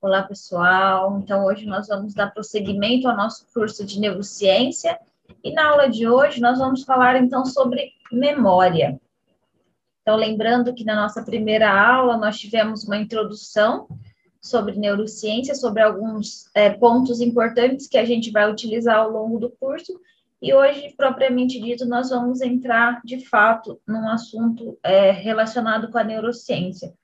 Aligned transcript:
Olá, 0.00 0.22
pessoal. 0.22 1.18
Então, 1.18 1.44
hoje 1.44 1.66
nós 1.66 1.88
vamos 1.88 2.14
dar 2.14 2.32
prosseguimento 2.32 3.08
ao 3.08 3.16
nosso 3.16 3.44
curso 3.52 3.84
de 3.84 3.98
neurociência 3.98 4.96
e 5.42 5.52
na 5.52 5.70
aula 5.70 5.88
de 5.88 6.06
hoje 6.06 6.40
nós 6.40 6.56
vamos 6.60 6.84
falar 6.84 7.20
então 7.20 7.44
sobre 7.44 7.90
memória. 8.12 9.00
Então, 10.00 10.14
lembrando 10.14 10.72
que 10.72 10.84
na 10.84 10.94
nossa 10.94 11.20
primeira 11.24 11.68
aula 11.68 12.16
nós 12.16 12.38
tivemos 12.38 12.84
uma 12.84 12.96
introdução 12.96 13.88
sobre 14.40 14.76
neurociência, 14.76 15.56
sobre 15.56 15.82
alguns 15.82 16.48
é, 16.54 16.70
pontos 16.70 17.20
importantes 17.20 17.88
que 17.88 17.98
a 17.98 18.04
gente 18.04 18.30
vai 18.30 18.48
utilizar 18.48 18.98
ao 18.98 19.10
longo 19.10 19.40
do 19.40 19.50
curso. 19.50 20.00
E 20.40 20.54
hoje, 20.54 20.94
propriamente 20.96 21.60
dito, 21.60 21.84
nós 21.84 22.10
vamos 22.10 22.40
entrar 22.40 23.00
de 23.04 23.26
fato 23.26 23.80
num 23.84 24.08
assunto 24.08 24.78
é, 24.80 25.10
relacionado 25.10 25.90
com 25.90 25.98
a 25.98 26.04
neurociência. 26.04 26.94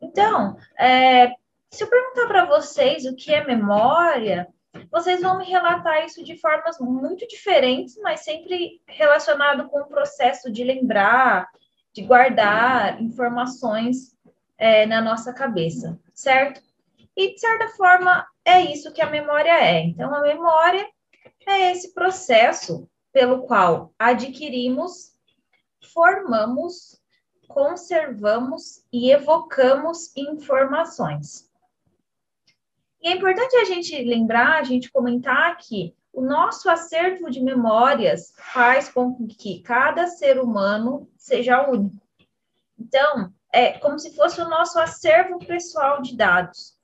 Então, 0.00 0.56
é, 0.76 1.36
se 1.72 1.82
eu 1.82 1.88
perguntar 1.88 2.26
para 2.26 2.44
vocês 2.44 3.06
o 3.06 3.16
que 3.16 3.32
é 3.32 3.42
memória, 3.42 4.46
vocês 4.90 5.22
vão 5.22 5.38
me 5.38 5.44
relatar 5.46 6.04
isso 6.04 6.22
de 6.22 6.36
formas 6.36 6.78
muito 6.78 7.26
diferentes, 7.26 7.96
mas 8.02 8.20
sempre 8.20 8.82
relacionado 8.86 9.68
com 9.70 9.80
o 9.80 9.86
processo 9.86 10.52
de 10.52 10.62
lembrar, 10.62 11.48
de 11.94 12.02
guardar 12.02 13.00
informações 13.00 14.14
é, 14.58 14.84
na 14.84 15.00
nossa 15.00 15.32
cabeça, 15.32 15.98
certo? 16.12 16.60
E, 17.16 17.34
de 17.34 17.40
certa 17.40 17.68
forma, 17.70 18.26
é 18.44 18.60
isso 18.60 18.92
que 18.92 19.00
a 19.00 19.08
memória 19.08 19.52
é. 19.52 19.80
Então, 19.80 20.14
a 20.14 20.20
memória 20.20 20.86
é 21.46 21.72
esse 21.72 21.94
processo 21.94 22.86
pelo 23.12 23.46
qual 23.46 23.94
adquirimos, 23.98 25.12
formamos, 25.92 27.00
conservamos 27.48 28.84
e 28.92 29.10
evocamos 29.10 30.14
informações. 30.14 31.50
E 33.02 33.08
é 33.08 33.16
importante 33.16 33.56
a 33.56 33.64
gente 33.64 34.00
lembrar, 34.04 34.60
a 34.60 34.62
gente 34.62 34.90
comentar 34.90 35.56
que 35.56 35.94
o 36.12 36.20
nosso 36.20 36.70
acervo 36.70 37.30
de 37.30 37.40
memórias 37.40 38.32
faz 38.36 38.88
com 38.88 39.26
que 39.26 39.60
cada 39.62 40.06
ser 40.06 40.38
humano 40.38 41.08
seja 41.16 41.68
único. 41.68 42.00
Então, 42.78 43.32
é 43.52 43.72
como 43.78 43.98
se 43.98 44.14
fosse 44.14 44.40
o 44.40 44.48
nosso 44.48 44.78
acervo 44.78 45.38
pessoal 45.38 46.00
de 46.00 46.16
dados. 46.16 46.78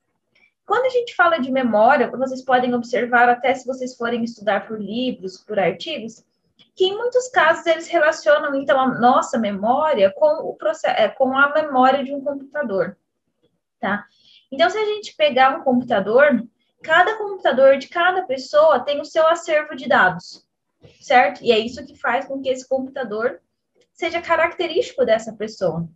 Quando 0.66 0.86
a 0.86 0.91
gente 0.91 1.14
fala 1.14 1.39
de 1.39 1.52
memória, 1.52 2.11
vocês 2.11 2.44
podem 2.44 2.74
observar, 2.74 3.28
até 3.28 3.55
se 3.55 3.66
vocês 3.66 3.96
forem 3.96 4.24
estudar 4.24 4.66
por 4.66 4.80
livros, 4.80 5.39
por 5.39 5.58
artigos, 5.58 6.24
que 6.74 6.86
em 6.86 6.96
muitos 6.96 7.28
casos 7.28 7.66
eles 7.66 7.89
relacionam, 7.89 8.55
então, 8.55 8.78
a 8.78 8.86
nossa 8.98 9.39
memória 9.39 10.12
com, 10.14 10.48
o 10.48 10.55
processo, 10.55 11.00
é, 11.00 11.08
com 11.08 11.36
a 11.36 11.52
memória 11.52 12.05
de 12.05 12.14
um 12.14 12.22
computador, 12.22 12.96
tá? 13.80 14.05
Então, 14.51 14.71
se 14.71 14.79
a 14.79 14.85
gente 14.85 15.15
pegar 15.15 15.59
um 15.59 15.63
computador, 15.63 16.47
cada 16.83 17.17
computador 17.19 17.77
de 17.77 17.89
cada 17.89 18.23
pessoa 18.23 18.81
tem 18.81 19.01
o 19.01 19.05
seu 19.05 19.27
acervo 19.27 19.77
de 19.77 19.89
dados, 19.89 20.47
certo? 21.01 21.43
E 21.43 21.53
é 21.53 21.59
isso 21.59 21.85
que 21.85 21.97
faz 21.97 22.27
com 22.27 22.41
que 22.41 22.49
esse 22.49 22.67
computador 22.67 23.41
seja 23.93 24.23
característico 24.23 25.05
dessa 25.05 25.33
pessoa. 25.33 25.89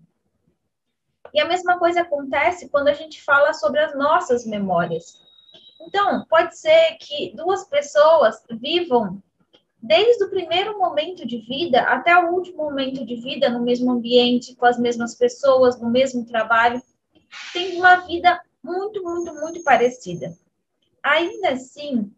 E 1.32 1.40
a 1.40 1.46
mesma 1.46 1.78
coisa 1.78 2.02
acontece 2.02 2.68
quando 2.68 2.88
a 2.88 2.92
gente 2.92 3.22
fala 3.22 3.54
sobre 3.54 3.80
as 3.80 3.96
nossas 3.96 4.44
memórias. 4.44 5.22
Então, 5.80 6.24
pode 6.26 6.56
ser 6.58 6.96
que 7.00 7.34
duas 7.34 7.64
pessoas 7.64 8.44
vivam 8.50 9.22
desde 9.82 10.24
o 10.24 10.30
primeiro 10.30 10.78
momento 10.78 11.26
de 11.26 11.38
vida 11.38 11.80
até 11.82 12.16
o 12.16 12.32
último 12.32 12.58
momento 12.64 13.04
de 13.04 13.16
vida 13.16 13.48
no 13.48 13.60
mesmo 13.60 13.90
ambiente, 13.90 14.54
com 14.54 14.66
as 14.66 14.78
mesmas 14.78 15.14
pessoas, 15.14 15.80
no 15.80 15.90
mesmo 15.90 16.24
trabalho 16.24 16.80
tem 17.52 17.76
uma 17.78 17.96
vida 18.06 18.40
muito, 18.62 19.02
muito, 19.02 19.34
muito 19.34 19.62
parecida. 19.62 20.36
Ainda 21.02 21.50
assim, 21.50 22.14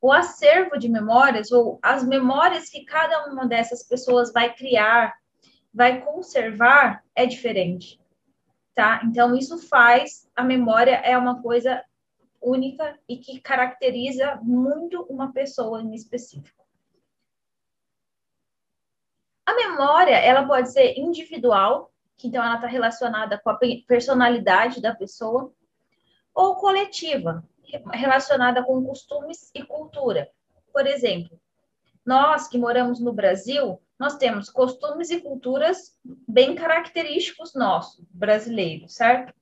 o 0.00 0.10
acervo 0.10 0.78
de 0.78 0.88
memórias, 0.88 1.52
ou 1.52 1.78
as 1.82 2.04
memórias 2.04 2.70
que 2.70 2.84
cada 2.84 3.26
uma 3.26 3.46
dessas 3.46 3.82
pessoas 3.82 4.32
vai 4.32 4.54
criar, 4.54 5.14
vai 5.72 6.02
conservar, 6.02 7.04
é 7.14 7.26
diferente. 7.26 8.00
Tá? 8.74 9.02
Então, 9.04 9.36
isso 9.36 9.58
faz 9.58 10.28
a 10.34 10.42
memória 10.42 10.94
é 11.04 11.18
uma 11.18 11.42
coisa 11.42 11.84
única 12.40 12.98
e 13.06 13.18
que 13.18 13.40
caracteriza 13.40 14.36
muito 14.42 15.02
uma 15.02 15.32
pessoa 15.32 15.82
em 15.82 15.94
específico. 15.94 16.64
A 19.44 19.54
memória, 19.54 20.14
ela 20.14 20.46
pode 20.46 20.72
ser 20.72 20.96
individual, 20.96 21.92
que 22.20 22.28
então 22.28 22.44
ela 22.44 22.56
está 22.56 22.66
relacionada 22.66 23.38
com 23.38 23.50
a 23.50 23.58
personalidade 23.86 24.80
da 24.80 24.94
pessoa, 24.94 25.52
ou 26.34 26.56
coletiva, 26.56 27.42
relacionada 27.92 28.62
com 28.62 28.84
costumes 28.84 29.50
e 29.54 29.62
cultura. 29.64 30.28
Por 30.72 30.86
exemplo, 30.86 31.40
nós 32.04 32.46
que 32.46 32.58
moramos 32.58 33.00
no 33.00 33.12
Brasil, 33.12 33.80
nós 33.98 34.16
temos 34.16 34.50
costumes 34.50 35.10
e 35.10 35.20
culturas 35.20 35.98
bem 36.04 36.54
característicos 36.54 37.54
nossos, 37.54 38.04
brasileiros, 38.10 38.94
certo? 38.94 39.32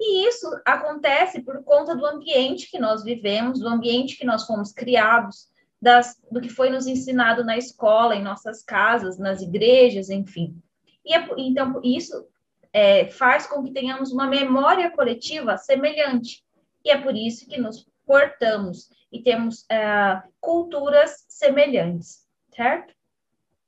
E 0.00 0.26
isso 0.28 0.46
acontece 0.64 1.42
por 1.42 1.62
conta 1.64 1.94
do 1.94 2.06
ambiente 2.06 2.70
que 2.70 2.78
nós 2.78 3.02
vivemos, 3.02 3.60
do 3.60 3.68
ambiente 3.68 4.16
que 4.16 4.24
nós 4.24 4.46
fomos 4.46 4.72
criados, 4.72 5.48
das, 5.80 6.16
do 6.30 6.40
que 6.40 6.48
foi 6.48 6.70
nos 6.70 6.86
ensinado 6.86 7.44
na 7.44 7.56
escola, 7.56 8.14
em 8.14 8.22
nossas 8.22 8.62
casas, 8.62 9.18
nas 9.18 9.42
igrejas, 9.42 10.08
enfim. 10.08 10.60
E 11.08 11.14
é, 11.14 11.26
então, 11.38 11.80
isso 11.82 12.28
é, 12.70 13.08
faz 13.08 13.46
com 13.46 13.64
que 13.64 13.72
tenhamos 13.72 14.12
uma 14.12 14.26
memória 14.26 14.90
coletiva 14.90 15.56
semelhante. 15.56 16.44
E 16.84 16.90
é 16.90 17.00
por 17.00 17.16
isso 17.16 17.48
que 17.48 17.58
nos 17.58 17.88
portamos 18.06 18.90
e 19.10 19.22
temos 19.22 19.64
é, 19.70 20.22
culturas 20.38 21.24
semelhantes, 21.26 22.26
certo? 22.54 22.94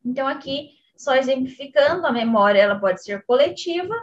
Então, 0.04 0.28
aqui, 0.28 0.72
só 0.96 1.14
exemplificando, 1.14 2.06
a 2.06 2.12
memória 2.12 2.60
ela 2.60 2.78
pode 2.78 3.02
ser 3.02 3.24
coletiva, 3.24 3.94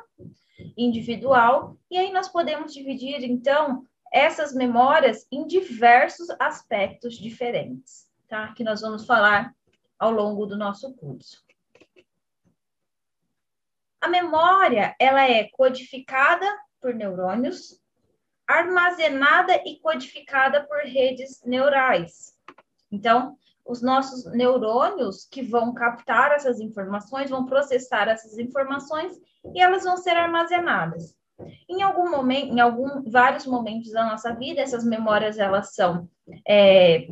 individual, 0.76 1.78
e 1.92 1.98
aí 1.98 2.12
nós 2.12 2.28
podemos 2.28 2.74
dividir, 2.74 3.24
então, 3.24 3.86
essas 4.12 4.54
memórias 4.54 5.28
em 5.32 5.46
diversos 5.46 6.28
aspectos 6.40 7.16
diferentes, 7.16 8.10
tá? 8.28 8.52
Que 8.54 8.64
nós 8.64 8.82
vamos 8.82 9.06
falar 9.06 9.54
ao 10.00 10.12
longo 10.12 10.46
do 10.48 10.58
nosso 10.58 10.94
curso. 10.96 11.47
A 14.08 14.10
memória, 14.10 14.96
ela 14.98 15.30
é 15.30 15.50
codificada 15.52 16.46
por 16.80 16.94
neurônios, 16.94 17.78
armazenada 18.48 19.54
e 19.66 19.82
codificada 19.82 20.64
por 20.64 20.78
redes 20.78 21.44
neurais. 21.44 22.34
Então, 22.90 23.36
os 23.66 23.82
nossos 23.82 24.24
neurônios 24.32 25.28
que 25.30 25.42
vão 25.42 25.74
captar 25.74 26.32
essas 26.32 26.62
informações, 26.62 27.30
vão 27.30 27.46
processar 27.46 28.08
essas 28.08 28.38
informações 28.38 29.12
e 29.54 29.60
elas 29.60 29.84
vão 29.84 29.98
ser 29.98 30.16
armazenadas. 30.16 31.14
Em 31.68 31.82
algum 31.82 32.10
momento, 32.10 32.54
em 32.54 32.62
algum, 32.62 33.12
vários 33.12 33.46
momentos 33.46 33.92
da 33.92 34.06
nossa 34.06 34.34
vida, 34.34 34.62
essas 34.62 34.86
memórias 34.86 35.38
elas 35.38 35.76
são 35.76 36.08
é, 36.48 37.10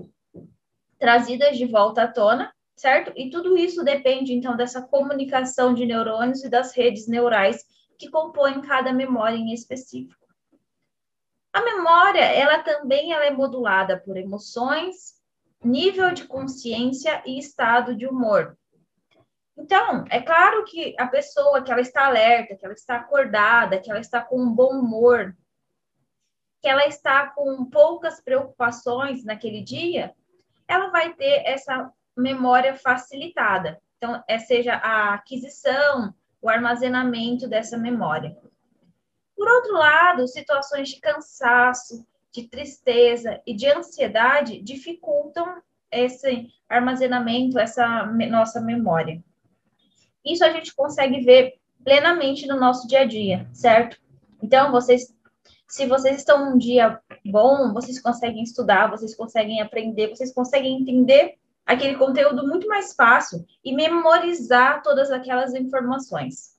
trazidas 0.97 1.57
de 1.57 1.65
volta 1.65 2.03
à 2.03 2.07
tona 2.07 2.55
certo? 2.75 3.11
E 3.15 3.29
tudo 3.29 3.57
isso 3.57 3.83
depende, 3.83 4.33
então, 4.33 4.55
dessa 4.55 4.81
comunicação 4.81 5.73
de 5.73 5.85
neurônios 5.85 6.43
e 6.43 6.49
das 6.49 6.75
redes 6.75 7.07
neurais 7.07 7.63
que 7.97 8.09
compõem 8.09 8.61
cada 8.61 8.91
memória 8.91 9.35
em 9.35 9.53
específico. 9.53 10.25
A 11.53 11.61
memória, 11.61 12.19
ela 12.19 12.59
também 12.59 13.13
ela 13.13 13.25
é 13.25 13.31
modulada 13.31 13.97
por 13.97 14.17
emoções, 14.17 15.15
nível 15.63 16.11
de 16.11 16.25
consciência 16.25 17.23
e 17.25 17.39
estado 17.39 17.95
de 17.95 18.05
humor. 18.05 18.57
Então, 19.57 20.03
é 20.09 20.21
claro 20.21 20.65
que 20.65 20.93
a 20.99 21.07
pessoa 21.07 21.63
que 21.63 21.71
ela 21.71 21.79
está 21.79 22.07
alerta, 22.07 22.57
que 22.57 22.65
ela 22.65 22.73
está 22.73 22.97
acordada, 22.97 23.79
que 23.79 23.89
ela 23.89 24.01
está 24.01 24.21
com 24.21 24.37
um 24.37 24.53
bom 24.53 24.79
humor, 24.79 25.33
que 26.61 26.67
ela 26.67 26.85
está 26.87 27.27
com 27.27 27.63
poucas 27.69 28.19
preocupações 28.19 29.23
naquele 29.23 29.61
dia, 29.61 30.13
ela 30.67 30.89
vai 30.89 31.13
ter 31.13 31.43
essa 31.45 31.89
memória 32.15 32.75
facilitada. 32.75 33.81
Então, 33.97 34.23
é, 34.27 34.37
seja 34.37 34.75
a 34.75 35.13
aquisição, 35.13 36.13
o 36.41 36.49
armazenamento 36.49 37.47
dessa 37.47 37.77
memória. 37.77 38.37
Por 39.35 39.47
outro 39.49 39.73
lado, 39.73 40.27
situações 40.27 40.89
de 40.89 40.99
cansaço, 40.99 42.05
de 42.31 42.47
tristeza 42.47 43.41
e 43.45 43.53
de 43.53 43.67
ansiedade 43.67 44.61
dificultam 44.61 45.61
esse 45.91 46.47
armazenamento, 46.67 47.57
essa 47.57 48.05
nossa 48.29 48.59
memória. 48.59 49.23
Isso 50.23 50.43
a 50.43 50.51
gente 50.51 50.73
consegue 50.75 51.21
ver 51.21 51.55
plenamente 51.83 52.47
no 52.47 52.59
nosso 52.59 52.87
dia 52.87 53.01
a 53.01 53.05
dia, 53.05 53.47
certo? 53.53 53.97
Então, 54.41 54.71
vocês, 54.71 55.13
se 55.67 55.85
vocês 55.85 56.17
estão 56.17 56.49
num 56.49 56.57
dia 56.57 56.99
bom, 57.25 57.71
vocês 57.73 58.01
conseguem 58.01 58.43
estudar, 58.43 58.89
vocês 58.89 59.15
conseguem 59.15 59.61
aprender, 59.61 60.09
vocês 60.09 60.33
conseguem 60.33 60.81
entender 60.81 61.37
aquele 61.65 61.95
conteúdo 61.95 62.45
muito 62.47 62.67
mais 62.67 62.93
fácil 62.93 63.45
e 63.63 63.73
memorizar 63.73 64.81
todas 64.83 65.11
aquelas 65.11 65.53
informações. 65.53 66.57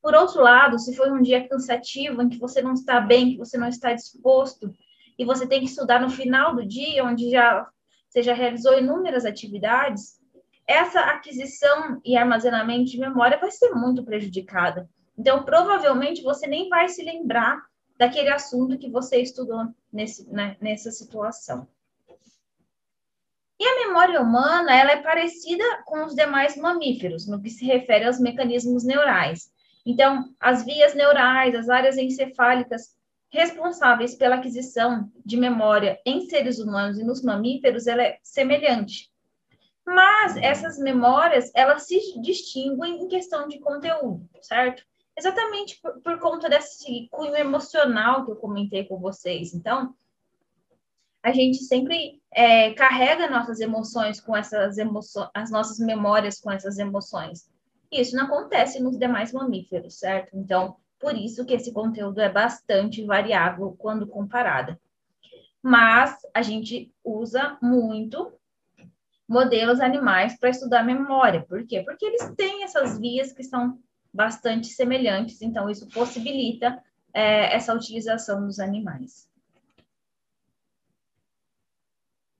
Por 0.00 0.14
outro 0.14 0.42
lado, 0.42 0.78
se 0.78 0.96
foi 0.96 1.10
um 1.10 1.22
dia 1.22 1.46
cansativo, 1.46 2.22
em 2.22 2.28
que 2.28 2.38
você 2.38 2.60
não 2.60 2.72
está 2.72 3.00
bem, 3.00 3.32
que 3.32 3.38
você 3.38 3.56
não 3.56 3.68
está 3.68 3.92
disposto, 3.92 4.74
e 5.18 5.24
você 5.24 5.46
tem 5.46 5.60
que 5.60 5.66
estudar 5.66 6.00
no 6.00 6.10
final 6.10 6.54
do 6.54 6.66
dia, 6.66 7.04
onde 7.04 7.30
já 7.30 7.68
você 8.08 8.22
já 8.22 8.34
realizou 8.34 8.76
inúmeras 8.78 9.24
atividades, 9.24 10.20
essa 10.66 11.00
aquisição 11.00 11.98
e 12.04 12.14
armazenamento 12.14 12.90
de 12.90 12.98
memória 12.98 13.38
vai 13.38 13.50
ser 13.50 13.70
muito 13.70 14.04
prejudicada. 14.04 14.88
Então, 15.16 15.44
provavelmente, 15.44 16.22
você 16.22 16.46
nem 16.46 16.68
vai 16.68 16.88
se 16.88 17.02
lembrar 17.02 17.62
daquele 17.96 18.28
assunto 18.28 18.78
que 18.78 18.90
você 18.90 19.16
estudou 19.16 19.66
nesse, 19.90 20.30
né, 20.30 20.56
nessa 20.60 20.90
situação. 20.90 21.66
E 23.62 23.64
a 23.64 23.86
memória 23.86 24.20
humana, 24.20 24.74
ela 24.74 24.90
é 24.90 25.00
parecida 25.00 25.62
com 25.84 26.04
os 26.04 26.16
demais 26.16 26.56
mamíferos, 26.56 27.28
no 27.28 27.40
que 27.40 27.48
se 27.48 27.64
refere 27.64 28.04
aos 28.04 28.18
mecanismos 28.18 28.82
neurais. 28.82 29.52
Então, 29.86 30.34
as 30.40 30.64
vias 30.64 30.96
neurais, 30.96 31.54
as 31.54 31.68
áreas 31.68 31.96
encefálicas 31.96 32.96
responsáveis 33.30 34.16
pela 34.16 34.34
aquisição 34.34 35.08
de 35.24 35.36
memória 35.36 35.96
em 36.04 36.22
seres 36.22 36.58
humanos 36.58 36.98
e 36.98 37.04
nos 37.04 37.22
mamíferos, 37.22 37.86
ela 37.86 38.02
é 38.02 38.18
semelhante. 38.20 39.12
Mas 39.86 40.36
essas 40.38 40.76
memórias, 40.76 41.52
elas 41.54 41.86
se 41.86 42.20
distinguem 42.20 43.00
em 43.00 43.06
questão 43.06 43.46
de 43.46 43.60
conteúdo, 43.60 44.28
certo? 44.40 44.82
Exatamente 45.16 45.80
por, 45.80 46.00
por 46.00 46.18
conta 46.18 46.48
desse 46.48 47.06
cunho 47.12 47.36
emocional 47.36 48.24
que 48.24 48.32
eu 48.32 48.36
comentei 48.36 48.86
com 48.86 48.98
vocês. 48.98 49.54
Então, 49.54 49.94
a 51.22 51.32
gente 51.32 51.58
sempre 51.58 52.20
é, 52.34 52.72
carrega 52.72 53.30
nossas 53.30 53.60
emoções 53.60 54.20
com 54.20 54.36
essas 54.36 54.76
emoções, 54.76 55.28
as 55.34 55.50
nossas 55.50 55.78
memórias 55.78 56.40
com 56.40 56.50
essas 56.50 56.78
emoções. 56.78 57.48
Isso 57.90 58.16
não 58.16 58.24
acontece 58.24 58.82
nos 58.82 58.98
demais 58.98 59.32
mamíferos, 59.32 59.98
certo? 59.98 60.36
Então, 60.36 60.76
por 60.98 61.16
isso 61.16 61.44
que 61.44 61.54
esse 61.54 61.72
conteúdo 61.72 62.20
é 62.20 62.28
bastante 62.28 63.04
variável 63.04 63.74
quando 63.78 64.06
comparada. 64.06 64.80
Mas 65.62 66.16
a 66.34 66.42
gente 66.42 66.92
usa 67.04 67.56
muito 67.62 68.32
modelos 69.28 69.80
animais 69.80 70.38
para 70.38 70.50
estudar 70.50 70.82
memória. 70.82 71.42
Por 71.42 71.66
quê? 71.66 71.82
Porque 71.82 72.04
eles 72.04 72.32
têm 72.36 72.64
essas 72.64 72.98
vias 72.98 73.32
que 73.32 73.44
são 73.44 73.78
bastante 74.12 74.66
semelhantes, 74.68 75.40
então 75.40 75.70
isso 75.70 75.88
possibilita 75.88 76.82
é, 77.14 77.54
essa 77.54 77.74
utilização 77.74 78.44
dos 78.46 78.58
animais. 78.58 79.28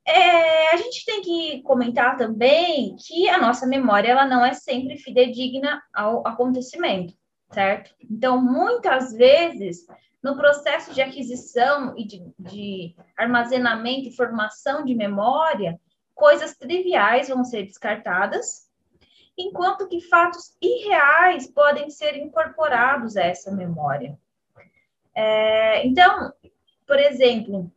É, 0.04 0.70
a 0.72 0.76
gente 0.76 1.04
tem 1.04 1.22
que 1.22 1.62
comentar 1.62 2.16
também 2.16 2.96
que 2.96 3.28
a 3.28 3.38
nossa 3.38 3.66
memória 3.66 4.08
ela 4.10 4.26
não 4.26 4.44
é 4.44 4.52
sempre 4.52 4.98
fidedigna 4.98 5.80
ao 5.92 6.26
acontecimento, 6.26 7.14
certo? 7.52 7.94
Então, 8.10 8.42
muitas 8.42 9.12
vezes, 9.12 9.86
no 10.22 10.36
processo 10.36 10.92
de 10.92 11.00
aquisição 11.00 11.94
e 11.96 12.04
de, 12.04 12.24
de 12.38 12.96
armazenamento 13.16 14.08
e 14.08 14.16
formação 14.16 14.84
de 14.84 14.94
memória, 14.94 15.80
coisas 16.14 16.56
triviais 16.56 17.28
vão 17.28 17.44
ser 17.44 17.64
descartadas, 17.64 18.68
enquanto 19.38 19.88
que 19.88 20.00
fatos 20.00 20.56
irreais 20.60 21.46
podem 21.46 21.90
ser 21.90 22.16
incorporados 22.16 23.16
a 23.16 23.22
essa 23.22 23.50
memória. 23.50 24.18
É, 25.14 25.86
então, 25.86 26.32
por 26.86 26.98
exemplo, 26.98 27.70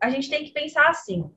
a, 0.00 0.10
gente 0.10 0.30
tem 0.30 0.44
que 0.44 0.52
pensar 0.52 0.88
assim: 0.88 1.30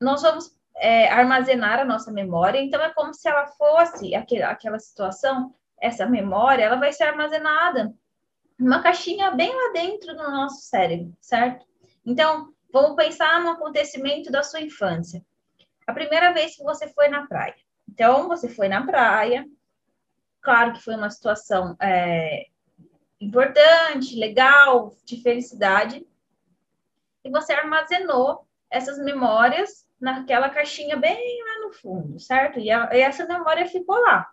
nós 0.00 0.22
vamos 0.22 0.56
é, 0.76 1.08
armazenar 1.08 1.80
a 1.80 1.84
nossa 1.84 2.10
memória, 2.10 2.60
então 2.60 2.80
é 2.82 2.92
como 2.92 3.14
se 3.14 3.28
ela 3.28 3.46
fosse 3.46 4.14
aquele, 4.14 4.42
aquela 4.42 4.78
situação, 4.78 5.54
essa 5.80 6.06
memória, 6.06 6.64
ela 6.64 6.76
vai 6.76 6.92
ser 6.92 7.04
armazenada 7.04 7.94
numa 8.58 8.82
caixinha 8.82 9.30
bem 9.32 9.52
lá 9.54 9.72
dentro 9.72 10.16
do 10.16 10.22
nosso 10.22 10.62
cérebro, 10.62 11.12
certo? 11.20 11.66
Então, 12.04 12.52
Vamos 12.72 12.96
pensar 12.96 13.38
no 13.42 13.50
acontecimento 13.50 14.32
da 14.32 14.42
sua 14.42 14.62
infância. 14.62 15.22
A 15.86 15.92
primeira 15.92 16.32
vez 16.32 16.56
que 16.56 16.62
você 16.62 16.88
foi 16.88 17.08
na 17.08 17.26
praia. 17.26 17.54
Então, 17.86 18.26
você 18.28 18.48
foi 18.48 18.66
na 18.66 18.86
praia. 18.86 19.46
Claro 20.40 20.72
que 20.72 20.82
foi 20.82 20.94
uma 20.96 21.10
situação 21.10 21.76
é, 21.78 22.46
importante, 23.20 24.18
legal, 24.18 24.96
de 25.04 25.20
felicidade. 25.20 26.06
E 27.24 27.30
você 27.30 27.52
armazenou 27.52 28.46
essas 28.70 28.98
memórias 28.98 29.86
naquela 30.00 30.50
caixinha 30.50 30.96
bem 30.96 31.42
lá 31.44 31.66
no 31.66 31.72
fundo, 31.72 32.18
certo? 32.18 32.58
E, 32.58 32.70
a, 32.70 32.90
e 32.92 33.00
essa 33.00 33.26
memória 33.26 33.66
ficou 33.66 34.00
lá. 34.00 34.28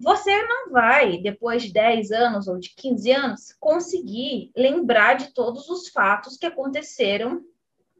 Você 0.00 0.42
não 0.42 0.70
vai, 0.70 1.18
depois 1.18 1.62
de 1.62 1.72
10 1.72 2.10
anos 2.10 2.48
ou 2.48 2.58
de 2.58 2.74
15 2.74 3.12
anos, 3.12 3.52
conseguir 3.60 4.50
lembrar 4.56 5.14
de 5.14 5.32
todos 5.32 5.68
os 5.68 5.88
fatos 5.90 6.36
que 6.36 6.46
aconteceram 6.46 7.40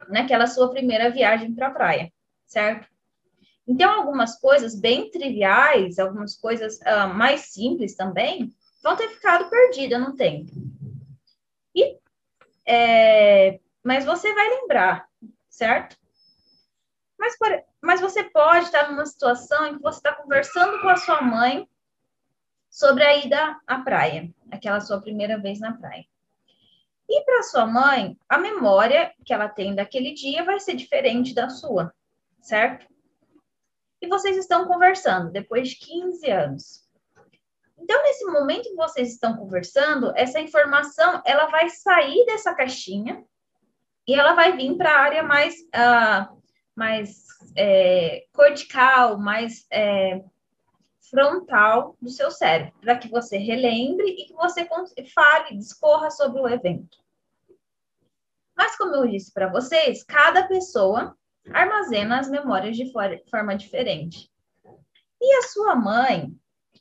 naquela 0.09 0.49
sua 0.49 0.71
primeira 0.71 1.11
viagem 1.11 1.55
para 1.55 1.69
a 1.69 1.71
praia, 1.71 2.13
certo? 2.45 2.89
Então, 3.67 3.89
algumas 3.93 4.39
coisas 4.41 4.75
bem 4.75 5.11
triviais, 5.11 5.99
algumas 5.99 6.37
coisas 6.37 6.81
uh, 6.81 7.15
mais 7.15 7.53
simples 7.53 7.95
também, 7.95 8.53
vão 8.83 8.97
ter 8.97 9.09
ficado 9.11 9.49
perdidas 9.49 10.01
no 10.01 10.17
tempo. 10.17 10.51
E, 11.73 11.97
é, 12.73 13.61
mas 13.85 14.05
você 14.05 14.33
vai 14.33 14.49
lembrar, 14.49 15.07
certo? 15.51 15.97
Mas, 17.19 17.37
por, 17.37 17.65
mas 17.83 18.01
você 18.01 18.25
pode 18.25 18.65
estar 18.65 18.91
numa 18.91 19.05
situação 19.05 19.67
em 19.67 19.77
que 19.77 19.83
você 19.83 19.99
está 19.99 20.15
conversando 20.15 20.81
com 20.81 20.89
a 20.89 20.97
sua 20.97 21.21
mãe 21.21 21.69
sobre 22.71 23.05
a 23.05 23.17
ida 23.19 23.61
à 23.67 23.79
praia, 23.81 24.33
aquela 24.51 24.81
sua 24.81 25.01
primeira 25.03 25.39
vez 25.39 25.61
na 25.61 25.77
praia. 25.77 26.07
E 27.07 27.25
para 27.25 27.43
sua 27.43 27.67
mãe, 27.67 28.19
a 28.27 28.39
memória 28.39 29.13
que 29.23 29.35
ela 29.35 29.49
tem 29.49 29.75
daquele 29.75 30.15
dia 30.15 30.43
vai 30.43 30.59
ser 30.59 30.75
diferente 30.75 31.35
da 31.35 31.51
sua, 31.51 31.93
certo? 32.41 32.87
E 34.01 34.09
vocês 34.09 34.39
estão 34.39 34.67
conversando 34.67 35.31
depois 35.31 35.69
de 35.69 35.77
15 35.77 36.31
anos. 36.31 36.82
Então, 37.83 38.01
nesse 38.05 38.25
momento 38.27 38.69
que 38.69 38.77
vocês 38.77 39.13
estão 39.13 39.37
conversando, 39.37 40.13
essa 40.15 40.39
informação 40.39 41.21
ela 41.27 41.47
vai 41.47 41.69
sair 41.69 42.25
dessa 42.27 42.55
caixinha 42.55 43.25
e 44.07 44.15
ela 44.15 44.35
vai 44.35 44.57
vir 44.57 44.77
para 44.77 44.91
a 44.91 45.01
área 45.01 45.23
mais, 45.25 45.55
uh, 45.75 46.41
mais 46.77 47.27
é, 47.57 48.25
cortical, 48.33 49.19
mais 49.19 49.67
é, 49.73 50.23
frontal 51.11 51.97
do 52.01 52.09
seu 52.09 52.31
cérebro, 52.31 52.73
para 52.81 52.97
que 52.97 53.09
você 53.09 53.37
relembre 53.37 54.11
e 54.11 54.27
que 54.27 54.33
você 54.33 54.65
fale, 55.13 55.57
discorra 55.57 56.09
sobre 56.09 56.41
o 56.41 56.49
evento. 56.49 56.99
Mas, 58.57 58.77
como 58.77 58.95
eu 58.95 59.09
disse 59.09 59.33
para 59.33 59.51
vocês, 59.51 60.05
cada 60.05 60.47
pessoa 60.47 61.17
armazena 61.53 62.21
as 62.21 62.31
memórias 62.31 62.77
de 62.77 62.93
forma 62.93 63.57
diferente. 63.57 64.31
E 65.21 65.35
a 65.39 65.43
sua 65.43 65.75
mãe 65.75 66.33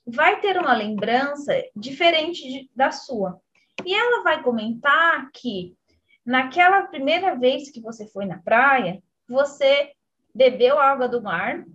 vai 0.06 0.40
ter 0.40 0.58
uma 0.58 0.74
lembrança 0.74 1.54
diferente 1.76 2.42
de, 2.42 2.70
da 2.76 2.92
sua. 2.92 3.40
E 3.86 3.94
ela 3.94 4.24
vai 4.24 4.44
comentar 4.44 5.30
que 5.32 5.76
naquela 6.26 6.84
primeira 6.84 7.36
vez 7.36 7.70
que 7.72 7.82
você 7.82 8.08
foi 8.08 8.26
na 8.26 8.40
praia, 8.40 9.02
você 9.28 9.92
bebeu 10.34 10.80
água 10.80 11.08
do 11.08 11.22
mar 11.22 11.66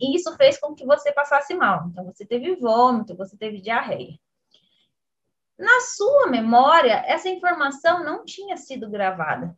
e 0.00 0.14
isso 0.14 0.34
fez 0.36 0.58
com 0.58 0.74
que 0.74 0.84
você 0.84 1.12
passasse 1.12 1.54
mal. 1.54 1.86
Então, 1.88 2.04
você 2.04 2.26
teve 2.26 2.54
vômito, 2.56 3.16
você 3.16 3.36
teve 3.36 3.60
diarreia. 3.60 4.18
Na 5.58 5.80
sua 5.80 6.28
memória, 6.28 7.02
essa 7.06 7.28
informação 7.28 8.04
não 8.04 8.24
tinha 8.24 8.56
sido 8.56 8.88
gravada. 8.88 9.56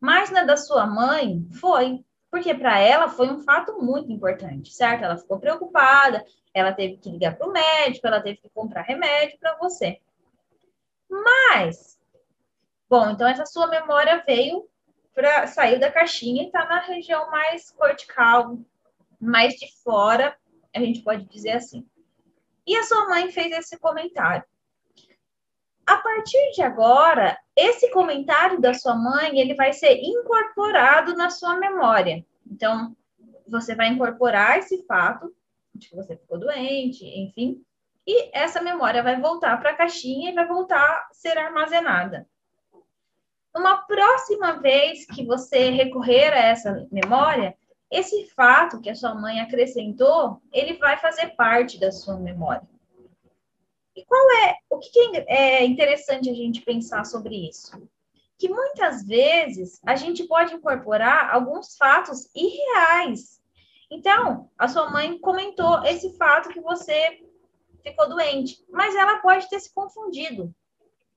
Mas 0.00 0.30
na 0.30 0.42
da 0.42 0.56
sua 0.56 0.86
mãe, 0.86 1.48
foi. 1.60 2.04
Porque 2.30 2.52
para 2.52 2.78
ela 2.78 3.08
foi 3.08 3.30
um 3.30 3.40
fato 3.40 3.80
muito 3.80 4.10
importante, 4.10 4.72
certo? 4.72 5.04
Ela 5.04 5.16
ficou 5.16 5.38
preocupada, 5.38 6.24
ela 6.54 6.72
teve 6.72 6.96
que 6.96 7.10
ligar 7.10 7.36
para 7.36 7.48
o 7.48 7.52
médico, 7.52 8.06
ela 8.06 8.22
teve 8.22 8.38
que 8.38 8.48
comprar 8.48 8.82
remédio 8.82 9.38
para 9.40 9.56
você. 9.56 10.00
Mas, 11.10 11.98
bom, 12.88 13.10
então 13.10 13.26
essa 13.26 13.44
sua 13.44 13.66
memória 13.66 14.22
veio 14.24 14.68
para 15.12 15.46
saiu 15.48 15.78
da 15.78 15.90
caixinha 15.90 16.44
e 16.44 16.46
está 16.46 16.64
na 16.64 16.80
região 16.80 17.30
mais 17.30 17.70
cortical, 17.72 18.56
mais 19.20 19.54
de 19.54 19.66
fora, 19.82 20.36
a 20.74 20.78
gente 20.78 21.02
pode 21.02 21.24
dizer 21.24 21.52
assim. 21.52 21.86
E 22.66 22.76
a 22.76 22.82
sua 22.84 23.08
mãe 23.08 23.30
fez 23.30 23.52
esse 23.52 23.78
comentário. 23.78 24.44
A 25.86 25.98
partir 25.98 26.52
de 26.52 26.62
agora, 26.62 27.38
esse 27.54 27.90
comentário 27.90 28.60
da 28.60 28.72
sua 28.72 28.94
mãe, 28.94 29.38
ele 29.38 29.54
vai 29.54 29.72
ser 29.72 30.00
incorporado 30.00 31.14
na 31.14 31.28
sua 31.28 31.56
memória. 31.56 32.24
Então, 32.46 32.96
você 33.46 33.74
vai 33.74 33.88
incorporar 33.88 34.58
esse 34.58 34.84
fato 34.86 35.34
de 35.74 35.88
que 35.88 35.96
você 35.96 36.16
ficou 36.16 36.38
doente, 36.38 37.04
enfim, 37.04 37.64
e 38.06 38.30
essa 38.36 38.60
memória 38.60 39.02
vai 39.02 39.20
voltar 39.20 39.58
para 39.58 39.70
a 39.70 39.76
caixinha 39.76 40.30
e 40.30 40.34
vai 40.34 40.46
voltar 40.46 40.78
a 40.78 41.08
ser 41.12 41.38
armazenada. 41.38 42.26
Uma 43.56 43.78
próxima 43.78 44.60
vez 44.60 45.06
que 45.06 45.24
você 45.24 45.70
recorrer 45.70 46.32
a 46.32 46.38
essa 46.38 46.86
memória, 46.90 47.56
esse 47.90 48.26
fato 48.30 48.80
que 48.80 48.90
a 48.90 48.94
sua 48.94 49.14
mãe 49.14 49.40
acrescentou, 49.40 50.42
ele 50.52 50.74
vai 50.74 50.98
fazer 50.98 51.28
parte 51.36 51.78
da 51.78 51.92
sua 51.92 52.18
memória. 52.18 52.68
E 53.96 54.04
qual 54.04 54.30
é 54.42 54.56
o 54.68 54.78
que 54.80 55.24
é 55.28 55.64
interessante 55.64 56.28
a 56.28 56.34
gente 56.34 56.62
pensar 56.62 57.04
sobre 57.04 57.48
isso? 57.48 57.80
Que 58.36 58.48
muitas 58.48 59.06
vezes 59.06 59.80
a 59.86 59.94
gente 59.94 60.24
pode 60.24 60.52
incorporar 60.52 61.32
alguns 61.32 61.76
fatos 61.76 62.28
irreais. 62.34 63.40
Então, 63.90 64.50
a 64.58 64.66
sua 64.68 64.90
mãe 64.90 65.18
comentou 65.18 65.84
esse 65.84 66.16
fato 66.16 66.48
que 66.48 66.60
você 66.60 67.20
ficou 67.82 68.08
doente, 68.08 68.64
mas 68.70 68.94
ela 68.94 69.18
pode 69.18 69.48
ter 69.48 69.60
se 69.60 69.72
confundido, 69.72 70.54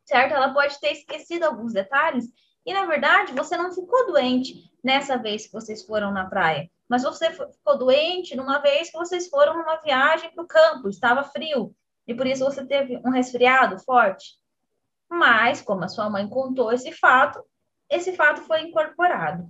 certo? 0.06 0.34
Ela 0.34 0.54
pode 0.54 0.80
ter 0.80 0.92
esquecido 0.92 1.46
alguns 1.46 1.74
detalhes 1.74 2.26
e, 2.66 2.74
na 2.74 2.86
verdade, 2.86 3.34
você 3.34 3.56
não 3.56 3.74
ficou 3.74 4.08
doente 4.08 4.70
nessa 4.84 5.18
vez 5.18 5.46
que 5.46 5.54
vocês 5.54 5.86
foram 5.86 6.12
na 6.12 6.26
praia, 6.26 6.70
mas 6.88 7.04
você 7.04 7.32
ficou 7.32 7.78
doente 7.78 8.36
numa 8.36 8.60
vez 8.60 8.92
que 8.92 8.98
vocês 8.98 9.30
foram 9.30 9.58
numa 9.58 9.78
viagem 9.78 10.30
para 10.34 10.44
o 10.44 10.48
campo, 10.48 10.90
estava 10.90 11.24
frio, 11.24 11.74
e 12.06 12.14
por 12.14 12.28
isso 12.28 12.44
você 12.44 12.66
teve 12.66 12.98
um 13.06 13.10
resfriado 13.10 13.80
forte. 13.80 14.38
Mas, 15.10 15.62
como 15.62 15.84
a 15.84 15.88
sua 15.88 16.10
mãe 16.10 16.28
contou 16.28 16.72
esse 16.72 16.92
fato, 16.92 17.44
esse 17.90 18.14
fato 18.14 18.42
foi 18.42 18.62
incorporado. 18.62 19.50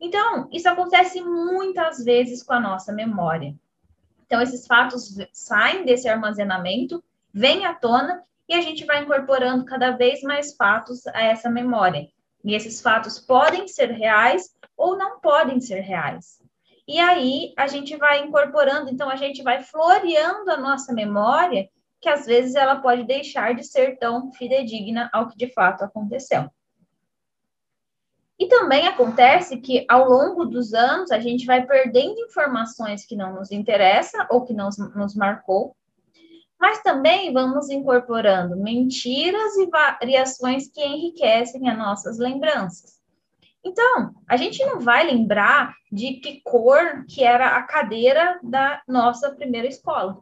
Então, 0.00 0.48
isso 0.52 0.68
acontece 0.68 1.20
muitas 1.20 2.04
vezes 2.04 2.42
com 2.42 2.52
a 2.52 2.60
nossa 2.60 2.92
memória. 2.92 3.54
Então, 4.26 4.40
esses 4.40 4.66
fatos 4.66 5.16
saem 5.32 5.84
desse 5.84 6.08
armazenamento, 6.08 7.02
vêm 7.32 7.64
à 7.64 7.74
tona 7.74 8.22
e 8.48 8.54
a 8.54 8.60
gente 8.60 8.84
vai 8.84 9.02
incorporando 9.02 9.64
cada 9.64 9.92
vez 9.92 10.22
mais 10.22 10.54
fatos 10.54 11.06
a 11.08 11.22
essa 11.22 11.48
memória. 11.48 12.08
E 12.44 12.54
esses 12.54 12.80
fatos 12.80 13.18
podem 13.18 13.66
ser 13.66 13.90
reais 13.90 14.54
ou 14.76 14.96
não 14.96 15.20
podem 15.20 15.60
ser 15.60 15.80
reais. 15.80 16.40
E 16.86 17.00
aí 17.00 17.52
a 17.56 17.66
gente 17.66 17.96
vai 17.96 18.22
incorporando, 18.22 18.90
então 18.90 19.10
a 19.10 19.16
gente 19.16 19.42
vai 19.42 19.62
floreando 19.62 20.50
a 20.50 20.56
nossa 20.56 20.92
memória 20.92 21.68
que 22.00 22.08
às 22.08 22.24
vezes 22.24 22.54
ela 22.54 22.76
pode 22.76 23.02
deixar 23.04 23.54
de 23.54 23.64
ser 23.64 23.98
tão 23.98 24.32
fidedigna 24.32 25.10
ao 25.12 25.28
que 25.28 25.36
de 25.36 25.52
fato 25.52 25.82
aconteceu. 25.82 26.48
E 28.38 28.48
também 28.48 28.86
acontece 28.86 29.56
que 29.58 29.86
ao 29.88 30.08
longo 30.08 30.44
dos 30.44 30.74
anos 30.74 31.10
a 31.10 31.18
gente 31.18 31.46
vai 31.46 31.66
perdendo 31.66 32.20
informações 32.20 33.06
que 33.06 33.16
não 33.16 33.34
nos 33.34 33.50
interessam 33.50 34.26
ou 34.30 34.44
que 34.44 34.52
não 34.52 34.68
nos 34.94 35.14
marcou, 35.14 35.74
mas 36.60 36.82
também 36.82 37.32
vamos 37.32 37.70
incorporando 37.70 38.56
mentiras 38.56 39.56
e 39.56 39.66
variações 39.66 40.68
que 40.68 40.84
enriquecem 40.84 41.68
as 41.68 41.78
nossas 41.78 42.18
lembranças. 42.18 42.96
Então, 43.64 44.14
a 44.28 44.36
gente 44.36 44.64
não 44.64 44.80
vai 44.80 45.06
lembrar 45.06 45.74
de 45.90 46.14
que 46.14 46.40
cor 46.42 47.04
que 47.08 47.24
era 47.24 47.56
a 47.56 47.62
cadeira 47.62 48.38
da 48.42 48.82
nossa 48.86 49.34
primeira 49.34 49.66
escola, 49.66 50.18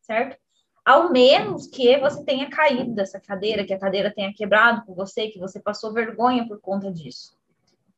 certo? 0.00 0.36
ao 0.84 1.10
menos 1.10 1.66
que 1.66 1.98
você 1.98 2.22
tenha 2.24 2.50
caído 2.50 2.94
dessa 2.94 3.18
cadeira, 3.18 3.64
que 3.64 3.72
a 3.72 3.78
cadeira 3.78 4.12
tenha 4.12 4.34
quebrado 4.34 4.84
com 4.84 4.94
você, 4.94 5.28
que 5.28 5.38
você 5.38 5.58
passou 5.58 5.92
vergonha 5.92 6.46
por 6.46 6.60
conta 6.60 6.92
disso. 6.92 7.34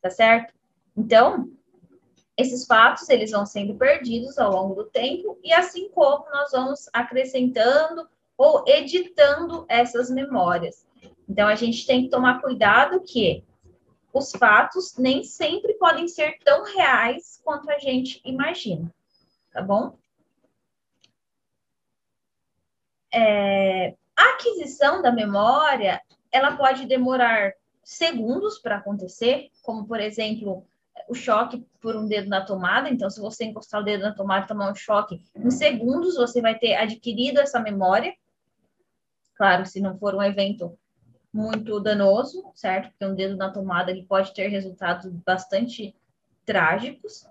Tá 0.01 0.11
certo? 0.11 0.55
Então, 0.97 1.51
esses 2.37 2.67
fatos 2.67 3.09
eles 3.09 3.31
vão 3.31 3.47
sendo 3.47 3.75
perdidos 3.77 4.39
ao 4.39 4.53
longo 4.53 4.75
do 4.75 4.85
tempo 4.85 5.39
e 5.43 5.53
assim 5.53 5.89
como 5.91 6.29
nós 6.31 6.51
vamos 6.53 6.89
acrescentando 6.93 8.09
ou 8.37 8.65
editando 8.67 9.65
essas 9.69 10.11
memórias. 10.11 10.87
Então 11.29 11.49
a 11.49 11.55
gente 11.55 11.87
tem 11.87 12.05
que 12.05 12.11
tomar 12.11 12.41
cuidado 12.41 13.01
que 13.01 13.43
os 14.13 14.31
fatos 14.33 14.97
nem 14.97 15.25
sempre 15.25 15.75
podem 15.75 16.07
ser 16.09 16.39
tão 16.45 16.63
reais 16.65 17.41
quanto 17.45 17.71
a 17.71 17.79
gente 17.79 18.21
imagina, 18.25 18.95
tá 19.53 19.63
bom? 19.63 19.97
é, 23.17 23.95
a 24.15 24.31
aquisição 24.35 25.01
da 25.01 25.11
memória, 25.11 26.03
ela 26.31 26.55
pode 26.55 26.87
demorar 26.87 27.53
segundos 27.87 28.59
para 28.59 28.79
acontecer, 28.79 29.49
como, 29.63 29.87
por 29.87 30.01
exemplo, 30.01 30.67
o 31.09 31.15
choque 31.15 31.65
por 31.81 31.95
um 31.95 32.09
dedo 32.09 32.29
na 32.29 32.45
tomada. 32.45 32.91
Então, 32.91 33.09
se 33.09 33.21
você 33.21 33.45
encostar 33.45 33.81
o 33.81 33.85
dedo 33.85 34.03
na 34.03 34.13
tomada 34.13 34.45
e 34.45 34.49
tomar 34.49 34.73
um 34.73 34.75
choque, 34.75 35.23
em 35.37 35.51
segundos 35.53 36.17
você 36.17 36.41
vai 36.41 36.59
ter 36.59 36.75
adquirido 36.75 37.39
essa 37.39 37.61
memória. 37.61 38.13
Claro, 39.37 39.65
se 39.65 39.81
não 39.81 39.97
for 39.97 40.17
um 40.17 40.23
evento 40.23 40.77
muito 41.33 41.79
danoso, 41.79 42.51
certo? 42.57 42.91
Porque 42.91 43.07
um 43.07 43.15
dedo 43.15 43.37
na 43.37 43.53
tomada 43.53 43.93
ele 43.93 44.03
pode 44.03 44.35
ter 44.35 44.49
resultados 44.49 45.09
bastante 45.25 45.95
trágicos. 46.45 47.25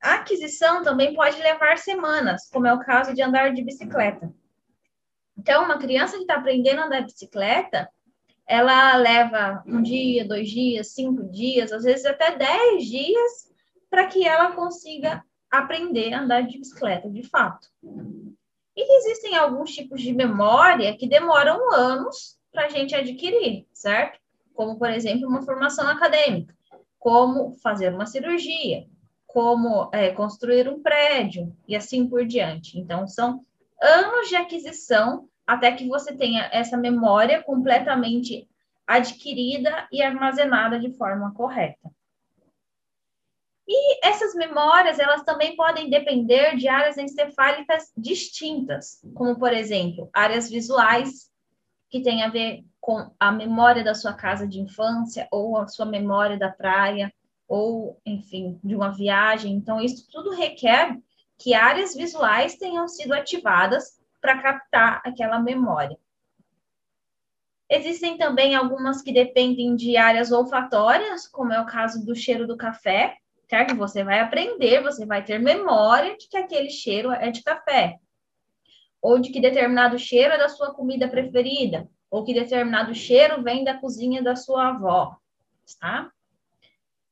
A 0.00 0.14
aquisição 0.14 0.82
também 0.82 1.12
pode 1.12 1.36
levar 1.42 1.76
semanas, 1.76 2.48
como 2.48 2.66
é 2.66 2.72
o 2.72 2.80
caso 2.80 3.12
de 3.12 3.20
andar 3.20 3.52
de 3.52 3.62
bicicleta. 3.62 4.32
Então, 5.36 5.64
uma 5.64 5.78
criança 5.78 6.16
que 6.16 6.22
está 6.22 6.36
aprendendo 6.36 6.80
a 6.80 6.86
andar 6.86 7.00
de 7.00 7.12
bicicleta, 7.12 7.90
ela 8.48 8.96
leva 8.96 9.62
um 9.66 9.82
dia, 9.82 10.26
dois 10.26 10.48
dias, 10.48 10.94
cinco 10.94 11.24
dias, 11.30 11.70
às 11.70 11.84
vezes 11.84 12.06
até 12.06 12.34
dez 12.34 12.86
dias, 12.86 13.52
para 13.90 14.06
que 14.06 14.26
ela 14.26 14.52
consiga 14.52 15.22
aprender 15.50 16.14
a 16.14 16.22
andar 16.22 16.42
de 16.42 16.58
bicicleta, 16.58 17.10
de 17.10 17.22
fato. 17.22 17.68
E 18.74 18.96
existem 18.98 19.36
alguns 19.36 19.74
tipos 19.74 20.00
de 20.00 20.14
memória 20.14 20.96
que 20.96 21.06
demoram 21.06 21.72
anos 21.74 22.38
para 22.50 22.66
a 22.66 22.68
gente 22.68 22.94
adquirir, 22.94 23.66
certo? 23.72 24.18
Como, 24.54 24.78
por 24.78 24.90
exemplo, 24.90 25.28
uma 25.28 25.42
formação 25.42 25.86
acadêmica, 25.86 26.56
como 26.98 27.52
fazer 27.62 27.92
uma 27.92 28.06
cirurgia, 28.06 28.86
como 29.26 29.90
é, 29.92 30.10
construir 30.10 30.68
um 30.68 30.80
prédio 30.82 31.54
e 31.66 31.76
assim 31.76 32.08
por 32.08 32.24
diante. 32.24 32.78
Então, 32.78 33.06
são 33.06 33.44
anos 33.80 34.28
de 34.28 34.36
aquisição 34.36 35.28
até 35.48 35.72
que 35.72 35.88
você 35.88 36.14
tenha 36.14 36.50
essa 36.52 36.76
memória 36.76 37.42
completamente 37.42 38.46
adquirida 38.86 39.88
e 39.90 40.02
armazenada 40.02 40.78
de 40.78 40.92
forma 40.92 41.32
correta. 41.32 41.90
E 43.66 44.06
essas 44.06 44.34
memórias, 44.34 44.98
elas 44.98 45.22
também 45.22 45.56
podem 45.56 45.88
depender 45.88 46.54
de 46.56 46.68
áreas 46.68 46.98
encefálicas 46.98 47.90
distintas, 47.96 49.00
como, 49.14 49.38
por 49.38 49.54
exemplo, 49.54 50.10
áreas 50.12 50.50
visuais, 50.50 51.30
que 51.88 52.02
tem 52.02 52.22
a 52.22 52.28
ver 52.28 52.62
com 52.78 53.10
a 53.18 53.32
memória 53.32 53.82
da 53.82 53.94
sua 53.94 54.12
casa 54.12 54.46
de 54.46 54.60
infância 54.60 55.26
ou 55.30 55.56
a 55.56 55.66
sua 55.66 55.86
memória 55.86 56.38
da 56.38 56.50
praia, 56.50 57.10
ou, 57.46 57.98
enfim, 58.04 58.60
de 58.62 58.76
uma 58.76 58.90
viagem. 58.90 59.54
Então, 59.54 59.80
isso 59.80 60.06
tudo 60.10 60.30
requer 60.30 60.94
que 61.38 61.54
áreas 61.54 61.94
visuais 61.94 62.56
tenham 62.56 62.86
sido 62.86 63.14
ativadas 63.14 63.97
para 64.20 64.40
captar 64.40 65.02
aquela 65.04 65.38
memória. 65.38 65.98
Existem 67.70 68.16
também 68.16 68.54
algumas 68.54 69.02
que 69.02 69.12
dependem 69.12 69.76
de 69.76 69.96
áreas 69.96 70.32
olfatórias, 70.32 71.28
como 71.28 71.52
é 71.52 71.60
o 71.60 71.66
caso 71.66 72.04
do 72.04 72.14
cheiro 72.14 72.46
do 72.46 72.56
café, 72.56 73.18
certo? 73.48 73.76
Você 73.76 74.02
vai 74.02 74.20
aprender, 74.20 74.82
você 74.82 75.04
vai 75.04 75.22
ter 75.22 75.38
memória 75.38 76.16
de 76.16 76.28
que 76.28 76.36
aquele 76.38 76.70
cheiro 76.70 77.10
é 77.10 77.30
de 77.30 77.42
café. 77.42 77.98
Ou 79.02 79.18
de 79.18 79.30
que 79.30 79.40
determinado 79.40 79.98
cheiro 79.98 80.32
é 80.32 80.38
da 80.38 80.48
sua 80.48 80.72
comida 80.72 81.08
preferida, 81.08 81.88
ou 82.10 82.24
que 82.24 82.32
determinado 82.32 82.94
cheiro 82.94 83.42
vem 83.42 83.64
da 83.64 83.76
cozinha 83.76 84.22
da 84.22 84.34
sua 84.34 84.68
avó, 84.68 85.18
tá? 85.78 86.10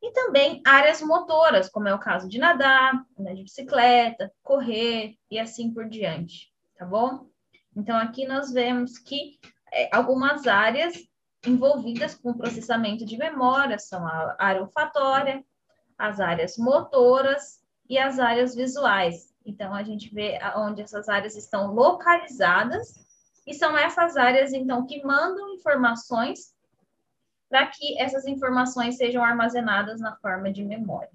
E 0.02 0.10
também 0.12 0.62
áreas 0.64 1.02
motoras, 1.02 1.68
como 1.68 1.88
é 1.88 1.94
o 1.94 1.98
caso 1.98 2.28
de 2.28 2.38
nadar, 2.38 3.04
andar 3.18 3.34
de 3.34 3.42
bicicleta, 3.42 4.32
correr 4.42 5.16
e 5.30 5.38
assim 5.38 5.72
por 5.72 5.86
diante, 5.88 6.50
tá 6.78 6.84
bom? 6.84 7.26
Então, 7.74 7.96
aqui 7.96 8.26
nós 8.26 8.52
vemos 8.52 8.98
que 8.98 9.38
é, 9.72 9.94
algumas 9.94 10.46
áreas 10.46 10.94
envolvidas 11.46 12.14
com 12.14 12.34
processamento 12.34 13.04
de 13.04 13.16
memória 13.16 13.78
são 13.78 14.06
a 14.06 14.36
área 14.38 14.62
olfatória, 14.62 15.44
as 15.98 16.20
áreas 16.20 16.56
motoras 16.56 17.62
e 17.88 17.98
as 17.98 18.18
áreas 18.18 18.54
visuais. 18.54 19.34
Então, 19.44 19.74
a 19.74 19.82
gente 19.82 20.12
vê 20.12 20.38
onde 20.56 20.82
essas 20.82 21.08
áreas 21.08 21.36
estão 21.36 21.72
localizadas, 21.72 23.06
e 23.46 23.54
são 23.54 23.78
essas 23.78 24.16
áreas, 24.16 24.52
então, 24.52 24.84
que 24.86 25.04
mandam 25.04 25.54
informações 25.54 26.52
para 27.48 27.66
que 27.68 27.96
essas 27.96 28.26
informações 28.26 28.96
sejam 28.96 29.22
armazenadas 29.22 30.00
na 30.00 30.16
forma 30.16 30.52
de 30.52 30.64
memória. 30.64 31.10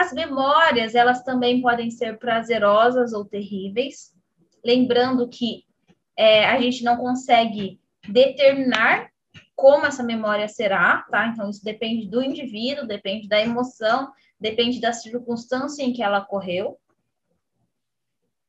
As 0.00 0.14
memórias, 0.14 0.94
elas 0.94 1.22
também 1.22 1.60
podem 1.60 1.90
ser 1.90 2.18
prazerosas 2.18 3.12
ou 3.12 3.22
terríveis, 3.22 4.14
lembrando 4.64 5.28
que 5.28 5.66
é, 6.16 6.46
a 6.46 6.58
gente 6.58 6.82
não 6.82 6.96
consegue 6.96 7.78
determinar 8.08 9.10
como 9.54 9.84
essa 9.84 10.02
memória 10.02 10.48
será, 10.48 11.04
tá? 11.10 11.26
Então, 11.26 11.50
isso 11.50 11.62
depende 11.62 12.08
do 12.08 12.22
indivíduo, 12.22 12.86
depende 12.86 13.28
da 13.28 13.38
emoção, 13.42 14.10
depende 14.40 14.80
da 14.80 14.90
circunstância 14.90 15.82
em 15.82 15.92
que 15.92 16.02
ela 16.02 16.20
ocorreu. 16.20 16.80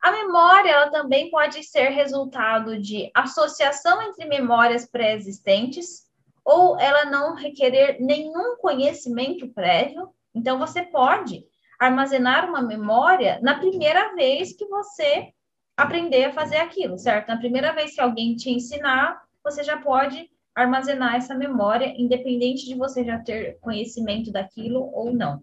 A 0.01 0.09
memória 0.09 0.69
ela 0.69 0.89
também 0.89 1.29
pode 1.29 1.65
ser 1.65 1.89
resultado 1.89 2.79
de 2.79 3.11
associação 3.13 4.01
entre 4.03 4.23
memórias 4.23 4.89
pré-existentes, 4.89 6.09
ou 6.45 6.79
ela 6.79 7.03
não 7.11 7.35
requerer 7.35 7.97
nenhum 7.99 8.55
conhecimento 8.55 9.49
prévio. 9.49 10.13
Então, 10.33 10.57
você 10.57 10.83
pode 10.83 11.45
armazenar 11.79 12.47
uma 12.47 12.61
memória 12.61 13.39
na 13.41 13.57
primeira 13.59 14.13
vez 14.13 14.53
que 14.53 14.65
você 14.67 15.33
aprender 15.75 16.25
a 16.25 16.33
fazer 16.33 16.57
aquilo, 16.57 16.97
certo? 16.97 17.29
Na 17.29 17.37
primeira 17.37 17.73
vez 17.73 17.95
que 17.95 18.01
alguém 18.01 18.35
te 18.35 18.49
ensinar, 18.49 19.21
você 19.43 19.63
já 19.63 19.77
pode 19.77 20.29
armazenar 20.53 21.15
essa 21.15 21.33
memória, 21.33 21.93
independente 21.97 22.65
de 22.65 22.75
você 22.75 23.03
já 23.03 23.19
ter 23.19 23.57
conhecimento 23.59 24.31
daquilo 24.31 24.91
ou 24.93 25.13
não. 25.13 25.41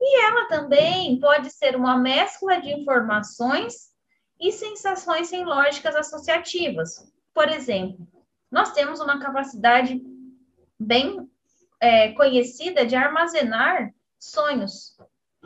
E 0.00 0.24
ela 0.24 0.46
também 0.48 1.18
pode 1.18 1.50
ser 1.50 1.76
uma 1.76 1.98
mescla 1.98 2.60
de 2.60 2.70
informações 2.70 3.90
e 4.40 4.52
sensações 4.52 5.28
sem 5.28 5.44
lógicas 5.44 5.96
associativas. 5.96 7.12
Por 7.34 7.48
exemplo, 7.48 8.06
nós 8.50 8.72
temos 8.72 9.00
uma 9.00 9.18
capacidade 9.18 10.00
bem 10.78 11.28
é, 11.80 12.12
conhecida 12.12 12.86
de 12.86 12.96
armazenar 12.96 13.92
sonhos. 14.18 14.96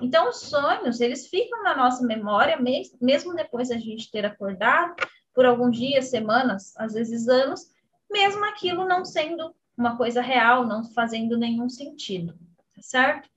Então, 0.01 0.29
os 0.29 0.41
sonhos, 0.41 1.01
eles 1.01 1.29
ficam 1.29 1.63
na 1.63 1.77
nossa 1.77 2.05
memória, 2.07 2.59
mesmo 3.01 3.35
depois 3.35 3.69
da 3.69 3.77
gente 3.77 4.11
ter 4.11 4.25
acordado, 4.25 4.95
por 5.35 5.45
alguns 5.45 5.77
dias, 5.77 6.11
semanas, 6.11 6.75
às 6.77 6.95
vezes 6.95 7.29
anos, 7.29 7.71
mesmo 8.11 8.45
aquilo 8.45 8.87
não 8.87 9.05
sendo 9.05 9.55
uma 9.77 9.97
coisa 9.97 10.21
real, 10.21 10.67
não 10.67 10.85
fazendo 10.93 11.39
nenhum 11.39 11.69
sentido, 11.69 12.35
tá 12.75 12.83
certo? 12.83 13.31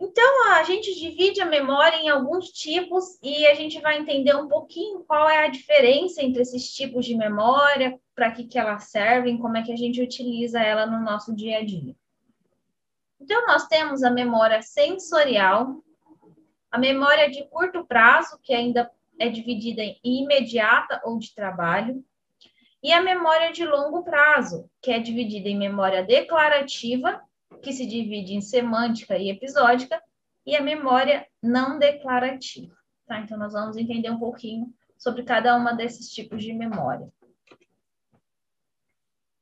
Então, 0.00 0.52
a 0.52 0.62
gente 0.62 0.94
divide 0.94 1.40
a 1.40 1.46
memória 1.46 1.96
em 1.96 2.08
alguns 2.08 2.50
tipos 2.50 3.18
e 3.20 3.46
a 3.46 3.54
gente 3.54 3.80
vai 3.80 3.98
entender 3.98 4.34
um 4.36 4.46
pouquinho 4.46 5.04
qual 5.04 5.28
é 5.28 5.44
a 5.44 5.48
diferença 5.48 6.22
entre 6.22 6.42
esses 6.42 6.72
tipos 6.72 7.04
de 7.04 7.16
memória, 7.16 7.98
para 8.18 8.32
que, 8.32 8.42
que 8.42 8.58
elas 8.58 8.90
servem, 8.90 9.38
como 9.38 9.56
é 9.56 9.62
que 9.62 9.72
a 9.72 9.76
gente 9.76 10.02
utiliza 10.02 10.60
ela 10.60 10.84
no 10.84 10.98
nosso 10.98 11.32
dia 11.32 11.58
a 11.58 11.64
dia. 11.64 11.94
Então, 13.20 13.46
nós 13.46 13.68
temos 13.68 14.02
a 14.02 14.10
memória 14.10 14.60
sensorial, 14.60 15.84
a 16.68 16.76
memória 16.76 17.30
de 17.30 17.44
curto 17.44 17.86
prazo, 17.86 18.36
que 18.42 18.52
ainda 18.52 18.90
é 19.20 19.28
dividida 19.28 19.82
em 19.84 20.00
imediata 20.02 21.00
ou 21.04 21.16
de 21.16 21.32
trabalho, 21.32 22.04
e 22.82 22.92
a 22.92 23.00
memória 23.00 23.52
de 23.52 23.64
longo 23.64 24.02
prazo, 24.02 24.68
que 24.82 24.90
é 24.90 24.98
dividida 24.98 25.48
em 25.48 25.56
memória 25.56 26.02
declarativa, 26.02 27.22
que 27.62 27.72
se 27.72 27.86
divide 27.86 28.34
em 28.34 28.40
semântica 28.40 29.16
e 29.16 29.30
episódica, 29.30 30.02
e 30.44 30.56
a 30.56 30.60
memória 30.60 31.24
não 31.40 31.78
declarativa. 31.78 32.76
Tá? 33.06 33.20
Então, 33.20 33.38
nós 33.38 33.52
vamos 33.52 33.76
entender 33.76 34.10
um 34.10 34.18
pouquinho 34.18 34.74
sobre 34.96 35.22
cada 35.22 35.54
uma 35.54 35.72
desses 35.72 36.10
tipos 36.10 36.42
de 36.42 36.52
memória. 36.52 37.12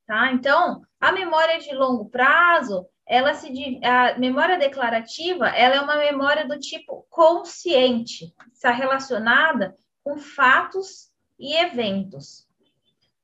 Tá? 0.07 0.33
Então, 0.33 0.83
a 1.01 1.11
memória 1.11 1.59
de 1.59 1.75
longo 1.75 2.09
prazo, 2.09 2.87
ela 3.05 3.35
se 3.35 3.81
a 3.85 4.17
memória 4.19 4.57
declarativa, 4.57 5.49
ela 5.49 5.75
é 5.75 5.81
uma 5.81 5.97
memória 5.97 6.47
do 6.47 6.59
tipo 6.61 7.05
consciente, 7.11 8.33
está 8.53 8.71
relacionada 8.71 9.77
com 10.05 10.17
fatos 10.17 11.11
e 11.39 11.57
eventos. 11.57 12.47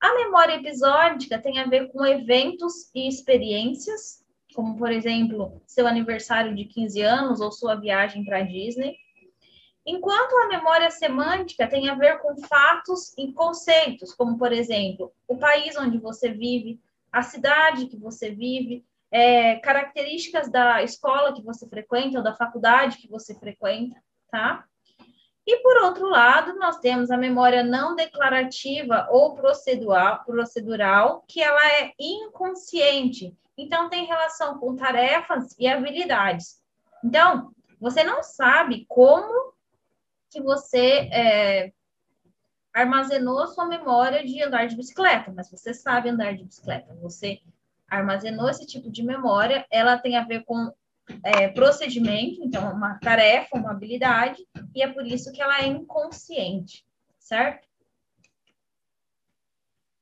A 0.01 0.13
memória 0.15 0.55
episódica 0.55 1.39
tem 1.39 1.61
a 1.61 1.67
ver 1.67 1.93
com 1.93 2.05
eventos 2.05 2.91
e 2.93 3.09
experiências, 3.09 4.25
como 4.53 4.77
por 4.77 4.91
exemplo, 4.91 5.63
seu 5.65 5.87
aniversário 5.87 6.53
de 6.55 6.65
15 6.65 7.01
anos 7.01 7.41
ou 7.41 7.53
sua 7.53 7.77
viagem 7.77 8.25
para 8.25 8.43
Disney. 8.43 8.97
Enquanto 9.85 10.35
a 10.37 10.49
memória 10.49 10.91
semântica 10.91 11.67
tem 11.67 11.89
a 11.89 11.95
ver 11.95 12.19
com 12.21 12.37
fatos 12.37 13.13
e 13.19 13.33
conceitos, 13.33 14.15
como 14.15 14.39
por 14.39 14.53
exemplo, 14.53 15.13
o 15.27 15.37
país 15.37 15.77
onde 15.77 15.99
você 15.99 16.31
vive, 16.31 16.81
a 17.11 17.23
cidade 17.23 17.87
que 17.87 17.97
você 17.97 18.31
vive, 18.31 18.85
é, 19.11 19.57
características 19.57 20.51
da 20.51 20.83
escola 20.83 21.35
que 21.35 21.43
você 21.43 21.69
frequenta 21.69 22.19
ou 22.19 22.25
da 22.25 22.35
faculdade 22.35 22.99
que 22.99 23.09
você 23.09 23.35
frequenta, 23.35 24.01
tá? 24.31 24.65
E 25.45 25.57
por 25.59 25.77
outro 25.83 26.09
lado, 26.09 26.55
nós 26.55 26.79
temos 26.79 27.11
a 27.11 27.17
memória 27.17 27.65
não 27.65 27.97
declarativa 27.97 29.09
ou 29.11 29.35
procedural, 29.35 30.25
procedural, 30.25 31.25
que 31.27 31.43
ela 31.43 31.61
é 31.73 31.93
inconsciente. 31.99 33.37
Então 33.59 33.91
tem 33.91 34.07
relação 34.07 34.59
com 34.59 34.77
tarefas 34.77 35.55
e 35.59 35.67
habilidades. 35.67 36.63
Então, 37.05 37.51
você 37.81 38.05
não 38.05 38.23
sabe 38.23 38.87
como 38.89 39.52
que 40.33 40.41
você 40.41 41.09
é, 41.13 41.73
armazenou 42.73 43.47
sua 43.49 43.67
memória 43.67 44.25
de 44.25 44.43
andar 44.43 44.67
de 44.67 44.75
bicicleta, 44.75 45.31
mas 45.31 45.51
você 45.51 45.75
sabe 45.75 46.09
andar 46.09 46.35
de 46.35 46.45
bicicleta. 46.45 46.95
Você 47.03 47.41
armazenou 47.87 48.49
esse 48.49 48.67
tipo 48.67 48.91
de 48.91 49.03
memória, 49.03 49.67
ela 49.71 49.99
tem 49.99 50.17
a 50.17 50.25
ver 50.25 50.45
com 50.45 50.73
é, 51.23 51.49
procedimento, 51.49 52.43
então 52.43 52.73
uma 52.73 52.99
tarefa, 52.99 53.59
uma 53.59 53.73
habilidade, 53.73 54.43
e 54.75 54.83
é 54.83 54.89
por 54.89 55.07
isso 55.07 55.31
que 55.31 55.43
ela 55.43 55.61
é 55.61 55.67
inconsciente, 55.67 56.87
certo? 57.19 57.69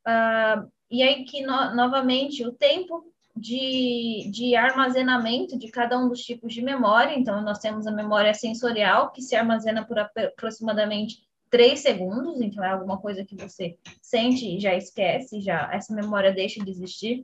Uh, 0.06 0.70
e 0.90 1.02
aí 1.02 1.24
que, 1.24 1.42
no, 1.42 1.74
novamente, 1.74 2.46
o 2.46 2.52
tempo 2.52 3.12
de, 3.40 4.30
de 4.30 4.54
armazenamento 4.54 5.58
de 5.58 5.70
cada 5.70 5.98
um 5.98 6.08
dos 6.08 6.20
tipos 6.20 6.52
de 6.52 6.60
memória, 6.60 7.18
então 7.18 7.40
nós 7.42 7.58
temos 7.58 7.86
a 7.86 7.90
memória 7.90 8.34
sensorial, 8.34 9.10
que 9.10 9.22
se 9.22 9.34
armazena 9.34 9.84
por 9.84 9.98
aproximadamente 9.98 11.22
3 11.48 11.80
segundos, 11.80 12.40
então 12.40 12.62
é 12.62 12.68
alguma 12.68 12.98
coisa 12.98 13.24
que 13.24 13.34
você 13.34 13.78
sente 14.02 14.46
e 14.46 14.60
já 14.60 14.74
esquece, 14.74 15.40
já 15.40 15.70
essa 15.72 15.94
memória 15.94 16.32
deixa 16.32 16.62
de 16.62 16.70
existir. 16.70 17.22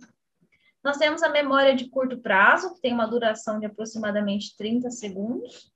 Nós 0.82 0.96
temos 0.96 1.22
a 1.22 1.28
memória 1.28 1.76
de 1.76 1.88
curto 1.88 2.18
prazo, 2.18 2.72
que 2.74 2.80
tem 2.80 2.94
uma 2.94 3.06
duração 3.06 3.60
de 3.60 3.66
aproximadamente 3.66 4.56
30 4.56 4.90
segundos, 4.90 5.70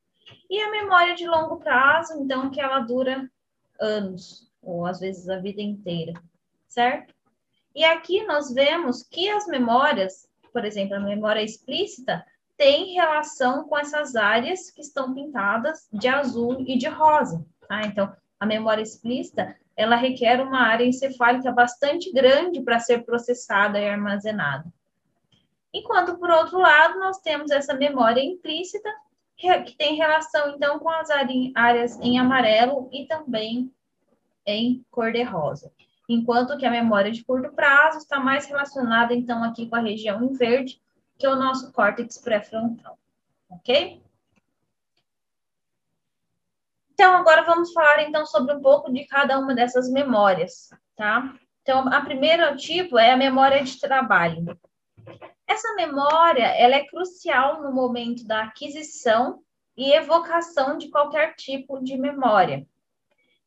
e 0.49 0.59
a 0.61 0.71
memória 0.71 1.15
de 1.15 1.27
longo 1.27 1.59
prazo, 1.59 2.15
então, 2.15 2.51
que 2.51 2.61
ela 2.61 2.81
dura 2.81 3.31
anos, 3.79 4.51
ou 4.63 4.87
às 4.87 5.01
vezes 5.01 5.29
a 5.29 5.39
vida 5.39 5.61
inteira, 5.61 6.15
certo? 6.67 7.15
E 7.75 7.85
aqui 7.85 8.25
nós 8.25 8.53
vemos 8.53 9.03
que 9.03 9.29
as 9.29 9.47
memórias, 9.47 10.29
por 10.53 10.65
exemplo, 10.65 10.97
a 10.97 11.01
memória 11.01 11.43
explícita, 11.43 12.25
tem 12.57 12.93
relação 12.93 13.65
com 13.65 13.79
essas 13.79 14.15
áreas 14.15 14.71
que 14.71 14.83
estão 14.83 15.15
pintadas 15.15 15.89
de 15.93 16.09
azul 16.09 16.63
e 16.67 16.77
de 16.77 16.89
rosa. 16.89 17.45
Tá? 17.67 17.83
Então, 17.87 18.13
a 18.39 18.45
memória 18.45 18.83
explícita, 18.83 19.57
ela 19.77 19.97
requer 19.97 20.41
uma 20.41 20.61
área 20.61 20.85
encefálica 20.85 21.51
bastante 21.53 22.13
grande 22.13 22.61
para 22.61 22.79
ser 22.79 23.05
processada 23.05 23.81
e 23.81 23.89
armazenada. 23.89 24.71
Enquanto, 25.73 26.19
por 26.19 26.31
outro 26.31 26.59
lado, 26.59 26.99
nós 26.99 27.19
temos 27.21 27.51
essa 27.51 27.75
memória 27.75 28.21
implícita, 28.21 28.91
que 29.37 29.75
tem 29.79 29.95
relação, 29.95 30.51
então, 30.51 30.79
com 30.79 30.91
as 30.91 31.09
áreas 31.55 31.99
em 32.01 32.19
amarelo 32.19 32.91
e 32.93 33.07
também 33.07 33.73
em 34.45 34.85
cor-de-rosa. 34.91 35.73
Enquanto 36.13 36.59
que 36.59 36.67
a 36.67 36.71
memória 36.73 37.13
de 37.13 37.23
curto 37.23 37.53
prazo 37.53 37.99
está 37.99 38.19
mais 38.19 38.45
relacionada, 38.45 39.15
então, 39.15 39.45
aqui 39.45 39.69
com 39.69 39.77
a 39.77 39.81
região 39.81 40.21
em 40.25 40.33
verde, 40.33 40.83
que 41.17 41.25
é 41.25 41.31
o 41.31 41.37
nosso 41.37 41.73
córtex 41.73 42.19
pré-frontal. 42.19 42.99
Ok? 43.49 44.03
Então, 46.93 47.15
agora 47.15 47.45
vamos 47.45 47.73
falar, 47.73 48.03
então, 48.03 48.27
sobre 48.27 48.53
um 48.57 48.61
pouco 48.61 48.93
de 48.93 49.07
cada 49.07 49.39
uma 49.39 49.55
dessas 49.55 49.89
memórias, 49.89 50.71
tá? 50.97 51.33
Então, 51.63 51.87
a 51.87 52.01
primeira 52.01 52.57
tipo 52.57 52.99
é 52.99 53.13
a 53.13 53.17
memória 53.17 53.63
de 53.63 53.79
trabalho. 53.79 54.59
Essa 55.47 55.75
memória, 55.77 56.47
ela 56.47 56.75
é 56.75 56.87
crucial 56.87 57.63
no 57.63 57.73
momento 57.73 58.27
da 58.27 58.43
aquisição 58.43 59.45
e 59.77 59.93
evocação 59.93 60.77
de 60.77 60.89
qualquer 60.89 61.37
tipo 61.37 61.79
de 61.85 61.97
memória. 61.97 62.67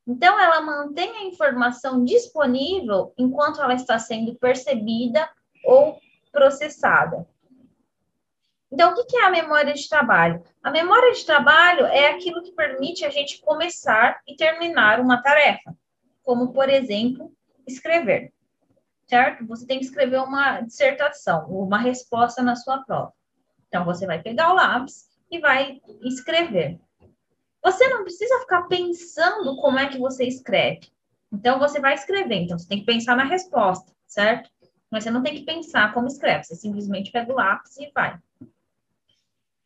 Então, 0.06 0.40
ela 0.40 0.62
mantém 0.62 1.10
a 1.18 1.24
informação 1.24 2.04
disponível 2.04 3.14
enquanto 3.18 3.62
ela 3.62 3.74
está 3.74 3.98
sendo 3.98 4.36
percebida 4.36 5.30
ou 5.66 5.98
processada. 6.32 7.28
Então, 8.72 8.92
o 8.92 9.06
que 9.06 9.16
é 9.16 9.26
a 9.26 9.30
memória 9.30 9.74
de 9.74 9.88
trabalho? 9.88 10.44
A 10.62 10.72
memória 10.72 11.14
de 11.14 11.26
trabalho 11.26 11.86
é 11.86 12.08
aquilo 12.08 12.42
que 12.42 12.52
permite 12.52 13.06
a 13.06 13.10
gente 13.10 13.40
começar 13.42 14.20
e 14.28 14.36
terminar 14.36 15.00
uma 15.00 15.22
tarefa, 15.22 15.76
como, 16.24 16.52
por 16.52 16.68
exemplo, 16.70 17.32
escrever 17.68 18.34
certo? 19.14 19.46
Você 19.46 19.68
tem 19.68 19.80
que 19.80 19.86
escrever 19.86 20.20
uma 20.22 20.62
dissertação, 20.62 21.46
uma 21.50 21.78
resposta 21.78 22.42
na 22.42 22.56
sua 22.56 22.84
prova. 22.84 23.14
Então, 23.68 23.86
você 23.86 24.08
vai 24.08 24.22
pegar 24.22 24.52
o 24.52 24.56
lápis 24.56 25.08
e 25.30 25.40
vai 25.40 25.80
escrever. 26.02 26.80
Você 27.64 27.88
não 27.88 28.04
precisa 28.04 28.40
ficar 28.40 28.64
pensando 28.64 29.56
como 29.58 29.80
é 29.80 29.88
que 29.88 29.98
você 29.98 30.26
escreve. 30.26 30.92
Então, 31.32 31.58
você 31.60 31.80
vai 31.80 31.94
escrever. 31.94 32.36
Então, 32.36 32.60
você 32.60 32.68
tem 32.68 32.80
que 32.80 32.86
pensar 32.86 33.16
na 33.16 33.24
resposta, 33.24 33.92
certo? 34.06 34.50
Mas 34.92 35.04
você 35.04 35.12
não 35.12 35.24
tem 35.24 35.36
que 35.36 35.46
pensar 35.46 35.94
como 35.94 36.08
escreve. 36.08 36.44
Você 36.44 36.56
simplesmente 36.56 37.12
pega 37.12 37.32
o 37.32 37.36
lápis 37.36 37.78
e 37.78 37.90
vai. 37.94 38.20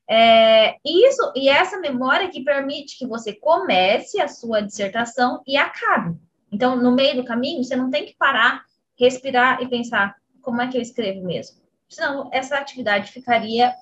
É, 0.10 0.78
isso 0.86 1.34
e 1.36 1.50
essa 1.50 1.78
memória 1.80 2.30
que 2.30 2.44
permite 2.44 2.98
que 2.98 3.06
você 3.06 3.34
comece 3.34 4.22
a 4.22 4.30
sua 4.30 4.62
dissertação 4.62 5.42
e 5.46 5.58
acabe. 5.58 6.18
Então, 6.50 6.78
no 6.78 6.94
meio 6.94 7.18
do 7.18 7.26
caminho, 7.26 7.62
você 7.62 7.76
não 7.76 7.90
tem 7.90 8.06
que 8.06 8.16
parar 8.16 8.64
respirar 8.98 9.62
e 9.62 9.70
pensar 9.70 10.16
como 10.42 10.62
é 10.62 10.68
que 10.68 10.78
eu 10.78 10.82
escrevo 10.82 11.24
mesmo. 11.24 11.62
Senão, 11.88 12.30
essa 12.34 12.58
atividade 12.58 13.12
ficaria 13.12 13.74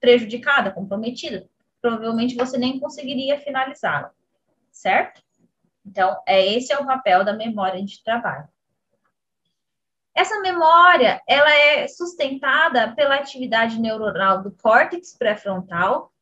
prejudicada, 0.00 0.70
comprometida. 0.70 1.48
Provavelmente 1.80 2.36
você 2.36 2.58
nem 2.58 2.80
conseguiria 2.80 3.38
finalizá-la, 3.40 4.12
certo? 4.70 5.22
Então, 5.84 6.20
é 6.26 6.44
esse 6.54 6.72
é 6.72 6.78
o 6.78 6.86
papel 6.86 7.24
da 7.24 7.32
memória 7.32 7.82
de 7.84 8.02
trabalho. 8.02 8.48
Essa 10.14 10.40
memória, 10.40 11.22
ela 11.28 11.50
é 11.50 11.86
sustentada 11.86 12.92
pela 12.94 13.14
atividade 13.14 13.80
neuronal 13.80 14.42
do 14.42 14.50
córtex 14.50 15.16
pré-frontal, 15.16 16.12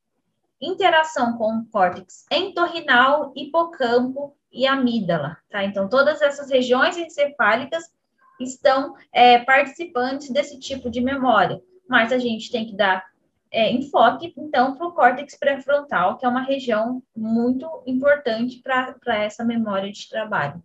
interação 0.61 1.37
com 1.39 1.59
o 1.59 1.67
córtex 1.67 2.27
entorrinal, 2.31 3.33
hipocampo 3.35 4.37
e 4.53 4.67
amígdala, 4.67 5.39
tá? 5.51 5.65
Então, 5.65 5.89
todas 5.89 6.21
essas 6.21 6.51
regiões 6.51 6.97
encefálicas 6.97 7.91
estão 8.39 8.95
é, 9.11 9.39
participantes 9.39 10.31
desse 10.31 10.59
tipo 10.59 10.91
de 10.91 11.01
memória, 11.01 11.63
mas 11.89 12.13
a 12.13 12.19
gente 12.19 12.51
tem 12.51 12.67
que 12.67 12.77
dar 12.77 13.03
é, 13.51 13.71
enfoque, 13.71 14.35
então, 14.37 14.77
para 14.77 14.87
o 14.87 14.93
córtex 14.93 15.37
pré-frontal, 15.37 16.19
que 16.19 16.27
é 16.27 16.29
uma 16.29 16.43
região 16.43 17.03
muito 17.17 17.69
importante 17.87 18.61
para 18.63 19.17
essa 19.25 19.45
memória 19.45 19.91
de 19.91 20.09
trabalho. 20.09 20.63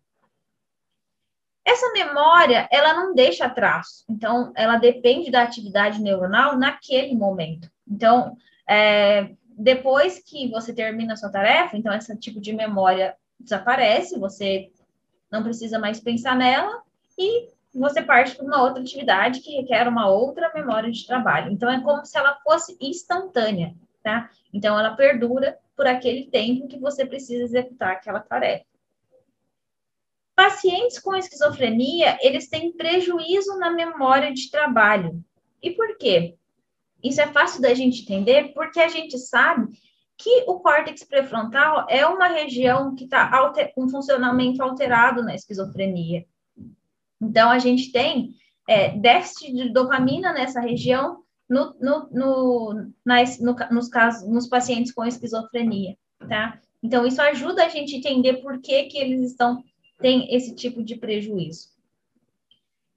Essa 1.63 1.91
memória, 1.93 2.67
ela 2.71 2.93
não 2.93 3.13
deixa 3.13 3.49
traço, 3.49 4.03
então, 4.09 4.51
ela 4.55 4.77
depende 4.77 5.29
da 5.29 5.43
atividade 5.43 6.01
neuronal 6.01 6.57
naquele 6.57 7.15
momento. 7.15 7.69
Então, 7.87 8.35
é, 8.67 9.31
depois 9.57 10.19
que 10.19 10.49
você 10.49 10.73
termina 10.73 11.13
a 11.13 11.17
sua 11.17 11.29
tarefa, 11.29 11.77
então, 11.77 11.93
esse 11.93 12.17
tipo 12.17 12.41
de 12.41 12.51
memória 12.51 13.15
desaparece, 13.39 14.19
você 14.19 14.71
não 15.31 15.43
precisa 15.43 15.79
mais 15.79 15.99
pensar 15.99 16.35
nela 16.35 16.81
e 17.17 17.47
você 17.79 18.01
parte 18.01 18.35
para 18.35 18.45
uma 18.45 18.61
outra 18.61 18.81
atividade 18.81 19.39
que 19.39 19.55
requer 19.55 19.87
uma 19.87 20.09
outra 20.09 20.51
memória 20.53 20.91
de 20.91 21.05
trabalho. 21.05 21.51
Então, 21.51 21.69
é 21.69 21.81
como 21.81 22.05
se 22.05 22.17
ela 22.17 22.37
fosse 22.43 22.77
instantânea, 22.81 23.73
tá? 24.03 24.29
Então, 24.53 24.77
ela 24.77 24.95
perdura 24.95 25.57
por 25.75 25.87
aquele 25.87 26.25
tempo 26.25 26.67
que 26.67 26.77
você 26.77 27.05
precisa 27.05 27.43
executar 27.43 27.93
aquela 27.93 28.19
tarefa. 28.19 28.65
Pacientes 30.35 30.99
com 30.99 31.15
esquizofrenia, 31.15 32.17
eles 32.21 32.49
têm 32.49 32.71
prejuízo 32.71 33.57
na 33.57 33.69
memória 33.69 34.33
de 34.33 34.49
trabalho. 34.49 35.23
E 35.61 35.71
por 35.71 35.97
quê? 35.97 36.35
Isso 37.03 37.21
é 37.21 37.27
fácil 37.27 37.61
da 37.61 37.73
gente 37.73 38.01
entender 38.01 38.53
porque 38.53 38.79
a 38.79 38.87
gente 38.87 39.17
sabe 39.17 39.67
que 40.17 40.43
o 40.47 40.59
córtex 40.59 41.03
pré-frontal 41.03 41.87
é 41.89 42.05
uma 42.05 42.27
região 42.27 42.95
que 42.95 43.05
está 43.05 43.29
com 43.73 43.89
funcionamento 43.89 44.61
alterado 44.61 45.23
na 45.23 45.33
esquizofrenia. 45.33 46.25
Então, 47.21 47.49
a 47.49 47.59
gente 47.59 47.91
tem 47.91 48.33
é, 48.67 48.97
déficit 48.97 49.53
de 49.53 49.69
dopamina 49.69 50.33
nessa 50.33 50.59
região 50.59 51.23
no, 51.49 51.75
no, 51.79 52.09
no, 52.11 52.91
nas, 53.05 53.39
no, 53.39 53.55
nos 53.71 53.89
casos, 53.89 54.27
nos 54.27 54.47
pacientes 54.47 54.93
com 54.93 55.05
esquizofrenia, 55.05 55.97
tá? 56.27 56.59
Então, 56.81 57.05
isso 57.05 57.21
ajuda 57.21 57.65
a 57.65 57.69
gente 57.69 57.95
a 57.95 57.99
entender 57.99 58.35
por 58.37 58.59
que, 58.61 58.85
que 58.85 58.97
eles 58.97 59.31
estão, 59.31 59.63
têm 59.99 60.33
esse 60.33 60.55
tipo 60.55 60.81
de 60.81 60.95
prejuízo. 60.95 61.69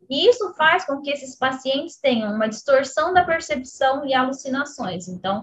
E 0.09 0.29
isso 0.29 0.55
faz 0.55 0.85
com 0.85 1.01
que 1.01 1.11
esses 1.11 1.37
pacientes 1.37 1.97
tenham 1.97 2.35
uma 2.35 2.49
distorção 2.49 3.13
da 3.13 3.25
percepção 3.25 4.07
e 4.07 4.15
alucinações. 4.15 5.09
Então, 5.09 5.43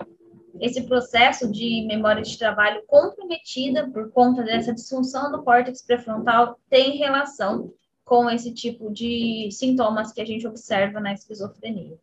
esse 0.60 0.84
processo 0.84 1.52
de 1.52 1.86
memória 1.88 2.22
de 2.22 2.38
trabalho 2.38 2.84
comprometida 2.88 3.90
por 3.90 4.12
conta 4.12 4.44
dessa 4.44 4.74
disfunção 4.74 5.32
do 5.32 5.44
córtex 5.44 5.82
pré-frontal 5.82 6.60
tem 6.70 6.98
relação 6.98 7.74
com 8.12 8.30
esse 8.30 8.54
tipo 8.54 8.92
de 8.92 9.48
sintomas 9.54 10.12
que 10.12 10.20
a 10.20 10.26
gente 10.26 10.46
observa 10.46 11.00
na 11.00 11.14
esquizofrenia. 11.14 11.98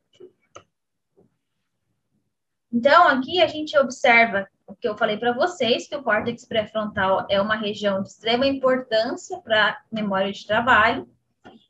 Então, 2.72 3.06
aqui 3.08 3.42
a 3.42 3.46
gente 3.46 3.76
observa 3.76 4.48
o 4.66 4.74
que 4.74 4.88
eu 4.88 4.96
falei 4.96 5.18
para 5.18 5.34
vocês, 5.34 5.86
que 5.86 5.94
o 5.94 6.02
córtex 6.02 6.46
pré-frontal 6.46 7.26
é 7.28 7.38
uma 7.38 7.56
região 7.56 8.02
de 8.02 8.08
extrema 8.08 8.46
importância 8.46 9.36
para 9.42 9.82
memória 9.92 10.32
de 10.32 10.46
trabalho. 10.46 11.06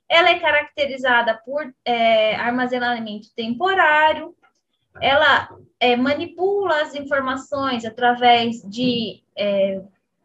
Ela 0.09 0.31
é 0.31 0.39
caracterizada 0.39 1.37
por 1.45 1.75
é, 1.85 2.37
armazenamento 2.37 3.35
temporário, 3.35 4.37
ela 5.01 5.49
é, 5.81 5.97
manipula 5.97 6.83
as 6.83 6.95
informações 6.95 7.85
através 7.85 8.63
de 8.63 9.21
é, 9.37 9.83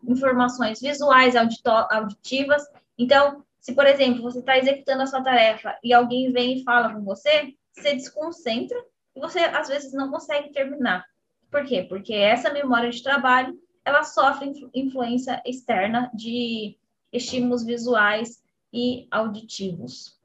informações 0.08 0.80
visuais, 0.80 1.34
auditivas. 1.36 2.62
Então, 2.96 3.44
se, 3.64 3.74
por 3.74 3.88
exemplo, 3.88 4.22
você 4.22 4.40
está 4.40 4.58
executando 4.58 5.04
a 5.04 5.08
sua 5.08 5.24
tarefa 5.24 5.80
e 5.82 5.94
alguém 5.94 6.34
vem 6.34 6.58
e 6.58 6.64
fala 6.66 6.94
com 6.94 7.02
você, 7.02 7.56
você 7.72 7.94
desconcentra 7.94 8.78
e 9.16 9.22
você, 9.22 9.40
às 9.40 9.70
vezes, 9.70 9.94
não 9.94 10.12
consegue 10.12 10.52
terminar. 10.52 11.06
Por 11.50 11.64
quê? 11.66 11.82
Porque 11.88 12.14
essa 12.14 12.52
memória 12.52 12.90
de 12.90 13.02
trabalho, 13.02 13.58
ela 13.86 14.04
sofre 14.04 14.52
influência 14.74 15.42
externa 15.46 16.12
de 16.14 16.78
estímulos 17.10 17.64
visuais 17.64 18.44
e 18.74 19.08
auditivos. 19.10 20.20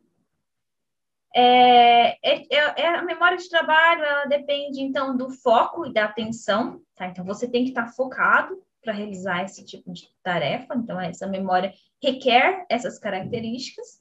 É, 1.32 2.18
é, 2.20 2.42
é, 2.50 2.82
é, 2.82 2.86
a 2.88 3.04
memória 3.04 3.36
de 3.36 3.48
trabalho, 3.48 4.02
ela 4.02 4.24
depende, 4.24 4.82
então, 4.82 5.16
do 5.16 5.30
foco 5.30 5.86
e 5.86 5.92
da 5.92 6.06
atenção, 6.06 6.82
tá? 6.96 7.06
Então, 7.06 7.24
você 7.24 7.46
tem 7.46 7.62
que 7.62 7.70
estar 7.70 7.86
focado 7.86 8.60
para 8.82 8.92
realizar 8.92 9.44
esse 9.44 9.64
tipo 9.64 9.92
de 9.92 10.08
tarefa, 10.22 10.74
então, 10.74 11.00
essa 11.00 11.26
memória 11.26 11.72
requer 12.02 12.64
essas 12.68 12.98
características. 12.98 14.00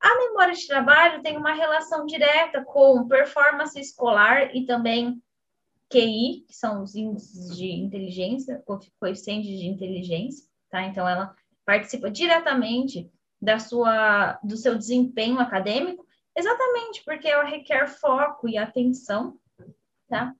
A 0.00 0.16
memória 0.16 0.54
de 0.54 0.66
trabalho 0.66 1.22
tem 1.22 1.36
uma 1.36 1.54
relação 1.54 2.06
direta 2.06 2.64
com 2.64 3.08
performance 3.08 3.78
escolar 3.78 4.54
e 4.54 4.64
também 4.64 5.20
QI, 5.90 6.44
que 6.46 6.54
são 6.54 6.82
os 6.82 6.94
índices 6.94 7.56
de 7.56 7.70
inteligência, 7.72 8.62
coeficientes 9.00 9.58
de 9.58 9.66
inteligência, 9.66 10.46
tá? 10.70 10.82
Então, 10.82 11.08
ela 11.08 11.34
participa 11.64 12.10
diretamente 12.10 13.10
da 13.40 13.58
sua, 13.58 14.38
do 14.42 14.56
seu 14.56 14.76
desempenho 14.76 15.38
acadêmico, 15.40 16.06
exatamente 16.36 17.02
porque 17.04 17.28
ela 17.28 17.44
requer 17.44 17.88
foco 17.88 18.48
e 18.48 18.56
atenção, 18.58 19.38
tá? 20.08 20.34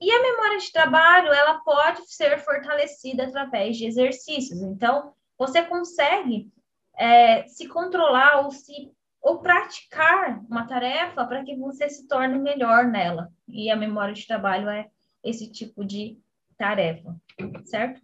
E 0.00 0.10
a 0.10 0.22
memória 0.22 0.58
de 0.58 0.72
trabalho, 0.72 1.32
ela 1.32 1.58
pode 1.60 2.06
ser 2.12 2.38
fortalecida 2.38 3.24
através 3.24 3.76
de 3.76 3.86
exercícios. 3.86 4.60
Então, 4.62 5.12
você 5.36 5.62
consegue 5.62 6.50
é, 6.96 7.46
se 7.48 7.66
controlar 7.66 8.44
ou 8.44 8.50
se 8.50 8.92
ou 9.20 9.40
praticar 9.40 10.40
uma 10.48 10.66
tarefa 10.66 11.26
para 11.26 11.44
que 11.44 11.56
você 11.56 11.88
se 11.88 12.06
torne 12.06 12.38
melhor 12.38 12.86
nela. 12.86 13.32
E 13.48 13.68
a 13.68 13.76
memória 13.76 14.14
de 14.14 14.26
trabalho 14.26 14.68
é 14.68 14.88
esse 15.22 15.50
tipo 15.50 15.84
de 15.84 16.16
tarefa, 16.56 17.16
certo? 17.64 18.00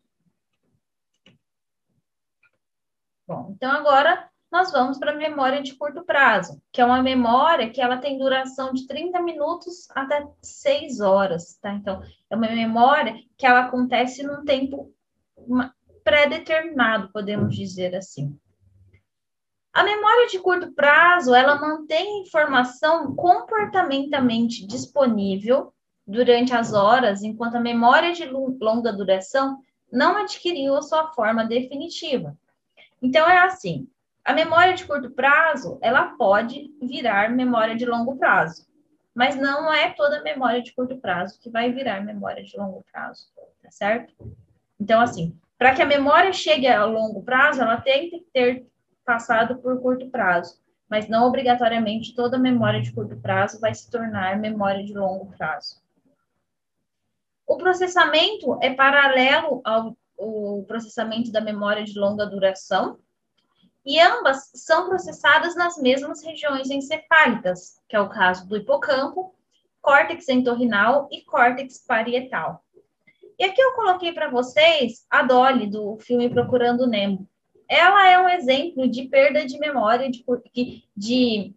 Bom, 3.26 3.52
então 3.56 3.70
agora 3.70 4.28
nós 4.54 4.70
vamos 4.70 4.98
para 4.98 5.10
a 5.10 5.16
memória 5.16 5.60
de 5.60 5.74
curto 5.74 6.04
prazo, 6.04 6.62
que 6.70 6.80
é 6.80 6.84
uma 6.84 7.02
memória 7.02 7.70
que 7.70 7.80
ela 7.80 7.96
tem 7.96 8.16
duração 8.16 8.72
de 8.72 8.86
30 8.86 9.20
minutos 9.20 9.88
até 9.90 10.24
6 10.40 11.00
horas, 11.00 11.58
tá? 11.60 11.72
Então, 11.72 12.00
é 12.30 12.36
uma 12.36 12.46
memória 12.46 13.16
que 13.36 13.44
ela 13.44 13.64
acontece 13.64 14.22
num 14.22 14.44
tempo 14.44 14.94
pré-determinado, 16.04 17.10
podemos 17.12 17.56
dizer 17.56 17.96
assim. 17.96 18.38
A 19.72 19.82
memória 19.82 20.28
de 20.28 20.38
curto 20.38 20.70
prazo, 20.70 21.34
ela 21.34 21.60
mantém 21.60 22.22
informação 22.22 23.12
comportamentalmente 23.16 24.64
disponível 24.68 25.74
durante 26.06 26.54
as 26.54 26.72
horas, 26.72 27.24
enquanto 27.24 27.56
a 27.56 27.60
memória 27.60 28.12
de 28.12 28.24
longa 28.24 28.92
duração 28.92 29.58
não 29.90 30.16
adquiriu 30.16 30.76
a 30.76 30.82
sua 30.82 31.08
forma 31.08 31.44
definitiva. 31.44 32.38
Então, 33.02 33.28
é 33.28 33.38
assim, 33.38 33.88
a 34.24 34.32
memória 34.32 34.74
de 34.74 34.86
curto 34.86 35.10
prazo, 35.10 35.78
ela 35.82 36.16
pode 36.16 36.72
virar 36.80 37.30
memória 37.30 37.76
de 37.76 37.84
longo 37.84 38.16
prazo, 38.16 38.66
mas 39.14 39.36
não 39.36 39.72
é 39.72 39.90
toda 39.90 40.22
memória 40.22 40.62
de 40.62 40.72
curto 40.72 40.96
prazo 40.96 41.38
que 41.38 41.50
vai 41.50 41.70
virar 41.70 42.00
memória 42.02 42.42
de 42.42 42.56
longo 42.56 42.82
prazo, 42.90 43.28
tá 43.62 43.70
certo? 43.70 44.14
Então, 44.80 45.00
assim, 45.00 45.38
para 45.58 45.74
que 45.74 45.82
a 45.82 45.86
memória 45.86 46.32
chegue 46.32 46.66
a 46.66 46.84
longo 46.86 47.22
prazo, 47.22 47.60
ela 47.60 47.80
tem 47.80 48.08
que 48.08 48.26
ter 48.32 48.66
passado 49.04 49.56
por 49.58 49.80
curto 49.82 50.08
prazo, 50.08 50.58
mas 50.88 51.06
não 51.06 51.26
obrigatoriamente 51.26 52.14
toda 52.14 52.38
memória 52.38 52.80
de 52.80 52.92
curto 52.92 53.16
prazo 53.16 53.60
vai 53.60 53.74
se 53.74 53.90
tornar 53.90 54.38
memória 54.38 54.82
de 54.82 54.94
longo 54.94 55.26
prazo. 55.36 55.82
O 57.46 57.58
processamento 57.58 58.58
é 58.62 58.72
paralelo 58.72 59.60
ao, 59.64 59.94
ao 60.18 60.62
processamento 60.66 61.30
da 61.30 61.42
memória 61.42 61.84
de 61.84 61.98
longa 61.98 62.24
duração, 62.24 62.98
e 63.84 64.00
ambas 64.00 64.50
são 64.54 64.88
processadas 64.88 65.54
nas 65.54 65.76
mesmas 65.76 66.22
regiões 66.22 66.70
encefálicas, 66.70 67.80
que 67.88 67.94
é 67.94 68.00
o 68.00 68.08
caso 68.08 68.48
do 68.48 68.56
hipocampo, 68.56 69.34
córtex 69.82 70.28
entorrinal 70.28 71.08
e 71.12 71.20
córtex 71.22 71.84
parietal. 71.86 72.64
E 73.38 73.44
aqui 73.44 73.60
eu 73.60 73.74
coloquei 73.74 74.12
para 74.12 74.30
vocês 74.30 75.04
a 75.10 75.22
Dolly 75.22 75.66
do 75.66 75.98
filme 75.98 76.30
Procurando 76.30 76.86
Nemo. 76.86 77.28
ela 77.68 78.08
é 78.08 78.18
um 78.18 78.28
exemplo 78.28 78.88
de 78.88 79.02
perda 79.08 79.44
de 79.44 79.58
memória, 79.58 80.10
de, 80.10 80.24
de, 80.96 81.54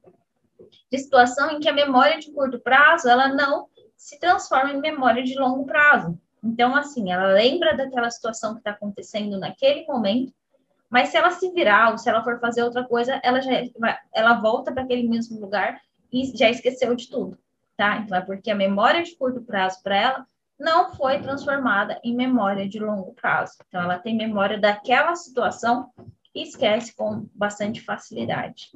de, 0.91 0.97
situação 0.97 1.51
em 1.51 1.59
que 1.59 1.69
a 1.69 1.73
memória 1.73 2.19
de 2.19 2.31
curto 2.31 2.59
prazo, 2.59 3.07
ela 3.07 3.27
não 3.29 3.67
se 3.95 4.19
transforma 4.19 4.73
em 4.73 4.81
memória 4.81 5.23
de 5.23 5.37
longo 5.37 5.65
prazo. 5.65 6.19
Então, 6.43 6.75
assim, 6.75 7.11
ela 7.11 7.27
lembra 7.27 7.75
daquela 7.75 8.09
situação 8.09 8.53
que 8.53 8.59
está 8.59 8.71
acontecendo 8.71 9.37
naquele 9.37 9.85
momento, 9.85 10.33
mas 10.89 11.09
se 11.09 11.17
ela 11.17 11.31
se 11.31 11.51
virar 11.51 11.91
ou 11.91 11.97
se 11.97 12.09
ela 12.09 12.23
for 12.23 12.39
fazer 12.39 12.63
outra 12.63 12.83
coisa, 12.87 13.19
ela 13.23 13.41
já 13.41 13.51
ela 14.13 14.33
volta 14.35 14.71
para 14.71 14.83
aquele 14.83 15.07
mesmo 15.07 15.39
lugar 15.39 15.79
e 16.11 16.25
já 16.37 16.49
esqueceu 16.49 16.95
de 16.95 17.09
tudo, 17.09 17.37
tá? 17.75 17.97
Então 17.97 18.17
é 18.17 18.21
porque 18.21 18.49
a 18.49 18.55
memória 18.55 19.03
de 19.03 19.15
curto 19.15 19.41
prazo 19.41 19.81
para 19.83 19.97
ela 19.97 20.27
não 20.59 20.93
foi 20.95 21.21
transformada 21.21 21.99
em 22.03 22.15
memória 22.15 22.67
de 22.67 22.79
longo 22.79 23.13
prazo. 23.13 23.57
Então 23.67 23.81
ela 23.81 23.99
tem 23.99 24.15
memória 24.15 24.59
daquela 24.59 25.15
situação 25.15 25.91
e 26.33 26.43
esquece 26.43 26.95
com 26.95 27.27
bastante 27.33 27.81
facilidade. 27.81 28.71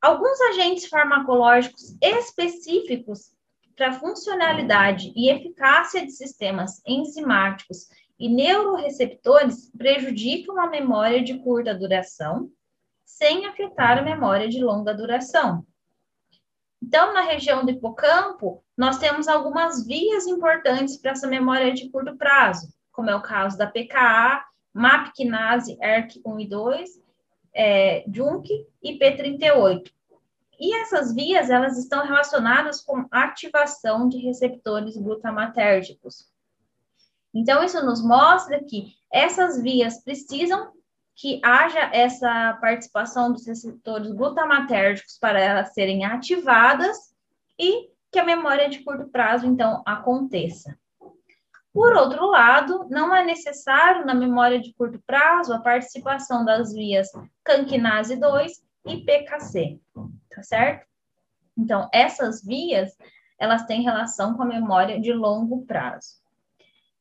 Alguns 0.00 0.40
agentes 0.42 0.88
farmacológicos 0.88 1.96
específicos 2.00 3.32
para 3.76 3.92
funcionalidade 3.92 5.12
e 5.14 5.30
eficácia 5.30 6.04
de 6.04 6.12
sistemas 6.12 6.80
enzimáticos 6.86 7.88
e 8.18 8.28
neuroreceptores 8.28 9.70
prejudicam 9.76 10.60
a 10.60 10.68
memória 10.68 11.22
de 11.22 11.38
curta 11.38 11.74
duração, 11.74 12.50
sem 13.04 13.46
afetar 13.46 13.98
a 13.98 14.02
memória 14.02 14.48
de 14.48 14.62
longa 14.62 14.92
duração. 14.92 15.64
Então, 16.82 17.12
na 17.12 17.22
região 17.22 17.64
do 17.64 17.70
hipocampo, 17.70 18.62
nós 18.76 18.98
temos 18.98 19.28
algumas 19.28 19.86
vias 19.86 20.26
importantes 20.26 20.96
para 20.96 21.12
essa 21.12 21.26
memória 21.26 21.72
de 21.72 21.90
curto 21.90 22.16
prazo, 22.16 22.72
como 22.92 23.10
é 23.10 23.14
o 23.14 23.22
caso 23.22 23.58
da 23.58 23.66
PKA, 23.66 24.44
MAP-kinase 24.72 25.76
ERK1 25.78 26.40
e 26.40 26.48
2, 26.48 27.02
é, 27.54 28.04
JUNC 28.08 28.66
e 28.82 28.98
P38. 28.98 29.90
E 30.60 30.74
essas 30.74 31.14
vias, 31.14 31.50
elas 31.50 31.78
estão 31.78 32.04
relacionadas 32.04 32.80
com 32.80 33.06
ativação 33.10 34.08
de 34.08 34.18
receptores 34.18 34.96
glutamatérgicos. 34.96 36.28
Então, 37.34 37.62
isso 37.62 37.84
nos 37.84 38.02
mostra 38.02 38.62
que 38.64 38.94
essas 39.12 39.60
vias 39.62 40.02
precisam 40.02 40.72
que 41.14 41.40
haja 41.44 41.90
essa 41.92 42.56
participação 42.60 43.32
dos 43.32 43.46
receptores 43.46 44.12
glutamatérgicos 44.12 45.18
para 45.18 45.40
elas 45.40 45.74
serem 45.74 46.04
ativadas 46.04 46.96
e 47.58 47.90
que 48.10 48.18
a 48.18 48.24
memória 48.24 48.68
de 48.68 48.78
curto 48.84 49.08
prazo, 49.08 49.46
então, 49.46 49.82
aconteça. 49.84 50.78
Por 51.72 51.92
outro 51.94 52.26
lado, 52.26 52.86
não 52.88 53.14
é 53.14 53.24
necessário 53.24 54.06
na 54.06 54.14
memória 54.14 54.60
de 54.60 54.72
curto 54.74 55.00
prazo 55.06 55.52
a 55.52 55.60
participação 55.60 56.44
das 56.44 56.72
vias 56.72 57.08
canquinase 57.44 58.16
2 58.16 58.62
e 58.86 58.96
PKC 58.98 59.78
tá 60.38 60.42
certo? 60.42 60.86
Então, 61.56 61.88
essas 61.92 62.42
vias, 62.44 62.96
elas 63.38 63.66
têm 63.66 63.82
relação 63.82 64.34
com 64.34 64.44
a 64.44 64.46
memória 64.46 65.00
de 65.00 65.12
longo 65.12 65.66
prazo. 65.66 66.16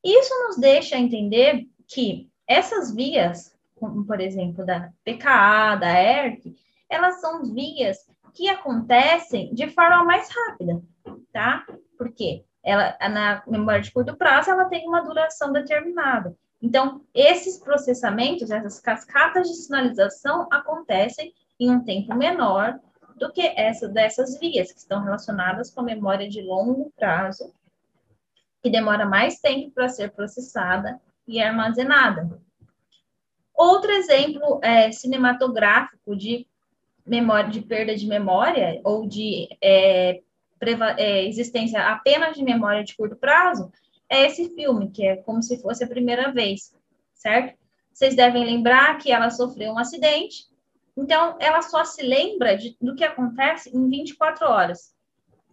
Isso 0.08 0.34
nos 0.48 0.58
deixa 0.58 0.98
entender 0.98 1.68
que 1.86 2.30
essas 2.48 2.96
vias, 2.96 3.54
como 3.76 4.06
por 4.06 4.22
exemplo 4.22 4.66
da 4.66 4.90
PKA, 5.04 5.76
da 5.76 6.02
ERC, 6.02 6.56
elas 6.90 7.20
são 7.20 7.44
vias 7.44 7.98
que 8.34 8.48
acontecem 8.48 9.54
de 9.54 9.70
forma 9.70 10.06
mais 10.06 10.30
rápida, 10.30 10.82
tá? 11.34 11.66
Porque 11.98 12.46
ela 12.64 12.96
na 13.10 13.44
memória 13.46 13.82
de 13.82 13.92
curto 13.92 14.16
prazo 14.16 14.50
ela 14.50 14.70
tem 14.70 14.88
uma 14.88 15.02
duração 15.02 15.52
determinada. 15.52 16.34
Então, 16.62 17.02
esses 17.14 17.58
processamentos, 17.58 18.50
essas 18.50 18.80
cascatas 18.80 19.50
de 19.50 19.56
sinalização 19.56 20.48
acontecem 20.50 21.34
em 21.60 21.70
um 21.70 21.84
tempo 21.84 22.16
menor 22.16 22.80
do 23.18 23.30
que 23.34 23.42
essa 23.58 23.90
dessas 23.90 24.40
vias, 24.40 24.72
que 24.72 24.80
estão 24.80 25.04
relacionadas 25.04 25.70
com 25.70 25.82
a 25.82 25.84
memória 25.84 26.30
de 26.30 26.42
longo 26.42 26.94
prazo, 26.96 27.54
que 28.62 28.70
demora 28.70 29.06
mais 29.06 29.40
tempo 29.40 29.72
para 29.72 29.90
ser 29.90 30.12
processada 30.12 31.00
e 31.28 31.42
armazenada. 31.42 32.42
Outro 33.54 33.92
exemplo 33.92 34.60
é, 34.64 34.92
cinematográfico 34.92 36.16
de 36.16 36.48
memória, 37.06 37.50
de 37.50 37.62
perda 37.62 37.96
de 37.96 38.06
memória 38.06 38.80
ou 38.84 39.08
de 39.08 39.48
é, 39.62 40.22
é, 40.98 41.26
existência 41.26 41.82
apenas 41.88 42.36
de 42.36 42.44
memória 42.44 42.84
de 42.84 42.96
curto 42.96 43.16
prazo 43.16 43.72
é 44.10 44.26
esse 44.26 44.50
filme, 44.56 44.90
que 44.90 45.06
é 45.06 45.18
como 45.18 45.42
se 45.42 45.62
fosse 45.62 45.84
a 45.84 45.88
primeira 45.88 46.32
vez, 46.32 46.74
certo? 47.14 47.58
Vocês 47.92 48.16
devem 48.16 48.46
lembrar 48.46 48.98
que 49.00 49.12
ela 49.12 49.30
sofreu 49.30 49.74
um 49.74 49.80
acidente 49.80 50.48
então, 50.98 51.38
ela 51.40 51.62
só 51.62 51.86
se 51.86 52.02
lembra 52.02 52.58
de, 52.58 52.76
do 52.82 52.96
que 52.96 53.04
acontece 53.04 53.70
em 53.70 53.88
24 53.88 54.48
horas. 54.48 54.96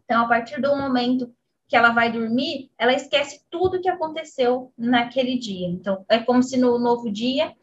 Então, 0.02 0.24
a 0.24 0.28
partir 0.28 0.58
do 0.60 0.74
momento 0.74 1.30
que 1.66 1.76
ela 1.76 1.92
vai 1.92 2.12
dormir, 2.12 2.70
ela 2.78 2.92
esquece 2.92 3.42
tudo 3.50 3.80
que 3.80 3.88
aconteceu 3.88 4.72
naquele 4.76 5.38
dia. 5.38 5.66
Então, 5.66 6.04
é 6.08 6.18
como 6.18 6.42
se 6.42 6.56
no 6.56 6.78
novo 6.78 7.10
dia, 7.10 7.54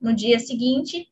no 0.00 0.14
dia 0.14 0.38
seguinte, 0.38 1.08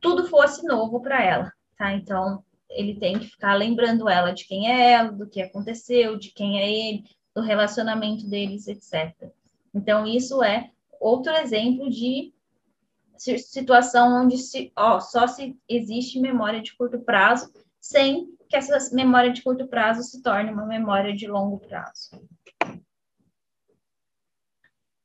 tudo 0.00 0.28
fosse 0.28 0.66
novo 0.66 1.00
para 1.00 1.24
ela, 1.24 1.52
tá? 1.76 1.92
Então, 1.92 2.44
ele 2.68 2.94
tem 2.94 3.18
que 3.18 3.26
ficar 3.26 3.54
lembrando 3.54 4.08
ela 4.08 4.32
de 4.32 4.46
quem 4.46 4.70
é 4.70 4.92
ela, 4.92 5.10
do 5.10 5.26
que 5.26 5.40
aconteceu, 5.40 6.18
de 6.18 6.30
quem 6.30 6.60
é 6.60 6.70
ele, 6.70 7.04
do 7.34 7.40
relacionamento 7.40 8.26
deles, 8.28 8.66
etc. 8.68 9.30
Então, 9.74 10.06
isso 10.06 10.42
é 10.42 10.70
outro 11.00 11.32
exemplo 11.32 11.90
de 11.90 12.32
situação 13.16 14.22
onde 14.22 14.36
se, 14.36 14.70
ó, 14.76 15.00
só 15.00 15.26
se 15.26 15.56
existe 15.68 16.20
memória 16.20 16.60
de 16.60 16.76
curto 16.76 16.98
prazo, 17.00 17.50
sem 17.80 18.35
que 18.48 18.56
essa 18.56 18.94
memória 18.94 19.32
de 19.32 19.42
curto 19.42 19.66
prazo 19.66 20.02
se 20.02 20.22
torne 20.22 20.52
uma 20.52 20.66
memória 20.66 21.14
de 21.14 21.26
longo 21.26 21.58
prazo. 21.58 22.10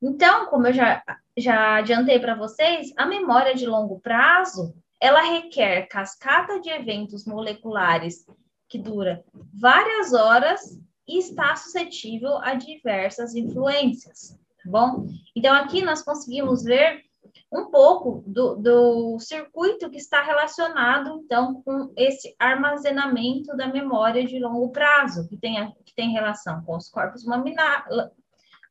Então, 0.02 0.48
como 0.48 0.68
eu 0.68 0.74
já, 0.74 1.04
já 1.38 1.76
adiantei 1.76 2.20
para 2.20 2.36
vocês, 2.36 2.92
a 2.98 3.06
memória 3.06 3.54
de 3.54 3.68
longo 3.68 4.00
prazo, 4.00 4.74
ela 5.00 5.22
requer 5.22 5.88
cascata 5.88 6.60
de 6.60 6.70
eventos 6.70 7.26
moleculares 7.26 8.26
que 8.68 8.80
dura 8.80 9.24
várias 9.54 10.14
horas 10.14 10.80
e 11.08 11.20
está 11.20 11.56
suscetível 11.56 12.38
a 12.38 12.56
diversas 12.56 13.36
influências, 13.36 14.40
tá 14.64 14.70
bom? 14.70 15.06
Então, 15.36 15.54
aqui 15.54 15.84
nós 15.84 16.02
conseguimos 16.02 16.64
ver 16.64 17.04
um 17.52 17.70
pouco 17.70 18.24
do, 18.26 18.56
do 18.56 19.20
circuito 19.20 19.89
que 19.89 19.98
está 19.98 20.22
relacionado, 20.22 21.22
então, 21.24 21.62
com 21.63 21.91
esse 21.98 22.36
armazenamento 22.39 23.56
da 23.56 23.67
memória 23.67 24.26
de 24.26 24.39
longo 24.39 24.72
prazo, 24.72 25.28
que 25.28 25.38
tem, 25.38 25.56
que 25.86 25.94
tem 25.94 26.12
relação 26.12 26.62
com 26.63 26.78
os 26.78 26.89
corpos, 26.89 27.26
mamila, 27.26 28.12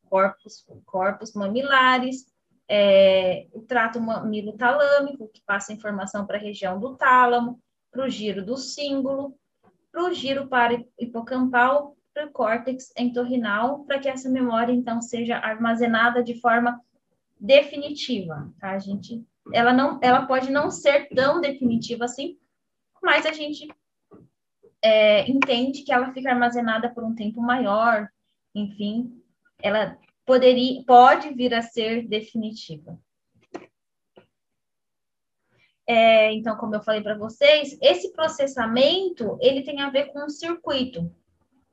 corpos, 0.08 0.66
corpos 0.84 1.32
mamilares, 1.34 2.26
é, 2.68 3.48
o 3.52 3.62
trato 3.62 4.00
mamilo-talâmico, 4.00 5.28
que 5.28 5.42
passa 5.44 5.72
informação 5.72 6.26
para 6.26 6.36
a 6.36 6.40
região 6.40 6.78
do 6.78 6.96
tálamo, 6.96 7.60
para 7.90 8.04
o 8.04 8.08
giro 8.08 8.44
do 8.44 8.56
símbolo, 8.56 9.36
para 9.90 10.04
o 10.04 10.12
giro 10.12 10.48
para 10.48 10.82
hipocampal, 10.98 11.96
para 12.14 12.26
o 12.26 12.30
córtex 12.30 12.92
entorrinal, 12.96 13.84
para 13.84 13.98
que 13.98 14.08
essa 14.08 14.28
memória, 14.28 14.72
então, 14.72 15.00
seja 15.00 15.36
armazenada 15.36 16.22
de 16.22 16.40
forma 16.40 16.80
definitiva, 17.40 18.52
tá? 18.60 18.72
A 18.72 18.78
gente, 18.78 19.24
ela 19.52 19.72
não, 19.72 19.98
ela 20.02 20.26
pode 20.26 20.50
não 20.50 20.70
ser 20.70 21.08
tão 21.08 21.40
definitiva 21.40 22.04
assim, 22.04 22.38
mas 23.02 23.24
a 23.24 23.32
gente 23.32 23.66
é, 24.82 25.28
entende 25.28 25.82
que 25.82 25.92
ela 25.92 26.12
fica 26.12 26.30
armazenada 26.30 26.90
por 26.90 27.02
um 27.02 27.14
tempo 27.14 27.40
maior, 27.40 28.08
enfim, 28.54 29.22
ela 29.62 29.98
poderia, 30.26 30.84
pode 30.84 31.32
vir 31.34 31.54
a 31.54 31.62
ser 31.62 32.06
definitiva. 32.06 32.98
É, 35.86 36.32
então, 36.32 36.56
como 36.56 36.74
eu 36.74 36.82
falei 36.82 37.00
para 37.00 37.18
vocês, 37.18 37.76
esse 37.82 38.12
processamento 38.12 39.36
ele 39.40 39.62
tem 39.62 39.80
a 39.80 39.90
ver 39.90 40.12
com 40.12 40.24
o 40.24 40.30
circuito. 40.30 41.12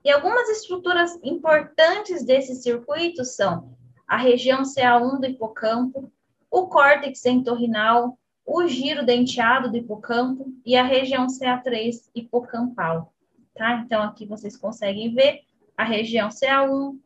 E 0.04 0.10
algumas 0.10 0.50
estruturas 0.50 1.20
importantes 1.24 2.26
desse 2.26 2.56
circuito 2.56 3.24
são 3.24 3.77
a 4.08 4.18
região 4.18 4.64
CA1 4.64 5.20
do 5.20 5.26
hipocampo, 5.26 6.12
o 6.50 6.68
córtex 6.68 7.26
entorrinal, 7.26 8.18
o 8.46 8.66
giro 8.66 9.06
denteado 9.06 9.70
do 9.70 9.78
hipocampo 9.78 10.54
e 10.66 10.78
a 10.78 10.84
região 10.84 11.28
CA3 11.28 12.10
hipocampal, 12.16 13.14
tá? 13.54 13.82
Então, 13.86 14.02
aqui 14.02 14.26
vocês 14.26 14.56
conseguem 14.56 15.14
ver 15.14 15.42
a 15.76 15.84
região 15.84 16.30
CA1, 16.30 16.98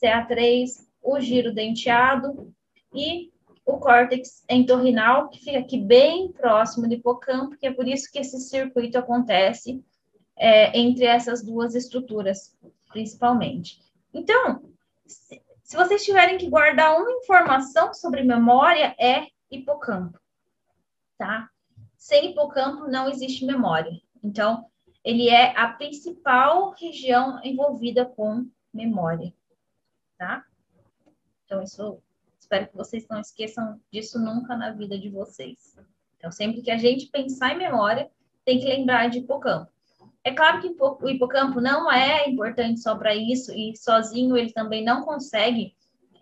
CA3, 0.00 0.86
o 1.02 1.20
giro 1.20 1.52
denteado 1.52 2.54
e 2.94 3.32
o 3.66 3.78
córtex 3.78 4.44
entorrinal, 4.48 5.28
que 5.28 5.40
fica 5.40 5.58
aqui 5.58 5.78
bem 5.78 6.30
próximo 6.30 6.86
do 6.86 6.94
hipocampo, 6.94 7.56
que 7.56 7.66
é 7.66 7.72
por 7.72 7.88
isso 7.88 8.10
que 8.12 8.18
esse 8.18 8.38
circuito 8.40 8.96
acontece 8.96 9.82
é, 10.36 10.78
entre 10.78 11.04
essas 11.04 11.42
duas 11.42 11.74
estruturas, 11.74 12.56
principalmente. 12.92 13.80
Então, 14.12 14.62
Se 15.74 15.78
vocês 15.78 16.04
tiverem 16.04 16.38
que 16.38 16.48
guardar 16.48 16.96
uma 16.96 17.10
informação 17.10 17.92
sobre 17.92 18.22
memória, 18.22 18.94
é 18.96 19.26
hipocampo, 19.50 20.20
tá? 21.18 21.50
Sem 21.96 22.30
hipocampo 22.30 22.86
não 22.86 23.08
existe 23.08 23.44
memória. 23.44 23.90
Então, 24.22 24.70
ele 25.02 25.28
é 25.28 25.52
a 25.58 25.66
principal 25.66 26.70
região 26.78 27.40
envolvida 27.42 28.06
com 28.06 28.48
memória, 28.72 29.34
tá? 30.16 30.44
Então, 31.44 31.60
isso, 31.60 32.00
espero 32.38 32.68
que 32.68 32.76
vocês 32.76 33.08
não 33.08 33.20
esqueçam 33.20 33.80
disso 33.90 34.16
nunca 34.20 34.56
na 34.56 34.70
vida 34.70 34.96
de 34.96 35.10
vocês. 35.10 35.76
Então, 36.16 36.30
sempre 36.30 36.62
que 36.62 36.70
a 36.70 36.78
gente 36.78 37.08
pensar 37.08 37.52
em 37.52 37.58
memória, 37.58 38.08
tem 38.44 38.60
que 38.60 38.68
lembrar 38.68 39.10
de 39.10 39.18
hipocampo. 39.18 39.73
É 40.24 40.32
claro 40.32 40.62
que 40.62 40.74
o 40.80 41.08
hipocampo 41.08 41.60
não 41.60 41.92
é 41.92 42.26
importante 42.26 42.80
só 42.80 42.96
para 42.96 43.14
isso, 43.14 43.52
e 43.52 43.76
sozinho 43.76 44.36
ele 44.38 44.52
também 44.52 44.82
não 44.82 45.04
consegue 45.04 45.76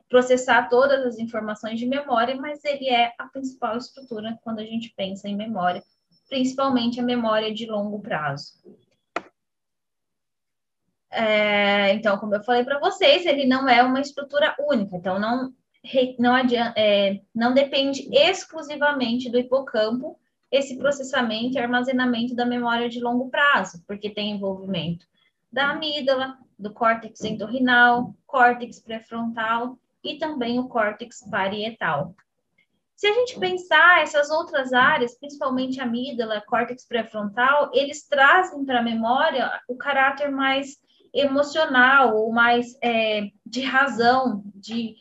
processar 0.08 0.68
todas 0.68 1.06
as 1.06 1.18
informações 1.18 1.78
de 1.78 1.86
memória, 1.86 2.34
mas 2.34 2.64
ele 2.64 2.88
é 2.88 3.14
a 3.16 3.26
principal 3.28 3.78
estrutura 3.78 4.36
quando 4.42 4.58
a 4.58 4.64
gente 4.64 4.92
pensa 4.96 5.28
em 5.28 5.36
memória, 5.36 5.82
principalmente 6.28 6.98
a 6.98 7.04
memória 7.04 7.54
de 7.54 7.64
longo 7.64 8.00
prazo. 8.00 8.54
É, 11.08 11.92
então, 11.94 12.18
como 12.18 12.34
eu 12.34 12.42
falei 12.42 12.64
para 12.64 12.80
vocês, 12.80 13.24
ele 13.24 13.46
não 13.46 13.68
é 13.68 13.82
uma 13.82 14.00
estrutura 14.00 14.56
única, 14.58 14.96
então 14.96 15.18
não, 15.20 15.52
não, 16.18 16.34
adianta, 16.34 16.74
é, 16.76 17.20
não 17.34 17.54
depende 17.54 18.08
exclusivamente 18.12 19.30
do 19.30 19.38
hipocampo 19.38 20.18
esse 20.52 20.76
processamento 20.76 21.56
e 21.56 21.58
armazenamento 21.58 22.34
da 22.34 22.44
memória 22.44 22.88
de 22.88 23.00
longo 23.00 23.30
prazo, 23.30 23.82
porque 23.86 24.10
tem 24.10 24.32
envolvimento 24.32 25.06
da 25.50 25.70
amígdala, 25.70 26.38
do 26.58 26.72
córtex 26.72 27.24
entorrinal, 27.24 28.14
córtex 28.26 28.78
pré-frontal 28.78 29.78
e 30.04 30.18
também 30.18 30.60
o 30.60 30.68
córtex 30.68 31.26
parietal. 31.30 32.14
Se 32.94 33.06
a 33.06 33.12
gente 33.14 33.38
pensar 33.40 34.02
essas 34.02 34.30
outras 34.30 34.72
áreas, 34.72 35.18
principalmente 35.18 35.80
a 35.80 35.84
amígdala, 35.84 36.40
córtex 36.42 36.86
pré-frontal, 36.86 37.70
eles 37.74 38.06
trazem 38.06 38.64
para 38.64 38.78
a 38.78 38.82
memória 38.82 39.60
o 39.66 39.74
caráter 39.74 40.30
mais 40.30 40.80
emocional 41.12 42.16
ou 42.16 42.32
mais 42.32 42.78
é, 42.82 43.28
de 43.44 43.62
razão, 43.62 44.44
de 44.54 44.94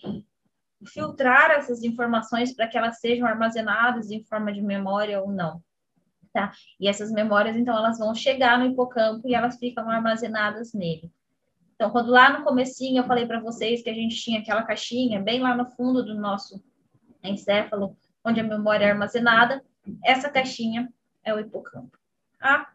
filtrar 0.86 1.52
essas 1.52 1.84
informações 1.84 2.54
para 2.54 2.67
que 2.67 2.78
elas 2.78 3.00
sejam 3.00 3.28
armazenadas 3.28 4.10
em 4.10 4.24
forma 4.24 4.52
de 4.52 4.62
memória 4.62 5.22
ou 5.22 5.32
não. 5.32 5.62
Tá? 6.34 6.52
E 6.80 6.88
essas 6.88 7.12
memórias, 7.12 7.58
então, 7.58 7.78
elas 7.78 8.00
vão 8.00 8.15
chegar 8.15 8.58
no 8.58 8.65
hipocampo 8.65 9.28
e 9.28 9.36
elas 9.36 9.58
ficam 9.58 9.89
armazenadas 9.89 10.74
nele. 10.74 11.12
Então, 11.76 11.89
quando 11.89 12.10
lá 12.10 12.38
no 12.38 12.46
comecinho 12.46 13.02
eu 13.02 13.08
falei 13.08 13.26
para 13.26 13.39
vocês 13.39 13.82
que 13.82 13.89
a 13.89 13.94
gente 13.94 14.15
tinha 14.15 14.39
aquela 14.39 14.63
caixinha 14.63 15.20
bem 15.20 15.41
lá 15.41 15.56
no 15.56 15.65
fundo 15.72 16.04
do 16.04 16.15
nosso 16.15 16.63
encéfalo, 17.24 17.98
onde 18.24 18.39
a 18.39 18.44
memória 18.44 18.86
é 18.86 18.91
armazenada, 18.91 19.63
essa 20.04 20.30
caixinha 20.30 20.91
é 21.24 21.34
o 21.34 21.39
hipocampo. 21.39 21.98
Tá? 22.39 22.72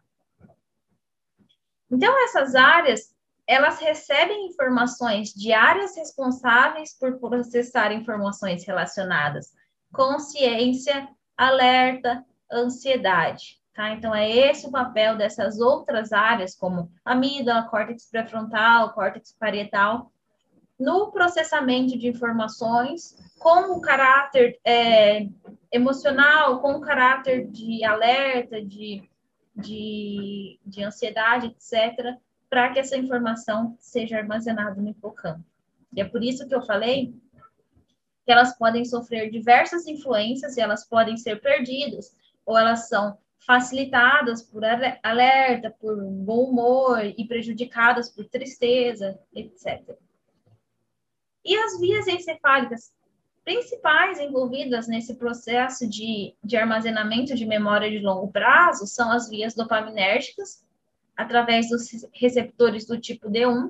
Então, 1.89 2.13
essas 2.25 2.53
áreas, 2.53 3.15
elas 3.47 3.79
recebem 3.79 4.47
informações 4.47 5.29
de 5.29 5.53
áreas 5.53 5.95
responsáveis 5.95 6.93
por 6.93 7.17
processar 7.17 7.91
informações 7.93 8.65
relacionadas 8.65 9.53
consciência, 9.91 11.07
alerta, 11.35 12.25
ansiedade. 12.51 13.57
Tá? 13.73 13.91
Então, 13.91 14.13
é 14.13 14.29
esse 14.29 14.67
o 14.67 14.71
papel 14.71 15.17
dessas 15.17 15.59
outras 15.59 16.11
áreas, 16.11 16.55
como 16.55 16.91
amígdala, 17.05 17.67
córtex 17.69 18.09
pré-frontal, 18.09 18.93
córtex 18.93 19.35
parietal, 19.39 20.11
no 20.79 21.11
processamento 21.11 21.97
de 21.97 22.07
informações 22.07 23.15
com 23.39 23.75
o 23.75 23.81
caráter 23.81 24.59
é, 24.63 25.27
emocional, 25.71 26.59
com 26.59 26.73
o 26.73 26.81
caráter 26.81 27.47
de 27.47 27.83
alerta, 27.83 28.61
de, 28.63 29.07
de, 29.55 30.59
de 30.65 30.83
ansiedade, 30.83 31.47
etc., 31.47 32.17
para 32.49 32.71
que 32.71 32.79
essa 32.79 32.97
informação 32.97 33.75
seja 33.79 34.17
armazenada 34.17 34.81
no 34.81 34.89
hipocampo. 34.89 35.43
E 35.93 36.01
é 36.01 36.05
por 36.05 36.23
isso 36.23 36.47
que 36.47 36.55
eu 36.55 36.61
falei 36.61 37.13
que 38.25 38.31
elas 38.31 38.57
podem 38.57 38.83
sofrer 38.83 39.29
diversas 39.29 39.87
influências 39.87 40.57
e 40.57 40.61
elas 40.61 40.85
podem 40.85 41.15
ser 41.15 41.41
perdidas, 41.41 42.15
ou 42.45 42.57
elas 42.57 42.89
são 42.89 43.17
facilitadas 43.45 44.43
por 44.43 44.63
alerta, 45.03 45.73
por 45.79 45.95
bom 46.03 46.49
humor 46.49 47.05
e 47.05 47.25
prejudicadas 47.25 48.09
por 48.09 48.25
tristeza, 48.25 49.17
etc. 49.33 49.97
E 51.45 51.55
as 51.55 51.79
vias 51.79 52.07
encefálicas 52.07 52.91
principais 53.45 54.19
envolvidas 54.19 54.89
nesse 54.89 55.15
processo 55.15 55.87
de, 55.89 56.35
de 56.43 56.57
armazenamento 56.57 57.33
de 57.33 57.45
memória 57.45 57.89
de 57.89 57.99
longo 57.99 58.29
prazo 58.29 58.85
são 58.85 59.09
as 59.09 59.29
vias 59.29 59.55
dopaminérgicas, 59.55 60.66
através 61.17 61.69
dos 61.69 61.89
receptores 62.13 62.85
do 62.85 62.99
tipo 62.99 63.29
D1, 63.29 63.67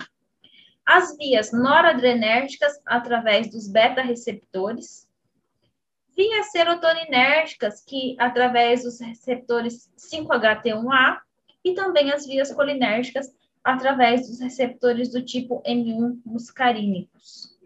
as 0.85 1.17
vias 1.17 1.51
noradrenérgicas 1.51 2.79
através 2.85 3.49
dos 3.49 3.67
beta-receptores, 3.67 5.07
vias 6.15 6.51
serotoninérgicas, 6.51 7.83
que 7.83 8.15
através 8.19 8.83
dos 8.83 8.99
receptores 8.99 9.91
5-HT1A, 9.97 11.19
e 11.63 11.73
também 11.73 12.11
as 12.11 12.25
vias 12.25 12.53
colinérgicas 12.53 13.33
através 13.63 14.27
dos 14.27 14.39
receptores 14.39 15.11
do 15.11 15.23
tipo 15.23 15.61
M1 15.63 16.21
muscarínicos. 16.25 17.57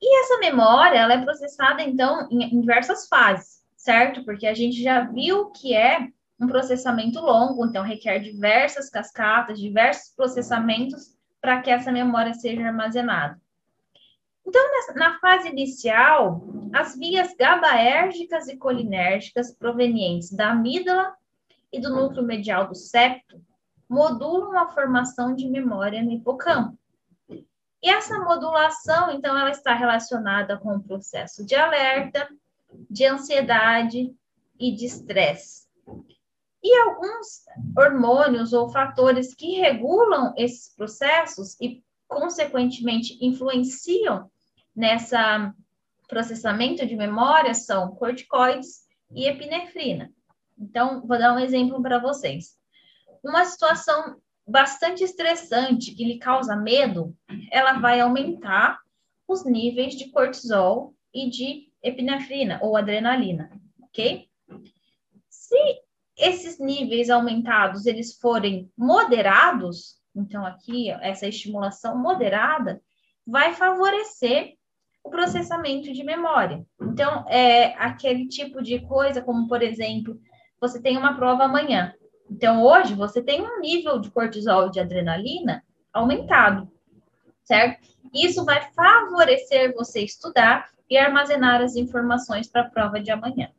E 0.00 0.20
essa 0.20 0.38
memória, 0.38 0.98
ela 0.98 1.14
é 1.14 1.22
processada, 1.22 1.82
então, 1.82 2.28
em 2.30 2.60
diversas 2.60 3.08
fases, 3.08 3.64
certo? 3.76 4.24
Porque 4.24 4.46
a 4.46 4.54
gente 4.54 4.80
já 4.80 5.00
viu 5.00 5.50
que 5.50 5.74
é 5.74 6.12
um 6.38 6.46
processamento 6.46 7.20
longo, 7.20 7.66
então 7.66 7.82
requer 7.82 8.18
diversas 8.18 8.90
cascatas, 8.90 9.58
diversos 9.58 10.14
processamentos 10.14 11.16
para 11.40 11.60
que 11.62 11.70
essa 11.70 11.90
memória 11.90 12.34
seja 12.34 12.66
armazenada. 12.66 13.40
Então, 14.46 14.62
na 14.94 15.18
fase 15.18 15.48
inicial, 15.48 16.42
as 16.72 16.96
vias 16.96 17.34
GABAérgicas 17.34 18.46
e 18.48 18.56
colinérgicas 18.56 19.52
provenientes 19.52 20.30
da 20.30 20.50
amígdala 20.50 21.14
e 21.72 21.80
do 21.80 21.90
núcleo 21.90 22.22
medial 22.22 22.68
do 22.68 22.74
septo 22.74 23.40
modulam 23.88 24.56
a 24.56 24.68
formação 24.68 25.34
de 25.34 25.48
memória 25.48 26.02
no 26.02 26.12
hipocampo. 26.12 26.78
E 27.82 27.88
essa 27.88 28.18
modulação, 28.18 29.10
então, 29.10 29.36
ela 29.36 29.50
está 29.50 29.74
relacionada 29.74 30.56
com 30.56 30.76
o 30.76 30.82
processo 30.82 31.44
de 31.44 31.54
alerta, 31.54 32.28
de 32.90 33.04
ansiedade 33.04 34.14
e 34.58 34.72
de 34.72 34.86
estresse. 34.86 35.66
E 36.62 36.76
alguns 36.78 37.44
hormônios 37.76 38.52
ou 38.52 38.68
fatores 38.70 39.34
que 39.34 39.60
regulam 39.60 40.32
esses 40.36 40.74
processos 40.74 41.56
e, 41.60 41.82
consequentemente, 42.08 43.18
influenciam 43.20 44.30
nessa 44.74 45.54
processamento 46.08 46.86
de 46.86 46.96
memória 46.96 47.52
são 47.54 47.94
corticoides 47.96 48.86
e 49.10 49.26
epinefrina. 49.26 50.12
Então, 50.58 51.06
vou 51.06 51.18
dar 51.18 51.34
um 51.34 51.38
exemplo 51.38 51.82
para 51.82 51.98
vocês. 51.98 52.56
Uma 53.22 53.44
situação 53.44 54.16
bastante 54.46 55.02
estressante 55.02 55.94
que 55.94 56.04
lhe 56.04 56.18
causa 56.18 56.54
medo, 56.56 57.16
ela 57.50 57.74
vai 57.74 58.00
aumentar 58.00 58.78
os 59.26 59.44
níveis 59.44 59.94
de 59.96 60.10
cortisol 60.10 60.94
e 61.12 61.28
de 61.28 61.68
epinefrina 61.82 62.60
ou 62.62 62.76
adrenalina, 62.76 63.50
ok? 63.82 64.28
Se 65.28 65.82
esses 66.16 66.58
níveis 66.58 67.10
aumentados 67.10 67.86
eles 67.86 68.18
forem 68.18 68.70
moderados, 68.76 70.00
então 70.14 70.46
aqui 70.46 70.90
essa 70.90 71.26
estimulação 71.26 71.98
moderada 71.98 72.80
vai 73.26 73.52
favorecer 73.52 74.54
o 75.04 75.10
processamento 75.10 75.92
de 75.92 76.02
memória. 76.02 76.66
Então, 76.80 77.24
é 77.28 77.74
aquele 77.78 78.26
tipo 78.26 78.60
de 78.62 78.80
coisa, 78.80 79.22
como 79.22 79.46
por 79.46 79.62
exemplo, 79.62 80.18
você 80.60 80.80
tem 80.80 80.96
uma 80.96 81.14
prova 81.14 81.44
amanhã. 81.44 81.94
Então, 82.28 82.62
hoje 82.62 82.94
você 82.94 83.22
tem 83.22 83.40
um 83.40 83.60
nível 83.60 84.00
de 84.00 84.10
cortisol 84.10 84.66
e 84.66 84.70
de 84.70 84.80
adrenalina 84.80 85.62
aumentado, 85.92 86.68
certo? 87.44 87.86
Isso 88.12 88.44
vai 88.44 88.68
favorecer 88.72 89.74
você 89.74 90.00
estudar 90.00 90.68
e 90.88 90.96
armazenar 90.96 91.60
as 91.60 91.76
informações 91.76 92.48
para 92.48 92.62
a 92.62 92.70
prova 92.70 93.00
de 93.00 93.10
amanhã. 93.10 93.50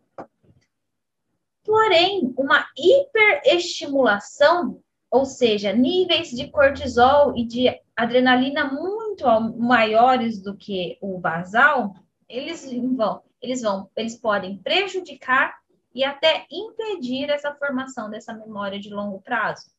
Porém, 1.68 2.34
uma 2.38 2.65
hiperestimulação, 2.78 4.82
ou 5.11 5.26
seja, 5.26 5.74
níveis 5.74 6.30
de 6.30 6.49
cortisol 6.49 7.36
e 7.36 7.45
de 7.45 7.68
adrenalina 7.93 8.72
muito 8.72 9.26
maiores 9.57 10.41
do 10.41 10.55
que 10.55 10.97
o 11.01 11.20
basal, 11.20 11.93
eles 12.30 12.65
vão, 12.95 13.22
eles 13.41 13.61
vão, 13.61 13.89
eles 13.97 14.15
podem 14.15 14.57
prejudicar 14.59 15.57
e 15.93 16.05
até 16.05 16.45
impedir 16.49 17.30
essa 17.30 17.53
formação 17.53 18.09
dessa 18.09 18.34
memória 18.34 18.80
de 18.80 18.89
longo 18.89 19.20
prazo. 19.20 19.70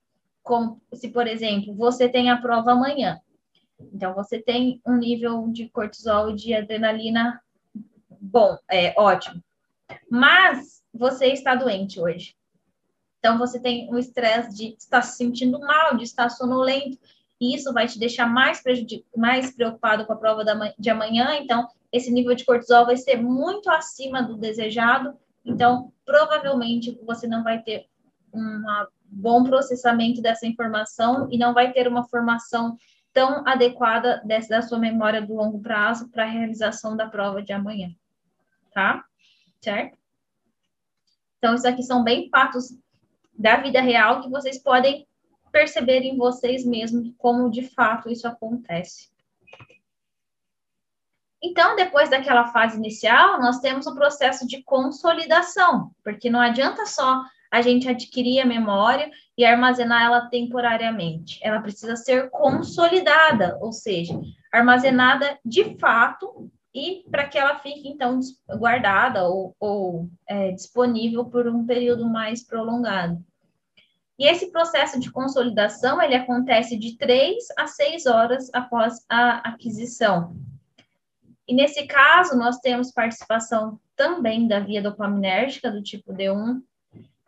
Como 0.43 0.83
se, 0.93 1.09
por 1.09 1.27
exemplo, 1.27 1.75
você 1.75 2.07
tem 2.07 2.29
a 2.29 2.37
prova 2.37 2.73
amanhã. 2.73 3.19
Então, 3.81 4.13
você 4.13 4.39
tem 4.39 4.79
um 4.87 4.97
nível 4.97 5.49
de 5.49 5.71
cortisol 5.71 6.31
e 6.31 6.35
de 6.35 6.53
adrenalina 6.53 7.41
bom, 8.21 8.59
é 8.71 8.93
ótimo. 9.01 9.43
Mas 10.11 10.78
você 10.99 11.27
está 11.27 11.55
doente 11.55 12.01
hoje. 12.01 12.37
Então, 13.19 13.39
você 13.39 13.61
tem 13.61 13.93
o 13.93 13.99
estresse 13.99 14.55
de 14.55 14.77
estar 14.79 15.03
se 15.03 15.17
sentindo 15.17 15.59
mal, 15.61 15.97
de 15.97 16.05
estar 16.05 16.29
sonolento, 16.29 16.99
e 17.41 17.55
isso 17.55 17.73
vai 17.73 17.87
te 17.87 17.99
deixar 17.99 18.27
mais, 18.27 18.63
mais 19.17 19.55
preocupado 19.55 20.05
com 20.07 20.13
a 20.13 20.17
prova 20.17 20.45
de 20.79 20.91
amanhã. 20.91 21.37
Então, 21.41 21.69
esse 21.93 22.11
nível 22.11 22.35
de 22.35 22.45
cortisol 22.45 22.87
vai 22.87 22.97
ser 22.97 23.17
muito 23.17 23.71
acima 23.71 24.23
do 24.23 24.37
desejado. 24.37 25.17
Então, 25.45 25.93
provavelmente, 26.05 26.99
você 27.05 27.27
não 27.27 27.43
vai 27.43 27.63
ter 27.63 27.87
um 28.33 28.63
bom 29.05 29.45
processamento 29.45 30.21
dessa 30.21 30.47
informação 30.47 31.29
e 31.31 31.39
não 31.39 31.55
vai 31.55 31.73
ter 31.73 31.89
uma 31.89 32.07
formação 32.09 32.77
tão 33.13 33.47
adequada 33.47 34.21
dessa, 34.25 34.49
da 34.49 34.63
sua 34.63 34.79
memória 34.79 35.23
do 35.23 35.35
longo 35.35 35.61
prazo 35.61 36.09
para 36.09 36.25
a 36.25 36.29
realização 36.29 36.97
da 36.97 37.09
prova 37.09 37.43
de 37.43 37.53
amanhã. 37.53 37.91
Tá? 38.73 39.05
Certo? 39.61 39.98
Então, 41.39 41.55
isso 41.55 41.67
aqui 41.67 41.83
são 41.83 42.03
bem 42.03 42.29
fatos 42.29 42.77
da 43.33 43.57
vida 43.57 43.81
real 43.81 44.21
que 44.21 44.29
vocês 44.29 44.59
podem 44.59 45.07
perceber 45.51 46.01
em 46.01 46.17
vocês 46.17 46.65
mesmos 46.65 47.13
como 47.17 47.51
de 47.51 47.63
fato 47.63 48.11
isso 48.11 48.27
acontece. 48.27 49.09
Então, 51.43 51.77
depois 51.77 52.11
daquela 52.11 52.49
fase 52.49 52.77
inicial, 52.77 53.41
nós 53.41 53.61
temos 53.61 53.87
o 53.87 53.95
processo 53.95 54.47
de 54.47 54.63
consolidação, 54.65 55.93
porque 56.03 56.29
não 56.29 56.41
adianta 56.41 56.85
só 56.85 57.23
a 57.51 57.63
gente 57.63 57.89
adquirir 57.89 58.41
a 58.41 58.47
memória 58.47 59.09
e 59.37 59.45
armazenar 59.45 60.03
ela 60.03 60.29
temporariamente. 60.29 61.39
Ela 61.43 61.61
precisa 61.61 61.97
ser 61.97 62.29
consolidada, 62.31 63.57
ou 63.61 63.73
seja, 63.73 64.21
armazenada 64.53 65.39
de 65.45 65.79
fato 65.79 66.51
e 66.79 67.03
para 67.11 67.27
que 67.27 67.37
ela 67.37 67.59
fique, 67.59 67.89
então, 67.89 68.21
guardada 68.57 69.27
ou, 69.27 69.57
ou 69.59 70.09
é, 70.29 70.53
disponível 70.53 71.25
por 71.25 71.49
um 71.49 71.67
período 71.67 72.09
mais 72.09 72.47
prolongado. 72.47 73.21
E 74.17 74.27
esse 74.27 74.53
processo 74.53 75.01
de 75.01 75.11
consolidação, 75.11 76.01
ele 76.01 76.15
acontece 76.15 76.79
de 76.79 76.97
três 76.97 77.47
a 77.57 77.67
seis 77.67 78.07
horas 78.07 78.49
após 78.53 79.05
a 79.09 79.39
aquisição. 79.51 80.37
E 81.49 81.55
nesse 81.55 81.85
caso, 81.87 82.37
nós 82.37 82.59
temos 82.59 82.93
participação 82.93 83.81
também 83.97 84.47
da 84.47 84.61
via 84.61 84.83
dopaminérgica 84.83 85.73
do 85.73 85.83
tipo 85.83 86.13
D1, 86.13 86.61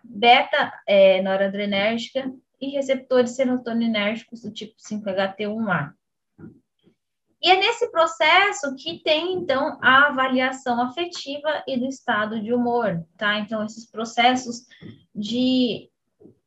beta 0.05 0.73
é, 0.87 1.21
noradrenérgica 1.23 2.33
e 2.61 2.69
receptores 2.69 3.33
serotoninérgicos 3.33 4.43
do 4.43 4.51
tipo 4.53 4.75
5-HT1A. 4.77 5.93
E 7.43 7.51
é 7.51 7.57
nesse 7.57 7.91
processo 7.91 8.75
que 8.77 9.03
tem, 9.03 9.33
então, 9.33 9.79
a 9.83 10.09
avaliação 10.09 10.81
afetiva 10.83 11.63
e 11.67 11.79
do 11.79 11.87
estado 11.87 12.41
de 12.41 12.53
humor, 12.53 13.03
tá? 13.17 13.39
Então, 13.39 13.65
esses 13.65 13.87
processos 13.87 14.67
de, 15.15 15.89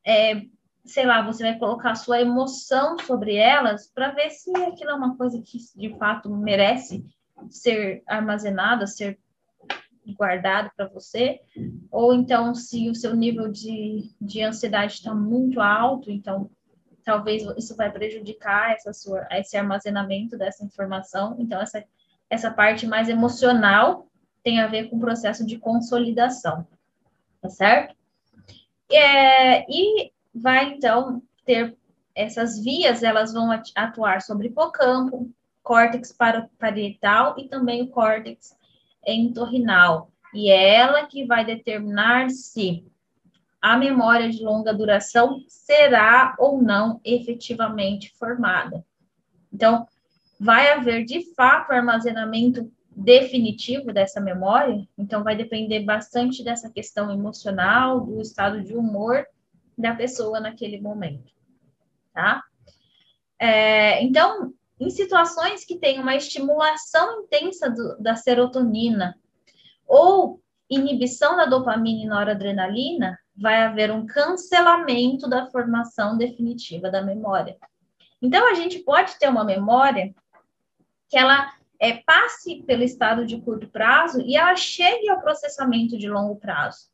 é, 0.06 0.44
sei 0.86 1.06
lá, 1.06 1.24
você 1.24 1.44
vai 1.44 1.58
colocar 1.58 1.96
sua 1.96 2.22
emoção 2.22 2.98
sobre 3.00 3.36
elas 3.36 3.92
para 3.94 4.12
ver 4.12 4.30
se 4.30 4.56
aquilo 4.58 4.92
é 4.92 4.96
uma 4.96 5.18
coisa 5.18 5.42
que, 5.42 5.58
de 5.76 5.98
fato, 5.98 6.30
merece 6.30 7.04
ser 7.50 8.04
armazenada, 8.08 8.86
ser 8.86 9.18
guardado 10.16 10.70
para 10.76 10.88
você, 10.88 11.40
ou 11.90 12.14
então 12.14 12.54
se 12.54 12.90
o 12.90 12.96
seu 12.96 13.16
nível 13.16 13.50
de, 13.50 14.12
de 14.20 14.42
ansiedade 14.42 14.94
está 14.94 15.16
muito 15.16 15.62
alto, 15.62 16.12
então 16.12 16.52
talvez 17.04 17.44
isso 17.58 17.76
vai 17.76 17.92
prejudicar 17.92 18.72
essa 18.72 18.94
sua, 18.94 19.28
esse 19.32 19.58
armazenamento 19.58 20.38
dessa 20.38 20.64
informação. 20.64 21.36
Então, 21.40 21.62
essa, 21.62 21.84
essa 22.30 22.52
parte 22.52 22.88
mais 22.88 23.10
emocional 23.10 24.08
tem 24.44 24.60
a 24.60 24.68
ver 24.68 24.90
com 24.90 24.98
o 24.98 25.00
processo 25.00 25.46
de 25.46 25.58
consolidação, 25.58 26.68
tá 27.42 27.50
certo? 27.50 27.96
É, 28.92 29.62
e 29.70 30.12
vai, 30.34 30.74
então, 30.74 31.22
ter 31.46 31.76
essas 32.16 32.62
vias, 32.62 33.04
elas 33.04 33.34
vão 33.34 33.50
atuar 33.76 34.22
sobre 34.22 34.48
hipocampo, 34.48 35.32
córtex 35.64 36.16
parietal 36.60 37.36
e 37.38 37.48
também 37.48 37.82
o 37.82 37.88
córtex 37.88 38.56
entorrinal. 39.06 40.12
E 40.34 40.52
é 40.52 40.76
ela 40.76 41.06
que 41.06 41.26
vai 41.26 41.46
determinar 41.46 42.30
se 42.30 42.86
a 43.64 43.78
memória 43.78 44.30
de 44.30 44.44
longa 44.44 44.74
duração 44.74 45.42
será 45.48 46.36
ou 46.38 46.62
não 46.62 47.00
efetivamente 47.02 48.14
formada. 48.20 48.86
Então, 49.54 49.88
vai 50.38 50.74
haver 50.74 51.06
de 51.06 51.34
fato 51.34 51.72
armazenamento 51.72 52.70
definitivo 52.94 53.94
dessa 53.94 54.20
memória, 54.20 54.86
então 54.98 55.24
vai 55.24 55.38
depender 55.38 55.80
bastante 55.80 56.44
dessa 56.44 56.70
questão 56.70 57.10
emocional, 57.10 58.02
do 58.02 58.20
estado 58.20 58.62
de 58.62 58.76
humor 58.76 59.26
da 59.78 59.96
pessoa 59.96 60.42
naquele 60.42 60.82
momento, 60.82 61.32
tá? 62.14 62.44
É, 63.40 64.04
então, 64.04 64.54
em 64.78 64.90
situações 64.90 65.64
que 65.64 65.78
tem 65.78 66.02
uma 66.02 66.18
estimulação 66.18 67.22
intensa 67.22 67.70
do, 67.70 67.98
da 67.98 68.18
serotonina 68.18 69.18
ou 69.88 70.42
inibição 70.70 71.38
da 71.38 71.46
dopamina 71.46 72.04
e 72.04 72.08
noradrenalina, 72.08 73.18
vai 73.36 73.64
haver 73.64 73.92
um 73.92 74.06
cancelamento 74.06 75.28
da 75.28 75.48
formação 75.48 76.18
definitiva 76.18 76.90
da 76.90 77.02
memória. 77.02 77.58
Então, 78.22 78.50
a 78.50 78.54
gente 78.54 78.80
pode 78.80 79.18
ter 79.20 79.28
uma 79.28 79.44
memória 79.44 80.14
que 81.10 81.18
ela 81.18 81.54
é, 81.80 81.94
passe 81.94 82.64
pelo 82.64 82.84
estado 82.84 83.26
de 83.26 83.42
curto 83.42 83.68
prazo 83.68 84.22
e 84.22 84.38
ela 84.38 84.56
chegue 84.56 85.10
ao 85.10 85.20
processamento 85.20 85.98
de 85.98 86.10
longo 86.10 86.38
prazo. 86.38 86.90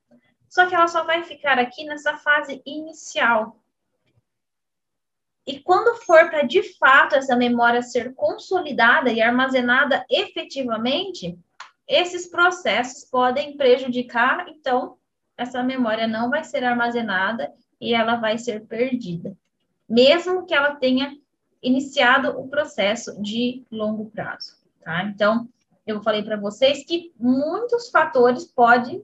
Só 0.50 0.66
que 0.66 0.74
ela 0.74 0.88
só 0.88 1.04
vai 1.04 1.24
ficar 1.24 1.60
aqui 1.60 1.86
nessa 1.86 2.18
fase 2.18 2.62
inicial. 2.66 3.60
E 5.46 5.60
quando 5.60 5.96
for 6.02 6.30
para 6.30 6.44
de 6.44 6.62
fato 6.78 7.16
essa 7.16 7.36
memória 7.36 7.82
ser 7.82 8.14
consolidada 8.14 9.12
e 9.12 9.22
armazenada 9.22 10.06
efetivamente, 10.10 11.38
esses 11.88 12.28
processos 12.28 13.04
podem 13.06 13.58
prejudicar, 13.58 14.48
então, 14.48 14.99
essa 15.40 15.64
memória 15.64 16.06
não 16.06 16.30
vai 16.30 16.44
ser 16.44 16.66
armazenada 16.66 17.52
e 17.80 17.94
ela 17.94 18.18
vai 18.18 18.38
ser 18.38 18.66
perdida, 18.66 19.36
mesmo 19.88 20.46
que 20.46 20.54
ela 20.54 20.76
tenha 20.76 21.16
iniciado 21.64 22.38
o 22.38 22.50
processo 22.50 23.22
de 23.22 23.64
longo 23.72 24.10
prazo, 24.10 24.58
tá? 24.84 25.04
Então, 25.06 25.48
eu 25.88 26.04
falei 26.04 26.24
para 26.24 26.36
vocês 26.36 26.84
que 26.84 27.14
muitos 27.18 27.90
fatores 27.90 28.46
podem 28.46 29.02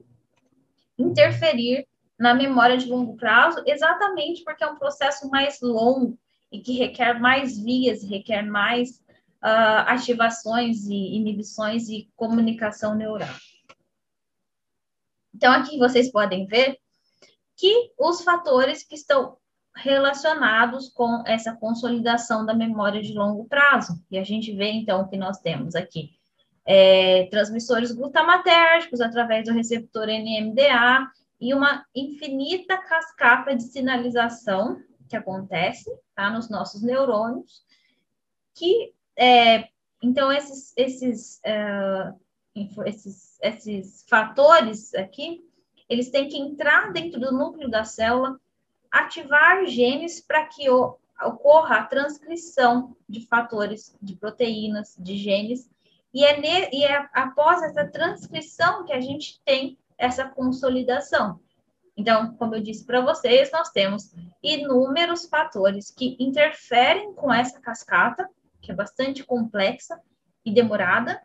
interferir 0.98 1.86
na 2.18 2.34
memória 2.34 2.76
de 2.76 2.86
longo 2.86 3.16
prazo, 3.16 3.62
exatamente 3.66 4.44
porque 4.44 4.62
é 4.62 4.66
um 4.66 4.76
processo 4.76 5.30
mais 5.30 5.60
longo 5.62 6.18
e 6.52 6.60
que 6.60 6.74
requer 6.74 7.18
mais 7.18 7.58
vias, 7.58 8.02
requer 8.02 8.42
mais 8.42 9.02
uh, 9.42 9.84
ativações 9.86 10.84
e 10.86 11.16
inibições 11.16 11.88
e 11.88 12.10
comunicação 12.14 12.94
neural. 12.94 13.34
Então, 15.36 15.52
aqui 15.52 15.76
vocês 15.76 16.10
podem 16.10 16.46
ver 16.46 16.78
que 17.56 17.92
os 17.98 18.22
fatores 18.22 18.82
que 18.82 18.94
estão 18.94 19.36
relacionados 19.74 20.88
com 20.88 21.22
essa 21.26 21.54
consolidação 21.54 22.46
da 22.46 22.54
memória 22.54 23.02
de 23.02 23.12
longo 23.12 23.44
prazo. 23.44 24.02
E 24.10 24.18
a 24.18 24.24
gente 24.24 24.50
vê, 24.56 24.70
então, 24.70 25.06
que 25.06 25.18
nós 25.18 25.38
temos 25.40 25.74
aqui 25.74 26.16
é, 26.64 27.26
transmissores 27.26 27.92
glutamatérgicos 27.92 29.02
através 29.02 29.44
do 29.44 29.52
receptor 29.52 30.06
NMDA 30.06 31.06
e 31.38 31.52
uma 31.52 31.84
infinita 31.94 32.78
cascata 32.78 33.54
de 33.54 33.64
sinalização 33.64 34.80
que 35.06 35.16
acontece 35.16 35.90
tá, 36.14 36.30
nos 36.30 36.48
nossos 36.48 36.82
neurônios, 36.82 37.60
que, 38.54 38.94
é, 39.14 39.68
então, 40.02 40.32
esses, 40.32 40.72
esses 40.78 41.42
uh, 41.44 42.18
esses, 42.86 43.38
esses 43.42 44.04
fatores 44.08 44.94
aqui, 44.94 45.44
eles 45.88 46.10
têm 46.10 46.28
que 46.28 46.38
entrar 46.38 46.92
dentro 46.92 47.20
do 47.20 47.32
núcleo 47.32 47.70
da 47.70 47.84
célula, 47.84 48.40
ativar 48.90 49.66
genes 49.66 50.20
para 50.20 50.46
que 50.46 50.68
o, 50.70 50.96
ocorra 51.22 51.76
a 51.76 51.84
transcrição 51.84 52.96
de 53.08 53.26
fatores, 53.26 53.96
de 54.00 54.16
proteínas, 54.16 54.96
de 54.98 55.16
genes, 55.16 55.68
e 56.12 56.24
é, 56.24 56.40
ne, 56.40 56.70
e 56.72 56.84
é 56.84 57.08
após 57.12 57.62
essa 57.62 57.86
transcrição 57.86 58.84
que 58.84 58.92
a 58.92 59.00
gente 59.00 59.40
tem 59.44 59.78
essa 59.98 60.26
consolidação. 60.26 61.40
Então, 61.96 62.34
como 62.36 62.54
eu 62.54 62.62
disse 62.62 62.84
para 62.84 63.00
vocês, 63.00 63.50
nós 63.50 63.70
temos 63.70 64.14
inúmeros 64.42 65.26
fatores 65.26 65.90
que 65.90 66.16
interferem 66.20 67.14
com 67.14 67.32
essa 67.32 67.58
cascata, 67.60 68.28
que 68.60 68.70
é 68.70 68.74
bastante 68.74 69.24
complexa 69.24 69.98
e 70.44 70.52
demorada, 70.52 71.22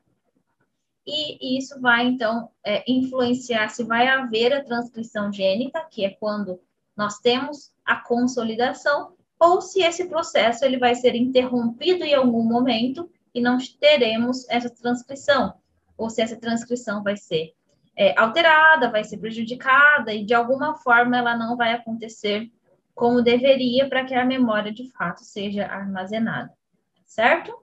e 1.06 1.58
isso 1.58 1.80
vai, 1.82 2.06
então, 2.06 2.50
é, 2.64 2.84
influenciar 2.88 3.70
se 3.70 3.84
vai 3.84 4.08
haver 4.08 4.54
a 4.54 4.64
transcrição 4.64 5.32
gênica, 5.32 5.86
que 5.90 6.06
é 6.06 6.12
quando 6.12 6.60
nós 6.96 7.20
temos 7.20 7.74
a 7.86 7.96
consolidação, 7.96 9.14
ou 9.40 9.62
se 9.62 9.82
esse 9.82 10.06
processo 10.06 10.64
ele 10.64 10.78
vai 10.78 10.94
ser 10.94 11.16
interrompido 11.16 12.04
em 12.04 12.14
algum 12.14 12.44
momento 12.44 13.10
e 13.34 13.42
não 13.42 13.58
teremos 13.80 14.48
essa 14.50 14.70
transcrição, 14.70 15.56
ou 15.98 16.10
se 16.10 16.22
essa 16.22 16.36
transcrição 16.36 17.02
vai 17.02 17.18
ser 17.18 17.54
é, 17.96 18.18
alterada, 18.20 18.92
vai 18.92 19.04
ser 19.04 19.18
prejudicada 19.18 20.14
e 20.14 20.24
de 20.24 20.34
alguma 20.34 20.76
forma 20.76 21.18
ela 21.18 21.36
não 21.36 21.58
vai 21.58 21.74
acontecer 21.74 22.52
como 22.94 23.22
deveria 23.22 23.90
para 23.90 24.06
que 24.06 24.14
a 24.14 24.26
memória 24.26 24.72
de 24.72 24.92
fato 24.92 25.24
seja 25.24 25.66
armazenada, 25.66 26.54
certo? 27.06 27.56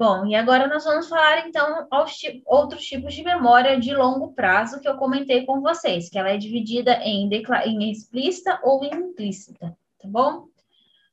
Bom, 0.00 0.24
e 0.24 0.34
agora 0.34 0.66
nós 0.66 0.82
vamos 0.82 1.10
falar 1.10 1.46
então 1.46 1.86
aos 1.90 2.18
outros 2.46 2.82
tipos 2.86 3.12
de 3.12 3.22
memória 3.22 3.78
de 3.78 3.94
longo 3.94 4.32
prazo 4.32 4.80
que 4.80 4.88
eu 4.88 4.96
comentei 4.96 5.44
com 5.44 5.60
vocês, 5.60 6.08
que 6.08 6.18
ela 6.18 6.30
é 6.30 6.38
dividida 6.38 6.94
em, 7.04 7.28
em 7.66 7.90
explícita 7.90 8.58
ou 8.64 8.82
implícita, 8.82 9.76
tá 9.98 10.08
bom? 10.08 10.46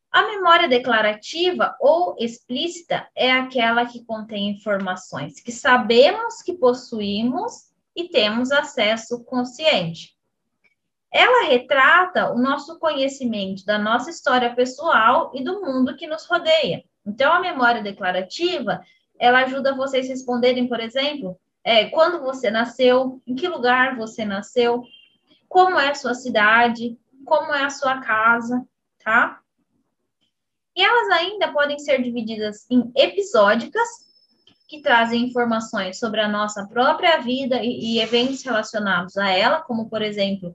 A 0.09 0.21
memória 0.27 0.69
declarativa 0.69 1.75
ou 1.81 2.15
explícita 2.17 3.05
é 3.13 3.29
aquela 3.29 3.85
que 3.85 4.05
contém 4.05 4.51
informações 4.51 5.41
que 5.41 5.51
sabemos 5.51 6.41
que 6.41 6.53
possuímos 6.53 7.73
e 7.93 8.07
temos 8.07 8.53
acesso 8.53 9.21
consciente. 9.25 10.15
Ela 11.11 11.49
retrata 11.49 12.31
o 12.31 12.39
nosso 12.39 12.79
conhecimento 12.79 13.65
da 13.65 13.77
nossa 13.77 14.09
história 14.09 14.55
pessoal 14.55 15.29
e 15.35 15.43
do 15.43 15.59
mundo 15.59 15.97
que 15.97 16.07
nos 16.07 16.25
rodeia. 16.25 16.85
Então, 17.07 17.31
a 17.31 17.39
memória 17.39 17.81
declarativa, 17.81 18.83
ela 19.17 19.39
ajuda 19.39 19.73
vocês 19.73 20.07
a 20.07 20.09
responderem, 20.09 20.67
por 20.67 20.81
exemplo, 20.81 21.39
é, 21.63 21.85
quando 21.85 22.21
você 22.21 22.51
nasceu, 22.51 23.21
em 23.25 23.33
que 23.33 23.47
lugar 23.47 23.95
você 23.95 24.25
nasceu, 24.25 24.83
como 25.47 25.79
é 25.79 25.89
a 25.89 25.95
sua 25.95 26.13
cidade, 26.13 26.97
como 27.25 27.53
é 27.53 27.63
a 27.63 27.69
sua 27.69 28.01
casa, 28.01 28.61
tá? 29.01 29.39
E 30.75 30.83
elas 30.83 31.09
ainda 31.17 31.51
podem 31.51 31.79
ser 31.79 32.01
divididas 32.03 32.69
em 32.69 32.91
episódicas, 32.95 33.87
que 34.67 34.81
trazem 34.81 35.23
informações 35.23 35.97
sobre 35.97 36.19
a 36.19 36.27
nossa 36.27 36.67
própria 36.67 37.19
vida 37.19 37.63
e, 37.63 37.95
e 37.95 37.99
eventos 38.01 38.43
relacionados 38.43 39.17
a 39.17 39.29
ela, 39.29 39.61
como, 39.61 39.89
por 39.89 40.01
exemplo, 40.01 40.53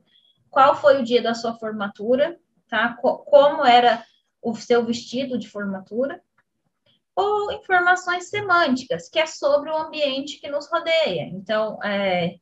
qual 0.50 0.76
foi 0.76 1.00
o 1.00 1.02
dia 1.02 1.22
da 1.22 1.32
sua 1.32 1.54
formatura, 1.54 2.38
tá? 2.68 2.94
Como 3.00 3.64
era 3.64 4.04
o 4.42 4.54
seu 4.54 4.84
vestido 4.84 5.38
de 5.38 5.48
formatura 5.48 6.20
ou 7.14 7.52
informações 7.52 8.28
semânticas, 8.28 9.08
que 9.08 9.18
é 9.18 9.26
sobre 9.26 9.70
o 9.70 9.76
ambiente 9.76 10.40
que 10.40 10.48
nos 10.48 10.70
rodeia. 10.70 11.24
Então, 11.32 11.82
é, 11.82 12.36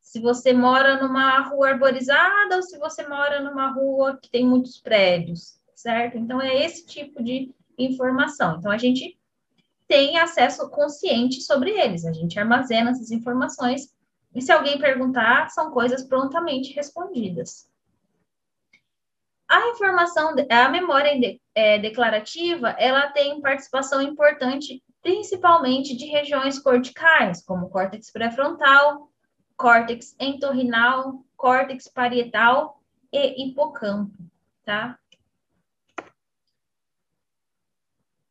se 0.00 0.20
você 0.20 0.52
mora 0.52 1.02
numa 1.02 1.40
rua 1.40 1.70
arborizada 1.70 2.56
ou 2.56 2.62
se 2.62 2.78
você 2.78 3.06
mora 3.06 3.40
numa 3.40 3.72
rua 3.72 4.18
que 4.20 4.30
tem 4.30 4.46
muitos 4.46 4.78
prédios, 4.78 5.58
certo? 5.74 6.18
Então, 6.18 6.40
é 6.40 6.64
esse 6.64 6.86
tipo 6.86 7.22
de 7.22 7.54
informação. 7.78 8.58
Então, 8.58 8.70
a 8.70 8.78
gente 8.78 9.18
tem 9.88 10.18
acesso 10.18 10.68
consciente 10.70 11.40
sobre 11.40 11.70
eles, 11.70 12.04
a 12.04 12.12
gente 12.12 12.38
armazena 12.38 12.90
essas 12.90 13.10
informações 13.10 13.92
e 14.34 14.40
se 14.40 14.50
alguém 14.50 14.78
perguntar, 14.78 15.50
são 15.50 15.70
coisas 15.70 16.04
prontamente 16.04 16.72
respondidas. 16.72 17.68
A 19.52 19.68
informação, 19.68 20.34
a 20.48 20.68
memória 20.70 21.38
é, 21.54 21.78
declarativa, 21.78 22.70
ela 22.78 23.10
tem 23.10 23.38
participação 23.42 24.00
importante, 24.00 24.82
principalmente 25.02 25.94
de 25.94 26.06
regiões 26.06 26.58
corticais, 26.58 27.44
como 27.44 27.68
córtex 27.68 28.10
pré-frontal, 28.10 29.10
córtex 29.54 30.16
entorrinal, 30.18 31.22
córtex 31.36 31.86
parietal 31.86 32.80
e 33.12 33.44
hipocampo, 33.44 34.16
tá? 34.64 34.98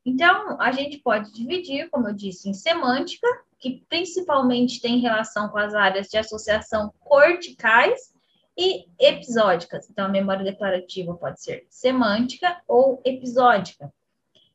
Então, 0.04 0.60
a 0.60 0.72
gente 0.72 0.98
pode 0.98 1.32
dividir, 1.32 1.88
como 1.88 2.08
eu 2.08 2.14
disse, 2.14 2.48
em 2.48 2.54
semântica, 2.54 3.28
que 3.60 3.86
principalmente 3.88 4.80
tem 4.80 4.98
relação 4.98 5.48
com 5.50 5.58
as 5.58 5.72
áreas 5.72 6.08
de 6.08 6.18
associação 6.18 6.92
corticais, 6.98 8.11
e 8.56 8.86
episódicas. 8.98 9.88
Então, 9.88 10.06
a 10.06 10.08
memória 10.08 10.44
declarativa 10.44 11.14
pode 11.14 11.42
ser 11.42 11.66
semântica 11.70 12.60
ou 12.66 13.00
episódica. 13.04 13.92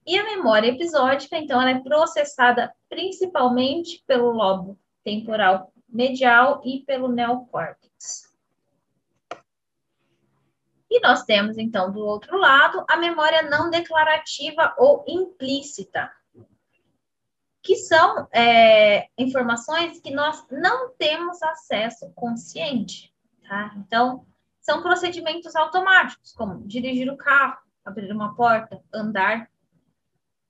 E 0.06 0.18
a 0.18 0.24
memória 0.24 0.70
episódica, 0.70 1.38
então, 1.38 1.62
ela 1.62 1.72
é 1.72 1.80
processada 1.80 2.74
principalmente 2.90 4.04
pelo 4.08 4.32
lobo 4.32 4.80
temporal 5.04 5.72
medial 5.88 6.62
e 6.64 6.82
pelo 6.86 7.08
neocórtex. 7.08 8.28
E 10.90 11.02
nós 11.02 11.24
temos, 11.24 11.58
então, 11.58 11.92
do 11.92 12.06
outro 12.06 12.38
lado, 12.38 12.86
a 12.90 12.98
memória 12.98 13.42
não 13.44 13.70
declarativa 13.70 14.74
ou 14.78 15.04
implícita, 15.08 16.10
que 17.62 17.76
são 17.76 18.28
é, 18.32 19.10
informações 19.18 20.00
que 20.00 20.12
nós 20.12 20.46
não 20.50 20.90
temos 20.92 21.42
acesso 21.44 22.10
consciente. 22.16 23.14
Tá? 23.48 23.74
Então, 23.78 24.26
são 24.60 24.82
procedimentos 24.82 25.56
automáticos, 25.56 26.34
como 26.34 26.68
dirigir 26.68 27.10
o 27.12 27.18
carro, 27.18 27.58
abrir 27.86 28.12
uma 28.12 28.36
porta, 28.36 28.84
andar, 28.94 29.50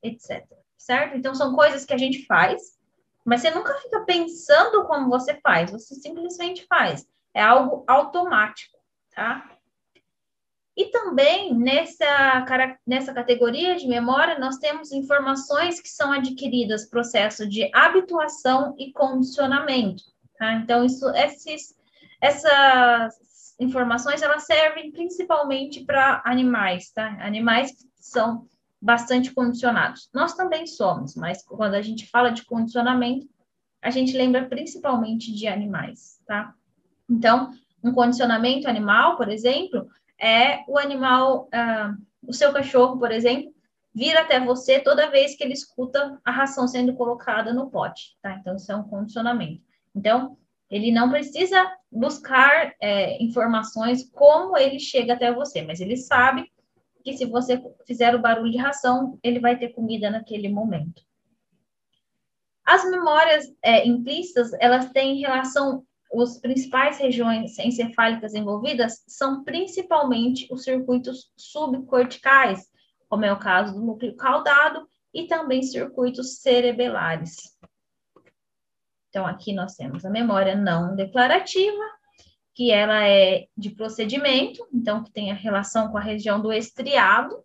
etc. 0.01 0.45
Certo? 0.77 1.15
Então, 1.15 1.35
são 1.35 1.55
coisas 1.55 1.85
que 1.85 1.93
a 1.93 1.97
gente 1.97 2.25
faz, 2.25 2.77
mas 3.23 3.41
você 3.41 3.51
nunca 3.51 3.75
fica 3.75 4.01
pensando 4.01 4.85
como 4.85 5.09
você 5.09 5.39
faz, 5.41 5.71
você 5.71 5.95
simplesmente 5.95 6.65
faz. 6.65 7.07
É 7.33 7.41
algo 7.41 7.83
automático, 7.87 8.77
tá? 9.13 9.57
E 10.77 10.85
também 10.91 11.55
nessa, 11.55 12.45
nessa 12.85 13.11
categoria 13.11 13.75
de 13.75 13.87
memória, 13.87 14.37
nós 14.37 14.57
temos 14.57 14.91
informações 14.91 15.81
que 15.81 15.89
são 15.89 16.11
adquiridas 16.11 16.85
processo 16.85 17.49
de 17.49 17.69
habituação 17.73 18.75
e 18.77 18.91
condicionamento. 18.93 20.03
Tá? 20.37 20.53
Então, 20.53 20.85
isso, 20.85 21.09
esses 21.15 21.75
essas 22.22 23.55
informações 23.59 24.22
elas 24.22 24.45
servem 24.45 24.91
principalmente 24.91 25.84
para 25.84 26.22
animais, 26.26 26.91
tá? 26.91 27.18
Animais 27.20 27.72
que 27.72 27.86
são 27.99 28.45
bastante 28.82 29.34
condicionados. 29.34 30.09
Nós 30.13 30.34
também 30.34 30.68
somos, 30.68 31.15
mas 31.15 31.43
quando 31.43 31.74
a 31.74 31.82
gente 31.82 32.07
fala 32.07 32.30
de 32.30 32.45
condicionamento, 32.45 33.28
a 33.82 33.89
gente 33.89 34.15
lembra 34.15 34.45
principalmente 34.45 35.34
de 35.34 35.47
animais, 35.47 36.22
tá? 36.26 36.53
Então, 37.09 37.51
um 37.84 37.91
condicionamento 37.91 38.68
animal, 38.68 39.18
por 39.18 39.30
exemplo, 39.30 39.88
é 40.20 40.63
o 40.68 40.78
animal, 40.78 41.45
uh, 41.45 41.97
o 42.28 42.34
seu 42.34 42.51
cachorro, 42.51 42.97
por 42.97 43.11
exemplo, 43.11 43.53
vir 43.93 44.15
até 44.15 44.39
você 44.39 44.80
toda 44.80 45.09
vez 45.09 45.36
que 45.36 45.43
ele 45.43 45.53
escuta 45.53 46.20
a 46.24 46.32
ração 46.32 46.68
sendo 46.68 46.93
colocada 46.93 47.53
no 47.53 47.70
pote, 47.70 48.18
tá? 48.22 48.34
Então, 48.34 48.55
isso 48.55 48.72
é 48.72 48.76
um 48.76 48.84
condicionamento. 48.84 49.63
Então, 49.95 50.38
ele 50.70 50.91
não 50.91 51.09
precisa 51.09 51.72
buscar 51.91 52.74
é, 52.82 53.22
informações 53.24 54.09
como 54.11 54.57
ele 54.57 54.80
chega 54.80 55.13
até 55.13 55.32
você, 55.32 55.61
mas 55.61 55.80
ele 55.80 55.95
sabe 55.95 56.51
que 57.03 57.15
se 57.15 57.26
você 57.26 57.61
fizer 57.86 58.13
o 58.13 58.22
barulho 58.22 58.51
de 58.51 58.57
ração, 58.57 59.18
ele 59.24 59.39
vai 59.39 59.57
ter 59.57 59.70
comida 59.70 60.09
naquele 60.09 60.49
momento. 60.49 61.01
As 62.65 62.84
memórias 62.89 63.45
é, 63.63 63.88
implícitas, 63.88 64.51
elas 64.59 64.91
têm 64.91 65.22
relação, 65.22 65.86
as 66.13 66.38
principais 66.38 66.97
regiões 66.97 67.57
encefálicas 67.59 68.34
envolvidas 68.34 69.05
são 69.07 69.45
principalmente 69.45 70.47
os 70.51 70.63
circuitos 70.63 71.32
subcorticais, 71.38 72.68
como 73.07 73.24
é 73.24 73.32
o 73.32 73.39
caso 73.39 73.74
do 73.74 73.86
núcleo 73.86 74.18
caudado, 74.18 74.86
e 75.13 75.28
também 75.28 75.63
circuitos 75.63 76.41
cerebelares. 76.41 77.57
Então, 79.18 79.26
aqui 79.26 79.51
nós 79.51 79.74
temos 79.74 80.05
a 80.05 80.11
memória 80.11 80.55
não 80.55 80.95
declarativa, 80.95 81.84
que 82.53 82.70
ela 82.72 83.03
é 83.03 83.47
de 83.57 83.72
procedimento, 83.72 84.63
então, 84.72 85.03
que 85.03 85.11
tem 85.11 85.32
a 85.32 85.34
relação 85.34 85.89
com 85.89 85.97
a 85.97 86.01
região 86.01 86.39
do 86.39 86.53
estriado, 86.53 87.43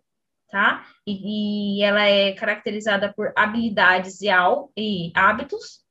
tá? 0.51 0.85
E, 1.03 1.79
e 1.79 1.83
ela 1.83 2.05
é 2.05 2.31
caracterizada 2.33 3.11
por 3.11 3.33
habilidades 3.35 4.21
e, 4.21 4.29
al, 4.29 4.71
e 4.77 5.11
hábitos, 5.15 5.83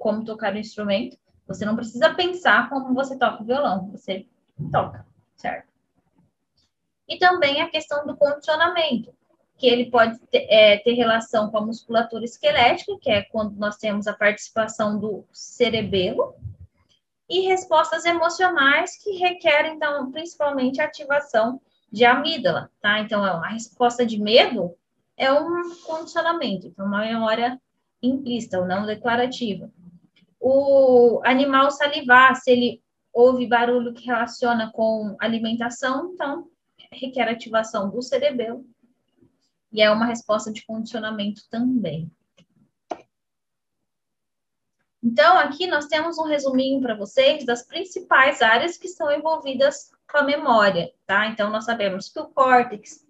como 0.00 0.24
tocar 0.24 0.52
o 0.54 0.58
instrumento. 0.58 1.16
Você 1.46 1.64
não 1.64 1.76
precisa 1.76 2.12
pensar 2.12 2.68
como 2.68 2.92
você 2.92 3.16
toca 3.16 3.44
o 3.44 3.46
violão, 3.46 3.88
você 3.92 4.26
toca, 4.72 5.06
certo? 5.36 5.68
E 7.08 7.16
também 7.16 7.62
a 7.62 7.70
questão 7.70 8.04
do 8.04 8.16
condicionamento 8.16 9.14
que 9.56 9.66
ele 9.66 9.90
pode 9.90 10.18
ter, 10.30 10.46
é, 10.50 10.76
ter, 10.78 10.92
relação 10.92 11.50
com 11.50 11.58
a 11.58 11.66
musculatura 11.66 12.24
esquelética, 12.24 12.98
que 13.00 13.10
é 13.10 13.22
quando 13.22 13.56
nós 13.56 13.76
temos 13.76 14.06
a 14.06 14.12
participação 14.12 14.98
do 14.98 15.24
cerebelo, 15.32 16.34
e 17.28 17.40
respostas 17.40 18.04
emocionais 18.04 19.02
que 19.02 19.12
requerem, 19.12 19.74
então, 19.74 20.12
principalmente 20.12 20.80
a 20.80 20.84
ativação 20.84 21.60
de 21.90 22.04
amígdala, 22.04 22.70
tá? 22.80 23.00
Então, 23.00 23.24
a 23.24 23.48
resposta 23.48 24.06
de 24.06 24.20
medo 24.20 24.74
é 25.16 25.32
um 25.32 25.74
condicionamento, 25.84 26.68
então, 26.68 26.86
uma 26.86 27.00
memória 27.00 27.60
implícita 28.02 28.60
ou 28.60 28.66
não 28.66 28.86
declarativa. 28.86 29.70
O 30.38 31.20
animal 31.24 31.70
salivar, 31.70 32.36
se 32.36 32.50
ele 32.50 32.82
houve 33.12 33.46
barulho 33.46 33.94
que 33.94 34.04
relaciona 34.04 34.70
com 34.70 35.16
alimentação, 35.18 36.12
então 36.12 36.46
requer 36.92 37.28
ativação 37.28 37.90
do 37.90 38.02
cerebelo 38.02 38.64
e 39.76 39.82
é 39.82 39.90
uma 39.90 40.06
resposta 40.06 40.50
de 40.50 40.64
condicionamento 40.64 41.42
também. 41.50 42.10
Então, 45.02 45.38
aqui 45.38 45.66
nós 45.66 45.86
temos 45.86 46.16
um 46.16 46.24
resuminho 46.24 46.80
para 46.80 46.96
vocês 46.96 47.44
das 47.44 47.62
principais 47.62 48.40
áreas 48.40 48.78
que 48.78 48.86
estão 48.86 49.12
envolvidas 49.12 49.92
com 50.10 50.16
a 50.16 50.22
memória, 50.22 50.90
tá? 51.06 51.26
Então, 51.26 51.50
nós 51.50 51.66
sabemos 51.66 52.08
que 52.08 52.18
o 52.18 52.24
córtex 52.24 53.06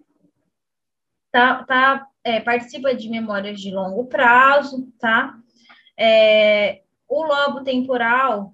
tá, 1.30 1.64
tá, 1.64 2.08
é, 2.24 2.40
participa 2.40 2.92
de 2.92 3.08
memórias 3.08 3.60
de 3.60 3.70
longo 3.70 4.04
prazo, 4.06 4.92
tá? 4.98 5.38
É, 5.96 6.82
o 7.08 7.22
lobo 7.22 7.62
temporal, 7.62 8.52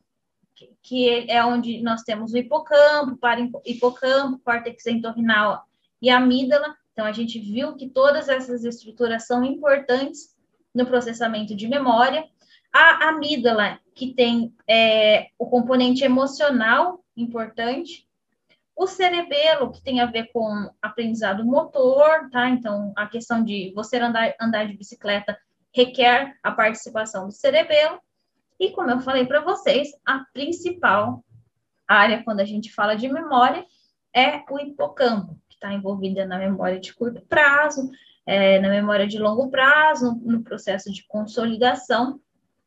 que, 0.83 1.31
é 1.31 1.43
onde 1.43 1.81
nós 1.83 2.03
temos 2.03 2.35
o 2.35 2.37
hipocampo, 2.37 3.17
para 3.17 3.41
hipocampo, 3.65 4.39
córtex 4.45 4.87
entorrinal 4.87 5.65
e 6.01 6.11
amígdala. 6.11 6.77
Então, 6.93 7.07
a 7.07 7.13
gente 7.13 7.39
viu 7.39 7.75
que 7.75 7.89
todas 7.89 8.29
essas 8.29 8.65
estruturas 8.65 9.27
são 9.27 9.45
importantes 9.45 10.37
no 10.75 10.87
processamento 10.87 11.55
de 11.55 11.67
memória. 11.67 12.25
A 12.73 13.09
amígdala, 13.09 13.79
que 13.95 14.15
tem 14.15 14.55
é, 14.69 15.29
o 15.39 15.47
componente 15.47 16.05
emocional 16.05 17.03
importante, 17.17 18.07
o 18.75 18.87
cerebelo, 18.87 19.71
que 19.71 19.83
tem 19.83 20.01
a 20.01 20.07
ver 20.07 20.31
com 20.33 20.71
aprendizado 20.81 21.45
motor, 21.45 22.31
tá? 22.31 22.49
Então, 22.49 22.93
a 22.97 23.07
questão 23.07 23.45
de 23.45 23.73
você 23.75 23.99
andar, 23.99 24.35
andar 24.41 24.67
de 24.67 24.77
bicicleta 24.77 25.39
requer 25.75 26.37
a 26.43 26.51
participação 26.51 27.27
do 27.27 27.33
cerebelo. 27.33 28.01
E, 28.59 28.71
como 28.71 28.91
eu 28.91 29.01
falei 29.01 29.27
para 29.27 29.41
vocês, 29.41 29.91
a 30.07 30.25
principal 30.33 31.25
área, 31.87 32.23
quando 32.23 32.41
a 32.41 32.45
gente 32.45 32.73
fala 32.73 32.95
de 32.95 33.09
memória, 33.09 33.67
é 34.15 34.43
o 34.51 34.59
hipocampo, 34.59 35.39
está 35.63 35.73
envolvida 35.73 36.27
na 36.27 36.39
memória 36.39 36.81
de 36.81 36.93
curto 36.93 37.23
prazo, 37.23 37.91
é, 38.27 38.59
na 38.61 38.69
memória 38.69 39.07
de 39.07 39.19
longo 39.19 39.49
prazo, 39.49 40.21
no, 40.23 40.43
processo 40.43 40.93
de 40.93 41.07
consolidação 41.07 42.21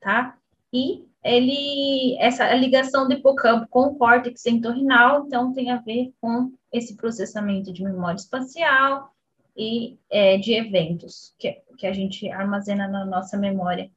tá? 0.05 0.37
E 0.71 1.03
ele, 1.23 2.15
essa 2.19 2.53
ligação 2.53 3.07
do 3.07 3.15
hipocampo 3.15 3.67
com 3.67 3.87
o 3.87 3.95
córtex 3.95 4.45
entorrinal, 4.45 5.25
então 5.25 5.51
tem 5.51 5.71
a 5.71 5.77
ver 5.77 6.13
com 6.21 6.53
esse 6.71 6.95
processamento 6.95 7.73
de 7.73 7.83
memória 7.83 8.17
espacial 8.17 9.11
e 9.57 9.97
é, 10.11 10.37
de 10.37 10.53
eventos 10.53 11.33
que, 11.39 11.59
que 11.75 11.87
a 11.87 11.93
gente 11.93 12.29
armazena 12.29 12.87
na 12.87 13.03
nossa 13.03 13.35
memória 13.35 13.89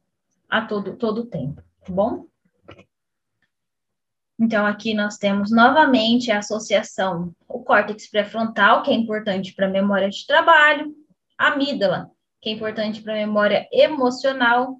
a 0.49 0.65
todo, 0.65 0.95
todo 0.95 1.25
tempo, 1.25 1.61
tá 1.85 1.93
bom? 1.93 2.25
Então, 4.39 4.65
aqui 4.65 4.93
nós 4.93 5.17
temos 5.17 5.51
novamente 5.51 6.31
a 6.31 6.39
associação, 6.39 7.35
o 7.45 7.59
córtex 7.59 8.09
pré-frontal, 8.09 8.83
que 8.83 8.89
é 8.89 8.93
importante 8.93 9.53
para 9.53 9.65
a 9.65 9.69
memória 9.69 10.09
de 10.09 10.25
trabalho, 10.25 10.95
a 11.37 11.49
amígdala, 11.49 12.09
que 12.41 12.49
é 12.49 12.53
importante 12.53 13.01
para 13.01 13.13
a 13.13 13.17
memória 13.17 13.67
emocional, 13.69 14.79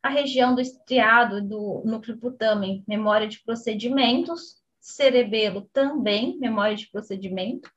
a 0.00 0.08
região 0.08 0.54
do 0.54 0.60
estriado 0.60 1.42
do 1.42 1.82
núcleo 1.84 2.16
putamen, 2.16 2.84
memória 2.86 3.26
de 3.26 3.42
procedimentos, 3.42 4.62
cerebelo 4.78 5.68
também, 5.72 6.38
memória 6.38 6.76
de 6.76 6.88
procedimento, 6.88 7.68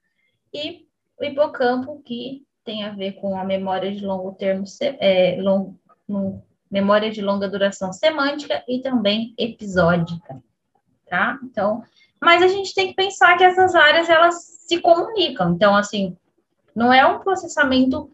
e 0.54 0.86
o 1.20 1.26
hipocampo, 1.26 2.04
que 2.04 2.46
tem 2.64 2.84
a 2.84 2.92
ver 2.92 3.14
com 3.14 3.36
a 3.36 3.44
memória 3.44 3.92
de 3.92 4.06
longo 4.06 4.34
termo, 4.34 4.64
é, 5.00 5.42
long, 5.42 5.74
memória 6.70 7.10
de 7.10 7.20
longa 7.20 7.50
duração 7.50 7.92
semântica 7.92 8.64
e 8.68 8.80
também 8.80 9.34
episódica, 9.40 10.40
tá? 11.10 11.40
Então, 11.44 11.84
mas 12.22 12.42
a 12.42 12.48
gente 12.48 12.74
tem 12.74 12.88
que 12.88 12.96
pensar 12.96 13.38
que 13.38 13.44
essas 13.44 13.76
áreas, 13.76 14.10
elas 14.10 14.36
se 14.68 14.80
comunicam, 14.80 15.54
então, 15.54 15.76
assim, 15.76 16.18
não 16.76 16.94
é 16.94 17.06
um 17.06 17.20
processamento 17.20 18.12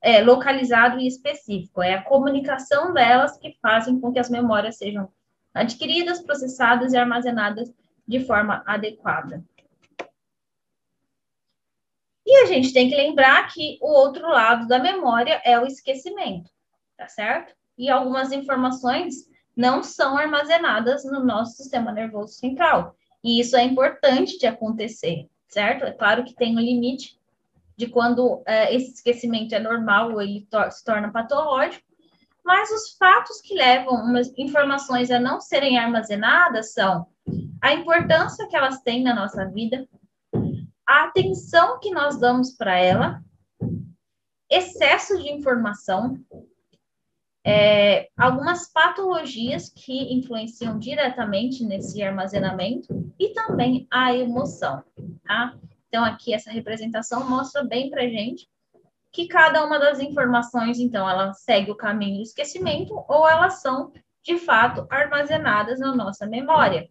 é, 0.00 0.22
localizado 0.22 0.98
e 0.98 1.06
específico. 1.06 1.82
É 1.82 1.94
a 1.94 2.02
comunicação 2.02 2.92
delas 2.92 3.36
que 3.36 3.56
fazem 3.60 4.00
com 4.00 4.12
que 4.12 4.18
as 4.18 4.30
memórias 4.30 4.78
sejam 4.78 5.10
adquiridas, 5.52 6.20
processadas 6.20 6.92
e 6.92 6.96
armazenadas 6.96 7.72
de 8.06 8.20
forma 8.24 8.62
adequada. 8.66 9.44
E 12.26 12.36
a 12.42 12.46
gente 12.46 12.72
tem 12.72 12.88
que 12.88 12.96
lembrar 12.96 13.52
que 13.52 13.78
o 13.80 13.88
outro 13.88 14.28
lado 14.28 14.68
da 14.68 14.78
memória 14.78 15.40
é 15.44 15.58
o 15.58 15.66
esquecimento, 15.66 16.50
tá 16.96 17.08
certo? 17.08 17.54
E 17.76 17.90
algumas 17.90 18.30
informações 18.30 19.28
não 19.60 19.82
são 19.82 20.16
armazenadas 20.16 21.04
no 21.04 21.22
nosso 21.22 21.58
sistema 21.58 21.92
nervoso 21.92 22.32
central. 22.32 22.96
E 23.22 23.38
isso 23.38 23.54
é 23.54 23.62
importante 23.62 24.38
de 24.38 24.46
acontecer, 24.46 25.28
certo? 25.48 25.84
É 25.84 25.92
claro 25.92 26.24
que 26.24 26.34
tem 26.34 26.56
um 26.56 26.60
limite, 26.60 27.20
de 27.76 27.86
quando 27.86 28.42
é, 28.46 28.74
esse 28.74 28.94
esquecimento 28.94 29.54
é 29.54 29.58
normal 29.58 30.12
ou 30.12 30.22
ele 30.22 30.48
se 30.70 30.82
torna 30.82 31.12
patológico, 31.12 31.84
mas 32.42 32.70
os 32.70 32.96
fatos 32.96 33.38
que 33.42 33.54
levam 33.54 33.96
umas 33.96 34.32
informações 34.38 35.10
a 35.10 35.20
não 35.20 35.42
serem 35.42 35.78
armazenadas 35.78 36.72
são 36.72 37.06
a 37.62 37.74
importância 37.74 38.48
que 38.48 38.56
elas 38.56 38.80
têm 38.80 39.02
na 39.02 39.14
nossa 39.14 39.44
vida, 39.44 39.86
a 40.86 41.04
atenção 41.04 41.78
que 41.78 41.90
nós 41.90 42.18
damos 42.18 42.52
para 42.56 42.78
ela, 42.78 43.22
excesso 44.50 45.18
de 45.18 45.30
informação, 45.30 46.18
é, 47.44 48.08
algumas 48.16 48.70
patologias 48.70 49.70
que 49.70 50.14
influenciam 50.14 50.78
diretamente 50.78 51.64
nesse 51.64 52.02
armazenamento 52.02 53.12
e 53.18 53.30
também 53.30 53.86
a 53.90 54.14
emoção, 54.14 54.82
tá? 55.24 55.56
Então, 55.88 56.04
aqui 56.04 56.32
essa 56.32 56.50
representação 56.50 57.28
mostra 57.28 57.64
bem 57.64 57.90
para 57.90 58.02
gente 58.02 58.48
que 59.12 59.26
cada 59.26 59.64
uma 59.64 59.78
das 59.78 59.98
informações, 59.98 60.78
então, 60.78 61.08
ela 61.08 61.32
segue 61.32 61.70
o 61.70 61.76
caminho 61.76 62.18
do 62.18 62.22
esquecimento 62.22 62.94
ou 63.08 63.28
elas 63.28 63.60
são, 63.60 63.92
de 64.22 64.38
fato, 64.38 64.86
armazenadas 64.88 65.80
na 65.80 65.94
nossa 65.94 66.26
memória. 66.26 66.88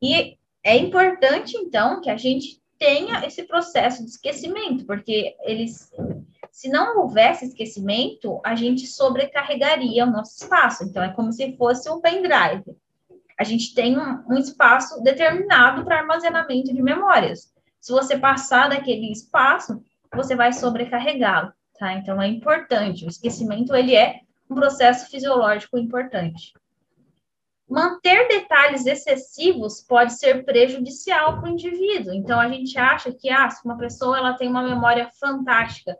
E 0.00 0.38
é 0.62 0.76
importante, 0.76 1.56
então, 1.56 2.00
que 2.00 2.08
a 2.08 2.16
gente 2.16 2.62
tenha 2.78 3.26
esse 3.26 3.42
processo 3.42 4.04
de 4.04 4.10
esquecimento, 4.10 4.86
porque 4.86 5.36
eles, 5.42 5.90
se 6.50 6.68
não 6.68 6.98
houvesse 6.98 7.46
esquecimento, 7.46 8.40
a 8.44 8.54
gente 8.54 8.86
sobrecarregaria 8.86 10.04
o 10.04 10.10
nosso 10.10 10.42
espaço. 10.42 10.84
Então, 10.84 11.02
é 11.02 11.12
como 11.12 11.32
se 11.32 11.56
fosse 11.56 11.88
um 11.90 12.00
pendrive 12.00 12.76
a 13.38 13.44
gente 13.44 13.72
tem 13.72 13.96
um, 13.96 14.24
um 14.28 14.36
espaço 14.36 15.00
determinado 15.00 15.84
para 15.84 16.00
armazenamento 16.00 16.74
de 16.74 16.82
memórias. 16.82 17.54
Se 17.80 17.92
você 17.92 18.18
passar 18.18 18.68
daquele 18.68 19.12
espaço, 19.12 19.80
você 20.12 20.34
vai 20.34 20.52
sobrecarregá-lo, 20.52 21.52
tá? 21.78 21.92
Então 21.94 22.20
é 22.20 22.26
importante. 22.26 23.04
O 23.04 23.08
esquecimento 23.08 23.76
ele 23.76 23.94
é 23.94 24.20
um 24.50 24.56
processo 24.56 25.08
fisiológico 25.08 25.78
importante. 25.78 26.52
Manter 27.70 28.26
detalhes 28.26 28.86
excessivos 28.86 29.82
pode 29.82 30.18
ser 30.18 30.44
prejudicial 30.44 31.38
para 31.38 31.48
o 31.48 31.52
indivíduo. 31.52 32.14
Então 32.14 32.40
a 32.40 32.48
gente 32.48 32.76
acha 32.76 33.12
que 33.12 33.30
ah, 33.30 33.48
se 33.48 33.64
uma 33.64 33.78
pessoa 33.78 34.18
ela 34.18 34.32
tem 34.32 34.48
uma 34.48 34.62
memória 34.64 35.08
fantástica, 35.20 35.96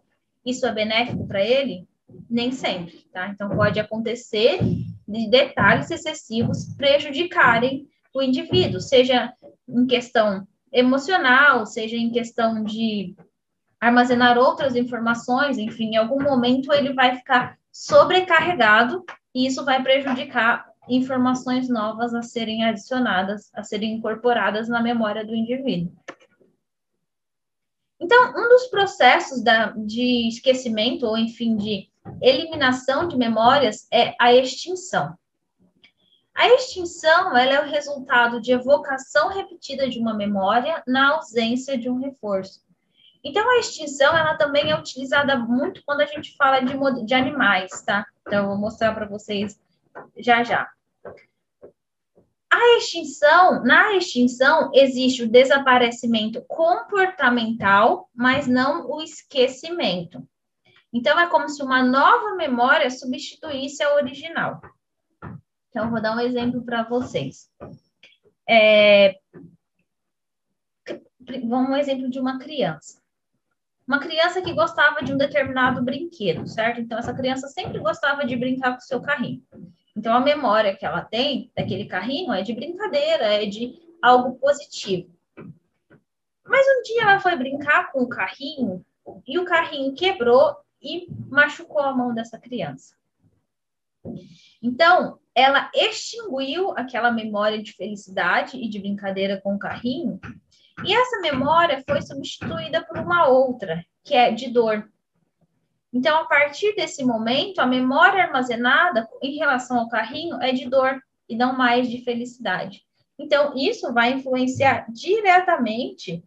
isso 0.49 0.67
é 0.67 0.73
benéfico 0.73 1.27
para 1.27 1.45
ele? 1.45 1.87
Nem 2.29 2.53
sempre, 2.53 3.05
tá? 3.13 3.29
Então 3.29 3.51
pode 3.51 3.79
acontecer 3.79 4.59
de 5.07 5.31
detalhes 5.31 5.91
excessivos 5.91 6.75
prejudicarem 6.77 7.87
o 8.15 8.23
indivíduo, 8.23 8.81
seja 8.81 9.33
em 9.69 9.87
questão 9.87 10.47
emocional, 10.73 11.67
seja 11.67 11.97
em 11.97 12.11
questão 12.11 12.65
de 12.65 13.15
armazenar 13.81 14.37
outras 14.37 14.75
informações, 14.75 15.57
enfim, 15.57 15.93
em 15.93 15.97
algum 15.97 16.23
momento 16.23 16.73
ele 16.73 16.93
vai 16.93 17.17
ficar 17.17 17.57
sobrecarregado 17.73 19.05
e 19.35 19.47
isso 19.47 19.65
vai 19.65 19.83
prejudicar 19.83 20.67
informações 20.89 21.69
novas 21.69 22.15
a 22.15 22.23
serem 22.23 22.65
adicionadas, 22.65 23.51
a 23.55 23.63
serem 23.63 23.95
incorporadas 23.95 24.69
na 24.69 24.83
memória 24.83 25.25
do 25.25 25.35
indivíduo. 25.35 25.93
Então, 28.01 28.31
um 28.31 28.49
dos 28.49 28.67
processos 28.67 29.43
da, 29.43 29.73
de 29.77 30.29
esquecimento, 30.29 31.07
ou 31.07 31.17
enfim, 31.17 31.57
de 31.57 31.89
eliminação 32.23 33.09
de 33.09 33.17
memórias 33.17 33.87
é 33.93 34.15
a 34.21 34.33
extinção. 34.33 35.17
A 36.35 36.49
extinção 36.55 37.37
ela 37.37 37.55
é 37.55 37.61
o 37.61 37.69
resultado 37.69 38.41
de 38.41 38.53
evocação 38.53 39.29
repetida 39.29 39.89
de 39.89 39.99
uma 39.99 40.15
memória 40.15 40.83
na 40.87 41.15
ausência 41.15 41.77
de 41.77 41.91
um 41.91 41.99
reforço. 41.99 42.61
Então, 43.25 43.51
a 43.51 43.59
extinção 43.59 44.17
ela 44.17 44.37
também 44.37 44.71
é 44.71 44.79
utilizada 44.79 45.37
muito 45.37 45.83
quando 45.85 46.03
a 46.03 46.07
gente 46.07 46.37
fala 46.37 46.61
de, 46.61 47.05
de 47.05 47.15
animais, 47.15 47.83
tá? 47.83 48.07
Então, 48.21 48.45
eu 48.45 48.49
vou 48.51 48.57
mostrar 48.57 48.95
para 48.95 49.09
vocês 49.09 49.61
já 50.17 50.45
já. 50.45 50.71
A 52.59 52.77
extinção, 52.77 53.63
na 53.63 53.95
extinção, 53.95 54.73
existe 54.75 55.23
o 55.23 55.31
desaparecimento 55.31 56.45
comportamental, 56.49 58.11
mas 58.13 58.49
não 58.49 58.91
o 58.91 59.01
esquecimento. 59.01 60.29
Então, 60.93 61.17
é 61.21 61.29
como 61.29 61.49
se 61.49 61.63
uma 61.63 61.85
nova 61.85 62.35
memória 62.35 62.91
substituísse 62.91 63.81
a 63.85 63.95
original. 63.95 64.61
Então, 65.69 65.89
vou 65.89 66.03
dar 66.03 66.17
um 66.17 66.21
exemplo 66.21 66.65
para 66.65 66.83
vocês. 66.83 67.49
É, 68.49 69.15
vamos 71.45 71.71
um 71.71 71.77
exemplo 71.77 72.11
de 72.11 72.19
uma 72.19 72.41
criança. 72.41 73.01
Uma 73.87 74.01
criança 74.01 74.43
que 74.43 74.53
gostava 74.53 75.01
de 75.01 75.13
um 75.13 75.17
determinado 75.17 75.81
brinquedo, 75.85 76.45
certo? 76.49 76.81
Então, 76.81 76.99
essa 76.99 77.15
criança 77.15 77.47
sempre 77.47 77.79
gostava 77.79 78.27
de 78.27 78.35
brincar 78.35 78.73
com 78.73 78.79
o 78.79 78.81
seu 78.81 79.01
carrinho. 79.01 79.47
Então, 79.99 80.15
a 80.15 80.21
memória 80.21 80.77
que 80.77 80.87
ela 80.87 81.03
tem 81.03 81.51
daquele 81.57 81.85
carrinho 81.85 82.33
é 82.33 82.41
de 82.41 82.53
brincadeira, 82.53 83.25
é 83.25 83.47
de 83.47 83.83
algo 84.01 84.39
positivo. 84.39 85.11
Mas 86.47 86.65
um 86.69 86.83
dia 86.85 87.03
ela 87.03 87.19
foi 87.19 87.35
brincar 87.35 87.91
com 87.91 88.03
o 88.03 88.09
carrinho 88.09 88.87
e 89.27 89.41
o 89.41 89.45
carrinho 89.45 89.97
quebrou 89.97 90.57
e 90.81 91.09
machucou 91.29 91.83
a 91.83 91.93
mão 91.93 92.15
dessa 92.15 92.39
criança. 92.39 92.95
Então, 94.63 95.19
ela 95.35 95.69
extinguiu 95.75 96.71
aquela 96.79 97.11
memória 97.11 97.61
de 97.61 97.73
felicidade 97.73 98.57
e 98.57 98.69
de 98.69 98.79
brincadeira 98.79 99.41
com 99.41 99.57
o 99.57 99.59
carrinho, 99.59 100.21
e 100.85 100.95
essa 100.95 101.21
memória 101.21 101.83
foi 101.85 102.01
substituída 102.03 102.85
por 102.85 102.99
uma 102.99 103.27
outra, 103.27 103.85
que 104.05 104.15
é 104.15 104.31
de 104.31 104.49
dor. 104.49 104.89
Então, 105.93 106.19
a 106.19 106.25
partir 106.27 106.75
desse 106.75 107.05
momento, 107.05 107.61
a 107.61 107.67
memória 107.67 108.23
armazenada 108.23 109.09
em 109.23 109.37
relação 109.37 109.79
ao 109.79 109.89
carrinho 109.89 110.41
é 110.43 110.53
de 110.53 110.69
dor 110.69 111.01
e 111.29 111.37
não 111.37 111.57
mais 111.57 111.89
de 111.89 112.03
felicidade. 112.03 112.83
Então, 113.19 113.55
isso 113.57 113.93
vai 113.93 114.13
influenciar 114.13 114.87
diretamente 114.91 116.23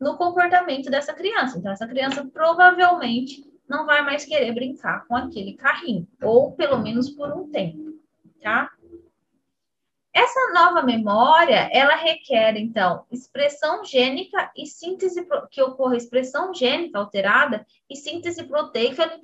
no 0.00 0.16
comportamento 0.16 0.90
dessa 0.90 1.14
criança. 1.14 1.58
Então, 1.58 1.72
essa 1.72 1.86
criança 1.86 2.24
provavelmente 2.26 3.42
não 3.68 3.86
vai 3.86 4.02
mais 4.02 4.24
querer 4.24 4.52
brincar 4.52 5.06
com 5.06 5.16
aquele 5.16 5.54
carrinho, 5.54 6.06
ou 6.22 6.52
pelo 6.52 6.78
menos 6.78 7.08
por 7.10 7.32
um 7.32 7.48
tempo, 7.50 7.94
tá? 8.42 8.70
Essa 10.14 10.52
nova 10.52 10.80
memória, 10.82 11.68
ela 11.72 11.96
requer, 11.96 12.56
então, 12.56 13.04
expressão 13.10 13.84
gênica 13.84 14.48
e 14.56 14.64
síntese, 14.64 15.26
que 15.50 15.60
ocorra 15.60 15.96
expressão 15.96 16.54
gênica 16.54 17.00
alterada 17.00 17.66
e 17.90 17.96
síntese 17.96 18.44
proteica 18.44 19.06
no 19.06 19.20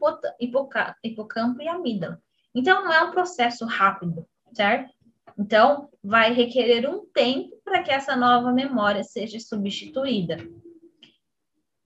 hipocampo 1.04 1.62
e 1.62 1.68
amígdala. 1.68 2.20
Então, 2.52 2.82
não 2.82 2.92
é 2.92 3.04
um 3.04 3.12
processo 3.12 3.64
rápido, 3.66 4.26
certo? 4.52 4.92
Então, 5.38 5.88
vai 6.02 6.32
requerer 6.32 6.90
um 6.90 7.06
tempo 7.06 7.56
para 7.64 7.84
que 7.84 7.92
essa 7.92 8.16
nova 8.16 8.50
memória 8.52 9.04
seja 9.04 9.38
substituída. 9.38 10.38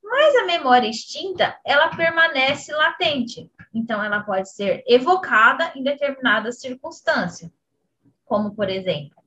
Mas 0.03 0.35
a 0.37 0.47
memória 0.47 0.89
extinta, 0.89 1.61
ela 1.63 1.95
permanece 1.95 2.73
latente. 2.73 3.51
Então, 3.75 4.03
ela 4.03 4.23
pode 4.23 4.51
ser 4.51 4.83
evocada 4.87 5.73
em 5.77 5.83
determinada 5.83 6.51
circunstância, 6.53 7.53
como, 8.35 8.53
por 8.53 8.69
exemplo, 8.69 9.23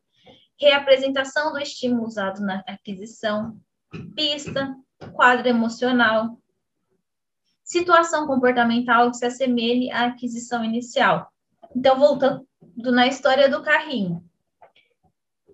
reapresentação 0.59 1.53
do 1.53 1.59
estímulo 1.59 2.05
usado 2.05 2.41
na 2.41 2.61
aquisição, 2.67 3.57
pista, 4.13 4.75
quadro 5.13 5.47
emocional, 5.47 6.37
situação 7.63 8.27
comportamental 8.27 9.09
que 9.09 9.15
se 9.15 9.25
assemelhe 9.25 9.89
à 9.91 10.07
aquisição 10.07 10.61
inicial. 10.61 11.31
Então, 11.73 11.97
voltando 11.97 12.45
na 12.75 13.07
história 13.07 13.47
do 13.47 13.63
carrinho. 13.63 14.21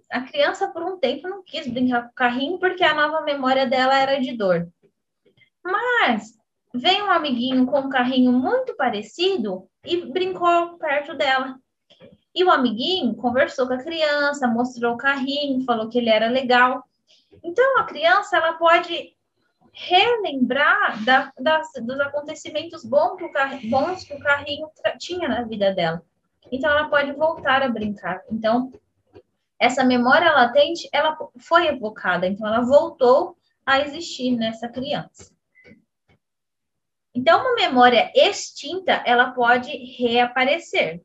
A 0.10 0.22
criança, 0.22 0.68
por 0.70 0.82
um 0.82 0.98
tempo, 0.98 1.30
não 1.30 1.44
quis 1.44 1.68
brincar 1.68 2.06
com 2.06 2.10
o 2.10 2.16
carrinho 2.16 2.58
porque 2.58 2.84
a 2.84 2.96
nova 2.96 3.22
memória 3.22 3.68
dela 3.68 3.96
era 3.96 4.20
de 4.20 4.36
dor. 4.36 4.68
Mas 5.64 6.34
vem 6.74 7.04
um 7.04 7.12
amiguinho 7.12 7.68
com 7.68 7.82
um 7.82 7.90
carrinho 7.90 8.32
muito 8.32 8.76
parecido 8.76 9.70
e 9.86 9.98
brincou 10.12 10.76
perto 10.80 11.16
dela. 11.16 11.60
E 12.36 12.44
o 12.44 12.50
amiguinho 12.50 13.16
conversou 13.16 13.68
com 13.68 13.74
a 13.74 13.84
criança, 13.84 14.48
mostrou 14.48 14.94
o 14.94 14.98
carrinho, 14.98 15.64
falou 15.66 15.90
que 15.90 15.98
ele 15.98 16.10
era 16.10 16.28
legal. 16.28 16.84
Então, 17.44 17.78
a 17.78 17.84
criança 17.84 18.38
ela 18.38 18.54
pode 18.54 19.16
relembrar 19.72 21.04
da, 21.04 21.32
das, 21.40 21.68
dos 21.82 22.00
acontecimentos 22.00 22.84
bons 22.84 23.18
que, 23.18 23.26
o 23.26 23.70
bons 23.70 24.04
que 24.04 24.14
o 24.14 24.20
carrinho 24.20 24.70
tinha 25.00 25.28
na 25.28 25.44
vida 25.44 25.74
dela. 25.74 26.04
Então, 26.52 26.70
ela 26.70 26.90
pode 26.90 27.12
voltar 27.14 27.64
a 27.64 27.70
brincar. 27.70 28.22
Então, 28.32 28.72
essa 29.60 29.84
memória 29.84 30.32
latente, 30.32 30.90
ela 30.92 31.18
foi 31.40 31.68
evocada. 31.68 32.28
Então, 32.28 32.48
ela 32.48 32.62
voltou 32.62 33.38
a 33.66 33.80
existir 33.80 34.36
nessa 34.36 34.68
criança. 34.68 35.34
Então, 37.16 37.42
uma 37.42 37.56
memória 37.56 38.12
extinta, 38.16 39.04
ela 39.06 39.32
pode 39.32 39.72
reaparecer. 39.98 41.02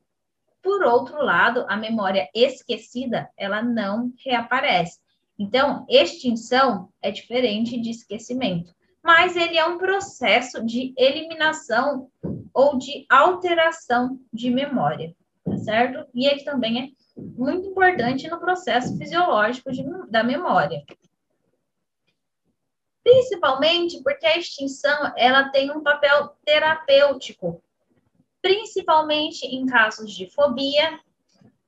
Por 0.69 0.85
outro 0.85 1.25
lado, 1.25 1.65
a 1.67 1.79
memória 1.79 2.29
esquecida, 2.35 3.31
ela 3.39 3.63
não 3.63 4.13
reaparece. 4.23 4.99
Então, 5.39 5.87
extinção 5.89 6.91
é 7.01 7.11
diferente 7.11 7.81
de 7.81 7.89
esquecimento, 7.89 8.75
mas 9.03 9.35
ele 9.35 9.57
é 9.57 9.65
um 9.65 9.79
processo 9.79 10.63
de 10.63 10.93
eliminação 10.99 12.11
ou 12.53 12.77
de 12.77 13.07
alteração 13.09 14.21
de 14.31 14.51
memória, 14.51 15.17
tá 15.43 15.57
certo? 15.57 16.07
E 16.15 16.27
ele 16.27 16.45
também 16.45 16.83
é 16.83 16.89
muito 17.17 17.67
importante 17.67 18.29
no 18.29 18.39
processo 18.39 18.95
fisiológico 18.99 19.73
de, 19.73 19.83
da 20.11 20.23
memória 20.23 20.85
principalmente 23.03 24.03
porque 24.03 24.27
a 24.27 24.37
extinção 24.37 25.15
ela 25.17 25.49
tem 25.49 25.71
um 25.71 25.83
papel 25.83 26.37
terapêutico, 26.45 27.63
principalmente 28.43 29.45
em 29.47 29.67
casos 29.67 30.15
de 30.15 30.31
fobia, 30.31 30.99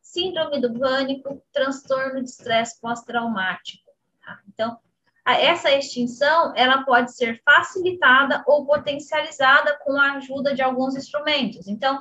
síndrome 0.00 0.60
do 0.60 0.78
pânico, 0.78 1.42
transtorno 1.52 2.22
de 2.22 2.30
estresse 2.30 2.80
pós-traumático. 2.80 3.90
Tá? 4.24 4.40
Então, 4.48 4.78
essa 5.26 5.70
extinção 5.70 6.52
ela 6.56 6.82
pode 6.84 7.14
ser 7.14 7.40
facilitada 7.44 8.42
ou 8.46 8.66
potencializada 8.66 9.78
com 9.84 9.92
a 9.92 10.14
ajuda 10.14 10.54
de 10.54 10.62
alguns 10.62 10.96
instrumentos. 10.96 11.68
Então, 11.68 12.00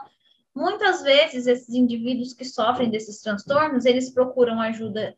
muitas 0.56 1.04
vezes 1.04 1.46
esses 1.46 1.74
indivíduos 1.74 2.34
que 2.34 2.46
sofrem 2.46 2.90
desses 2.90 3.22
transtornos 3.22 3.86
eles 3.86 4.10
procuram 4.12 4.60
ajuda 4.60 5.16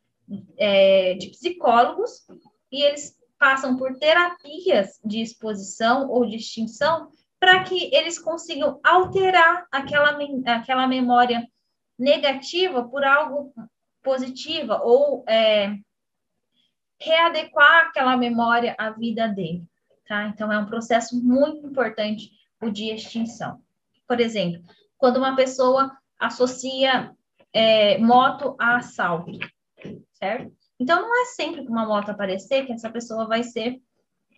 é, 0.58 1.14
de 1.16 1.30
psicólogos 1.30 2.26
e 2.72 2.84
eles 2.84 3.18
passam 3.40 3.76
por 3.76 3.98
terapias 3.98 5.00
de 5.04 5.22
exposição 5.22 6.10
ou 6.10 6.26
de 6.26 6.36
extinção 6.36 7.10
para 7.42 7.64
que 7.64 7.90
eles 7.94 8.20
consigam 8.20 8.80
alterar 8.84 9.66
aquela, 9.72 10.16
aquela 10.46 10.88
memória 10.88 11.46
negativa 11.98 12.88
por 12.88 13.04
algo 13.04 13.52
positiva 14.04 14.80
ou 14.84 15.26
é, 15.28 15.76
readequar 17.00 17.88
aquela 17.88 18.16
memória 18.16 18.76
à 18.78 18.92
vida 18.92 19.28
dele, 19.28 19.66
tá? 20.08 20.28
Então 20.28 20.52
é 20.52 20.60
um 20.60 20.68
processo 20.68 21.20
muito 21.20 21.66
importante 21.66 22.30
o 22.62 22.70
de 22.70 22.92
extinção. 22.92 23.60
Por 24.08 24.20
exemplo, 24.20 24.62
quando 24.96 25.18
uma 25.18 25.36
pessoa 25.36 25.92
associa 26.20 27.12
é, 27.52 27.98
moto 27.98 28.56
a 28.60 28.76
assalto, 28.76 29.32
certo? 30.14 30.56
Então, 30.80 31.02
não 31.02 31.24
é 31.24 31.26
sempre 31.26 31.64
que 31.64 31.72
uma 31.72 31.88
moto 31.88 32.10
aparecer 32.10 32.68
que 32.68 32.74
essa 32.74 32.90
pessoa 32.90 33.28
vai 33.28 33.44
ser 33.44 33.82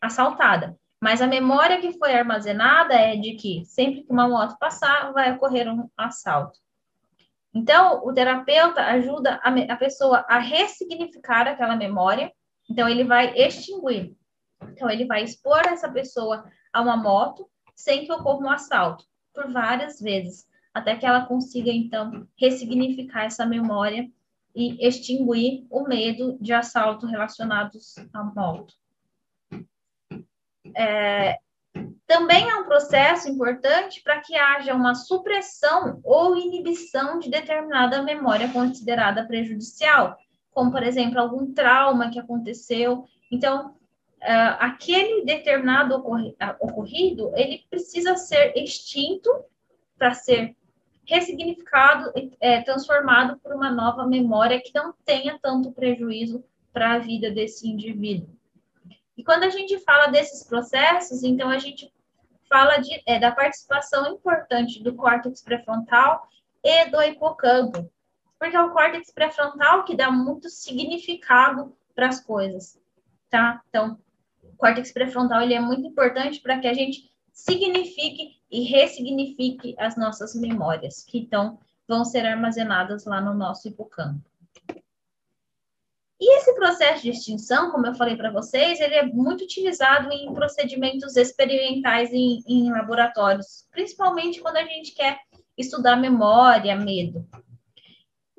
assaltada. 0.01 0.77
Mas 1.03 1.21
a 1.21 1.27
memória 1.27 1.81
que 1.81 1.91
foi 1.97 2.13
armazenada 2.13 2.93
é 2.93 3.17
de 3.17 3.33
que 3.33 3.65
sempre 3.65 4.03
que 4.03 4.09
uma 4.09 4.25
moto 4.25 4.57
passar, 4.57 5.11
vai 5.11 5.33
ocorrer 5.33 5.67
um 5.67 5.89
assalto. 5.97 6.57
Então, 7.53 8.05
o 8.05 8.13
terapeuta 8.13 8.79
ajuda 8.79 9.37
a, 9.43 9.49
a 9.49 9.75
pessoa 9.75 10.25
a 10.29 10.39
ressignificar 10.39 11.45
aquela 11.45 11.75
memória. 11.75 12.31
Então, 12.69 12.87
ele 12.87 13.03
vai 13.03 13.33
extinguir. 13.35 14.15
Então, 14.61 14.89
ele 14.89 15.03
vai 15.03 15.25
expor 15.25 15.59
essa 15.67 15.91
pessoa 15.91 16.45
a 16.71 16.81
uma 16.81 16.95
moto 16.95 17.49
sem 17.75 18.05
que 18.05 18.11
ocorra 18.13 18.39
um 18.39 18.49
assalto, 18.49 19.03
por 19.33 19.51
várias 19.51 19.99
vezes, 19.99 20.47
até 20.73 20.95
que 20.95 21.05
ela 21.05 21.25
consiga, 21.25 21.69
então, 21.69 22.25
ressignificar 22.39 23.25
essa 23.25 23.45
memória 23.45 24.09
e 24.55 24.87
extinguir 24.87 25.67
o 25.69 25.85
medo 25.85 26.37
de 26.39 26.53
assalto 26.53 27.05
relacionados 27.07 27.95
à 28.13 28.23
moto. 28.23 28.73
É, 30.75 31.37
também 32.05 32.49
é 32.49 32.55
um 32.55 32.65
processo 32.65 33.29
importante 33.29 34.01
para 34.03 34.19
que 34.19 34.35
haja 34.35 34.75
uma 34.75 34.93
supressão 34.93 35.99
ou 36.03 36.37
inibição 36.37 37.17
de 37.17 37.29
determinada 37.29 38.03
memória 38.03 38.51
considerada 38.51 39.25
prejudicial, 39.25 40.17
como, 40.51 40.71
por 40.71 40.83
exemplo, 40.83 41.19
algum 41.19 41.53
trauma 41.53 42.11
que 42.11 42.19
aconteceu. 42.19 43.05
Então, 43.31 43.69
uh, 43.69 44.55
aquele 44.59 45.25
determinado 45.25 45.95
ocorrido, 46.59 47.31
ele 47.35 47.65
precisa 47.69 48.15
ser 48.15 48.53
extinto 48.55 49.29
para 49.97 50.13
ser 50.13 50.55
ressignificado, 51.05 52.11
é, 52.39 52.61
transformado 52.61 53.37
por 53.39 53.53
uma 53.53 53.71
nova 53.71 54.05
memória 54.05 54.61
que 54.61 54.71
não 54.73 54.93
tenha 55.03 55.37
tanto 55.41 55.71
prejuízo 55.71 56.43
para 56.71 56.93
a 56.93 56.99
vida 56.99 57.29
desse 57.29 57.67
indivíduo. 57.67 58.29
E 59.17 59.23
quando 59.23 59.43
a 59.43 59.49
gente 59.49 59.77
fala 59.79 60.07
desses 60.07 60.43
processos, 60.43 61.23
então 61.23 61.49
a 61.49 61.57
gente 61.57 61.93
fala 62.49 62.77
de, 62.77 63.01
é, 63.05 63.19
da 63.19 63.31
participação 63.31 64.13
importante 64.13 64.81
do 64.83 64.93
córtex 64.93 65.41
pré-frontal 65.41 66.27
e 66.63 66.89
do 66.89 67.01
hipocampo, 67.01 67.89
Porque 68.39 68.55
é 68.55 68.61
o 68.61 68.71
córtex 68.71 69.11
pré-frontal 69.11 69.83
que 69.83 69.95
dá 69.95 70.11
muito 70.11 70.49
significado 70.49 71.75
para 71.95 72.09
as 72.09 72.19
coisas, 72.19 72.79
tá? 73.29 73.61
Então, 73.69 73.97
o 74.41 74.55
córtex 74.55 74.91
pré-frontal 74.91 75.41
ele 75.41 75.53
é 75.53 75.59
muito 75.59 75.87
importante 75.87 76.39
para 76.41 76.59
que 76.59 76.67
a 76.67 76.73
gente 76.73 77.09
signifique 77.31 78.39
e 78.51 78.63
ressignifique 78.63 79.75
as 79.79 79.97
nossas 79.97 80.35
memórias, 80.35 81.03
que 81.03 81.17
então 81.17 81.59
vão 81.87 82.05
ser 82.05 82.25
armazenadas 82.25 83.05
lá 83.05 83.19
no 83.19 83.33
nosso 83.33 83.67
hipocampo. 83.67 84.21
E 86.25 86.37
esse 86.37 86.55
processo 86.55 87.03
de 87.03 87.09
extinção, 87.09 87.69
como 87.69 87.85
eu 87.85 87.95
falei 87.95 88.15
para 88.15 88.31
vocês, 88.31 88.79
ele 88.79 88.95
é 88.95 89.05
muito 89.05 89.43
utilizado 89.43 90.09
em 90.09 90.33
procedimentos 90.33 91.17
experimentais 91.17 92.13
em, 92.13 92.41
em, 92.47 92.71
laboratórios, 92.71 93.67
principalmente 93.69 94.39
quando 94.39 94.55
a 94.55 94.63
gente 94.63 94.93
quer 94.93 95.19
estudar 95.57 95.97
memória, 95.97 96.77
medo. 96.77 97.27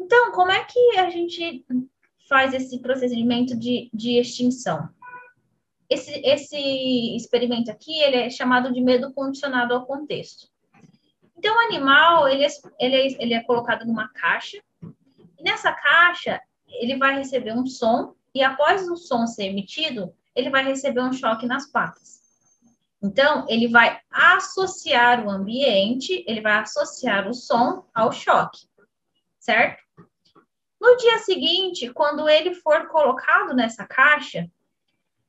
Então, 0.00 0.32
como 0.32 0.50
é 0.50 0.64
que 0.64 0.96
a 0.96 1.10
gente 1.10 1.62
faz 2.26 2.54
esse 2.54 2.78
procedimento 2.80 3.54
de, 3.54 3.90
de 3.92 4.18
extinção? 4.18 4.88
Esse, 5.86 6.22
esse 6.24 7.14
experimento 7.14 7.70
aqui, 7.70 8.00
ele 8.00 8.16
é 8.16 8.30
chamado 8.30 8.72
de 8.72 8.80
medo 8.80 9.12
condicionado 9.12 9.74
ao 9.74 9.84
contexto. 9.84 10.48
Então, 11.36 11.54
o 11.54 11.60
animal, 11.66 12.26
ele 12.28 12.46
é, 12.46 12.48
ele 12.80 12.96
é, 12.96 13.22
ele 13.22 13.34
é 13.34 13.42
colocado 13.42 13.84
numa 13.84 14.08
caixa, 14.08 14.58
e 15.38 15.42
nessa 15.42 15.70
caixa, 15.70 16.40
ele 16.80 16.96
vai 16.96 17.16
receber 17.18 17.52
um 17.52 17.66
som, 17.66 18.14
e 18.34 18.42
após 18.42 18.88
o 18.88 18.96
som 18.96 19.26
ser 19.26 19.44
emitido, 19.44 20.12
ele 20.34 20.50
vai 20.50 20.64
receber 20.64 21.00
um 21.00 21.12
choque 21.12 21.46
nas 21.46 21.70
patas. 21.70 22.22
Então, 23.02 23.44
ele 23.48 23.68
vai 23.68 24.00
associar 24.10 25.24
o 25.24 25.30
ambiente, 25.30 26.24
ele 26.26 26.40
vai 26.40 26.54
associar 26.54 27.28
o 27.28 27.34
som 27.34 27.84
ao 27.94 28.10
choque, 28.10 28.66
certo? 29.38 29.82
No 30.80 30.96
dia 30.96 31.18
seguinte, 31.18 31.90
quando 31.90 32.28
ele 32.28 32.54
for 32.54 32.88
colocado 32.88 33.54
nessa 33.54 33.86
caixa 33.86 34.50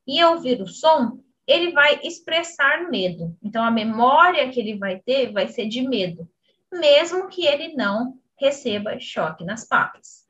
e 0.06 0.22
ouvir 0.24 0.60
o 0.60 0.66
som, 0.66 1.20
ele 1.46 1.70
vai 1.72 2.00
expressar 2.02 2.90
medo. 2.90 3.36
Então, 3.42 3.62
a 3.62 3.70
memória 3.70 4.50
que 4.50 4.58
ele 4.58 4.76
vai 4.76 4.98
ter 4.98 5.32
vai 5.32 5.48
ser 5.48 5.68
de 5.68 5.82
medo, 5.82 6.28
mesmo 6.72 7.28
que 7.28 7.46
ele 7.46 7.74
não 7.74 8.18
receba 8.36 8.98
choque 8.98 9.44
nas 9.44 9.66
patas. 9.66 10.25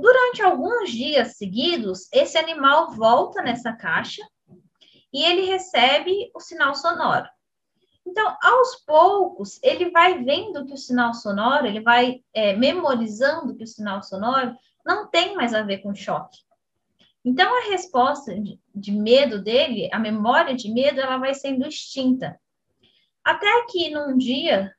Durante 0.00 0.42
alguns 0.42 0.90
dias 0.90 1.36
seguidos, 1.36 2.08
esse 2.12 2.36
animal 2.36 2.90
volta 2.90 3.40
nessa 3.40 3.72
caixa 3.72 4.22
e 5.12 5.22
ele 5.22 5.46
recebe 5.46 6.32
o 6.34 6.40
sinal 6.40 6.74
sonoro. 6.74 7.28
Então, 8.04 8.36
aos 8.42 8.74
poucos, 8.84 9.62
ele 9.62 9.90
vai 9.90 10.22
vendo 10.24 10.66
que 10.66 10.72
o 10.74 10.76
sinal 10.76 11.14
sonoro, 11.14 11.66
ele 11.66 11.80
vai 11.80 12.22
é, 12.34 12.56
memorizando 12.56 13.54
que 13.54 13.62
o 13.62 13.68
sinal 13.68 14.02
sonoro 14.02 14.56
não 14.84 15.08
tem 15.08 15.36
mais 15.36 15.54
a 15.54 15.62
ver 15.62 15.78
com 15.78 15.94
choque. 15.94 16.38
Então, 17.24 17.56
a 17.56 17.70
resposta 17.70 18.38
de, 18.38 18.60
de 18.74 18.90
medo 18.90 19.40
dele, 19.40 19.88
a 19.92 19.98
memória 19.98 20.56
de 20.56 20.72
medo, 20.72 21.00
ela 21.00 21.18
vai 21.18 21.34
sendo 21.34 21.66
extinta. 21.66 22.38
Até 23.22 23.64
que 23.66 23.90
num 23.90 24.18
dia 24.18 24.74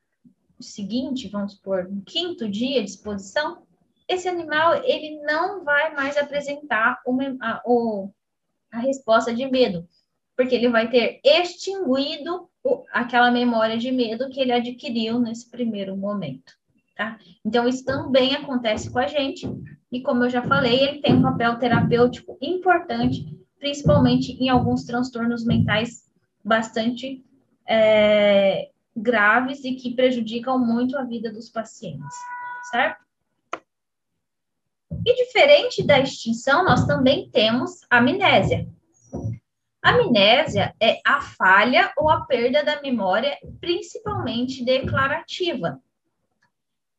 seguinte, 0.60 1.30
vamos 1.30 1.54
supor, 1.54 1.90
no 1.90 2.02
quinto 2.02 2.50
dia 2.50 2.84
de 2.84 2.90
exposição, 2.90 3.65
esse 4.08 4.28
animal 4.28 4.84
ele 4.84 5.20
não 5.22 5.64
vai 5.64 5.94
mais 5.94 6.18
apresentar 6.18 7.02
o, 7.06 7.18
a, 7.42 7.62
o, 7.66 8.10
a 8.72 8.80
resposta 8.80 9.34
de 9.34 9.46
medo, 9.50 9.88
porque 10.36 10.56
ele 10.56 10.70
vai 10.70 10.90
ter 10.90 11.20
extinguido 11.24 12.50
o, 12.64 12.84
aquela 12.92 13.32
memória 13.32 13.78
de 13.78 13.92
medo 13.92 14.30
que 14.30 14.40
ele 14.40 14.52
adquiriu 14.52 15.20
nesse 15.20 15.50
primeiro 15.50 15.96
momento. 15.96 16.54
Tá? 16.96 17.18
Então, 17.44 17.68
isso 17.68 17.84
também 17.84 18.34
acontece 18.36 18.90
com 18.90 19.00
a 19.00 19.08
gente, 19.08 19.46
e 19.92 20.02
como 20.02 20.24
eu 20.24 20.30
já 20.30 20.42
falei, 20.42 20.82
ele 20.82 21.02
tem 21.02 21.14
um 21.14 21.22
papel 21.22 21.60
terapêutico 21.60 22.38
importante, 22.42 23.38
principalmente 23.60 24.32
em 24.32 24.48
alguns 24.48 24.86
transtornos 24.86 25.46
mentais 25.46 26.10
bastante 26.44 27.22
é, 27.68 28.70
graves 28.96 29.66
e 29.66 29.74
que 29.76 29.94
prejudicam 29.94 30.58
muito 30.58 30.98
a 30.98 31.04
vida 31.04 31.32
dos 31.32 31.50
pacientes, 31.50 32.16
certo? 32.72 33.05
E 35.06 35.14
diferente 35.14 35.86
da 35.86 36.00
extinção, 36.00 36.66
nós 36.66 36.86
também 36.88 37.30
temos 37.30 37.82
amnésia. 37.92 38.68
Amnésia 39.80 40.74
é 40.82 41.00
a 41.06 41.22
falha 41.22 41.94
ou 41.96 42.10
a 42.10 42.22
perda 42.22 42.64
da 42.64 42.82
memória, 42.82 43.38
principalmente 43.62 44.66
declarativa. 44.66 45.80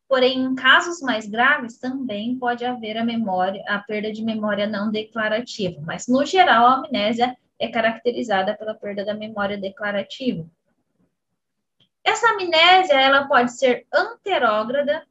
Porém, 0.08 0.38
em 0.38 0.54
casos 0.54 1.00
mais 1.00 1.26
graves, 1.26 1.78
também 1.78 2.38
pode 2.38 2.64
haver 2.64 2.96
a 2.96 3.04
memória, 3.04 3.60
a 3.66 3.80
perda 3.80 4.12
de 4.12 4.22
memória 4.22 4.68
não 4.68 4.88
declarativa. 4.88 5.80
Mas, 5.84 6.06
no 6.06 6.24
geral, 6.24 6.64
a 6.64 6.74
amnésia 6.74 7.36
é 7.58 7.66
caracterizada 7.66 8.54
pela 8.54 8.72
perda 8.72 9.04
da 9.04 9.14
memória 9.14 9.58
declarativa. 9.58 10.46
Essa 12.04 12.28
amnésia, 12.28 13.00
ela 13.00 13.26
pode 13.26 13.50
ser 13.50 13.84
anterógrada, 13.92 15.04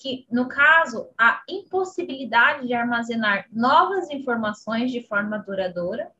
que, 0.00 0.26
no 0.30 0.48
caso, 0.48 1.10
a 1.16 1.42
impossibilidade 1.46 2.66
de 2.66 2.72
armazenar 2.72 3.46
novas 3.52 4.08
informações 4.08 4.90
de 4.90 5.02
forma 5.06 5.38
duradoura. 5.38 6.10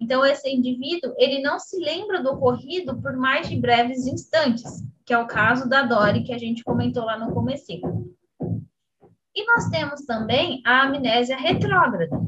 Então, 0.00 0.24
esse 0.24 0.48
indivíduo, 0.48 1.12
ele 1.18 1.42
não 1.42 1.58
se 1.58 1.78
lembra 1.78 2.22
do 2.22 2.30
ocorrido 2.30 2.98
por 2.98 3.14
mais 3.14 3.46
de 3.46 3.60
breves 3.60 4.06
instantes, 4.06 4.82
que 5.04 5.12
é 5.12 5.18
o 5.18 5.26
caso 5.26 5.68
da 5.68 5.82
Dori, 5.82 6.24
que 6.24 6.32
a 6.32 6.38
gente 6.38 6.64
comentou 6.64 7.04
lá 7.04 7.18
no 7.18 7.34
começo. 7.34 7.66
E 7.70 9.44
nós 9.44 9.68
temos 9.68 10.06
também 10.06 10.62
a 10.64 10.84
amnésia 10.84 11.36
retrógrada, 11.36 12.18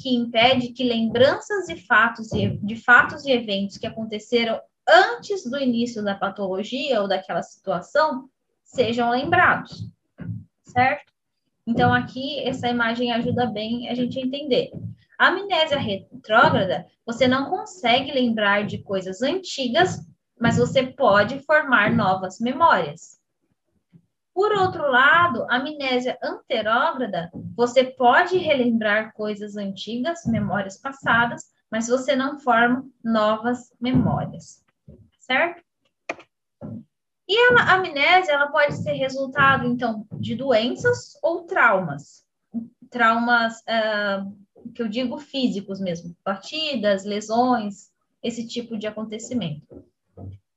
que 0.00 0.12
impede 0.12 0.72
que 0.72 0.82
lembranças 0.82 1.66
de 1.66 1.76
fatos 1.86 2.32
e, 2.32 2.48
de 2.58 2.74
fatos 2.74 3.24
e 3.24 3.30
eventos 3.30 3.78
que 3.78 3.86
aconteceram 3.86 4.60
antes 4.88 5.48
do 5.48 5.56
início 5.56 6.02
da 6.02 6.16
patologia 6.16 7.00
ou 7.00 7.06
daquela 7.06 7.42
situação 7.42 8.28
sejam 8.74 9.10
lembrados, 9.10 9.88
certo? 10.62 11.12
Então, 11.66 11.94
aqui, 11.94 12.40
essa 12.40 12.68
imagem 12.68 13.12
ajuda 13.12 13.46
bem 13.46 13.88
a 13.88 13.94
gente 13.94 14.18
a 14.18 14.22
entender. 14.22 14.70
A 15.18 15.28
amnésia 15.28 15.78
retrógrada, 15.78 16.86
você 17.06 17.28
não 17.28 17.48
consegue 17.48 18.12
lembrar 18.12 18.66
de 18.66 18.78
coisas 18.78 19.22
antigas, 19.22 20.00
mas 20.38 20.58
você 20.58 20.82
pode 20.82 21.38
formar 21.40 21.94
novas 21.94 22.40
memórias. 22.40 23.20
Por 24.34 24.52
outro 24.52 24.90
lado, 24.90 25.44
a 25.48 25.56
amnésia 25.56 26.18
anterógrada, 26.20 27.30
você 27.56 27.84
pode 27.84 28.36
relembrar 28.36 29.12
coisas 29.14 29.56
antigas, 29.56 30.26
memórias 30.26 30.76
passadas, 30.76 31.44
mas 31.70 31.86
você 31.86 32.16
não 32.16 32.40
forma 32.40 32.84
novas 33.02 33.72
memórias, 33.80 34.64
certo? 35.20 35.62
E 37.26 37.38
a 37.38 37.74
amnésia, 37.74 38.34
ela 38.34 38.48
pode 38.48 38.76
ser 38.76 38.92
resultado, 38.92 39.66
então, 39.66 40.06
de 40.12 40.34
doenças 40.34 41.18
ou 41.22 41.44
traumas. 41.44 42.22
Traumas, 42.90 43.60
uh, 43.60 44.72
que 44.74 44.82
eu 44.82 44.88
digo 44.88 45.18
físicos 45.18 45.80
mesmo, 45.80 46.14
batidas, 46.22 47.04
lesões, 47.04 47.90
esse 48.22 48.46
tipo 48.46 48.76
de 48.76 48.86
acontecimento. 48.86 49.84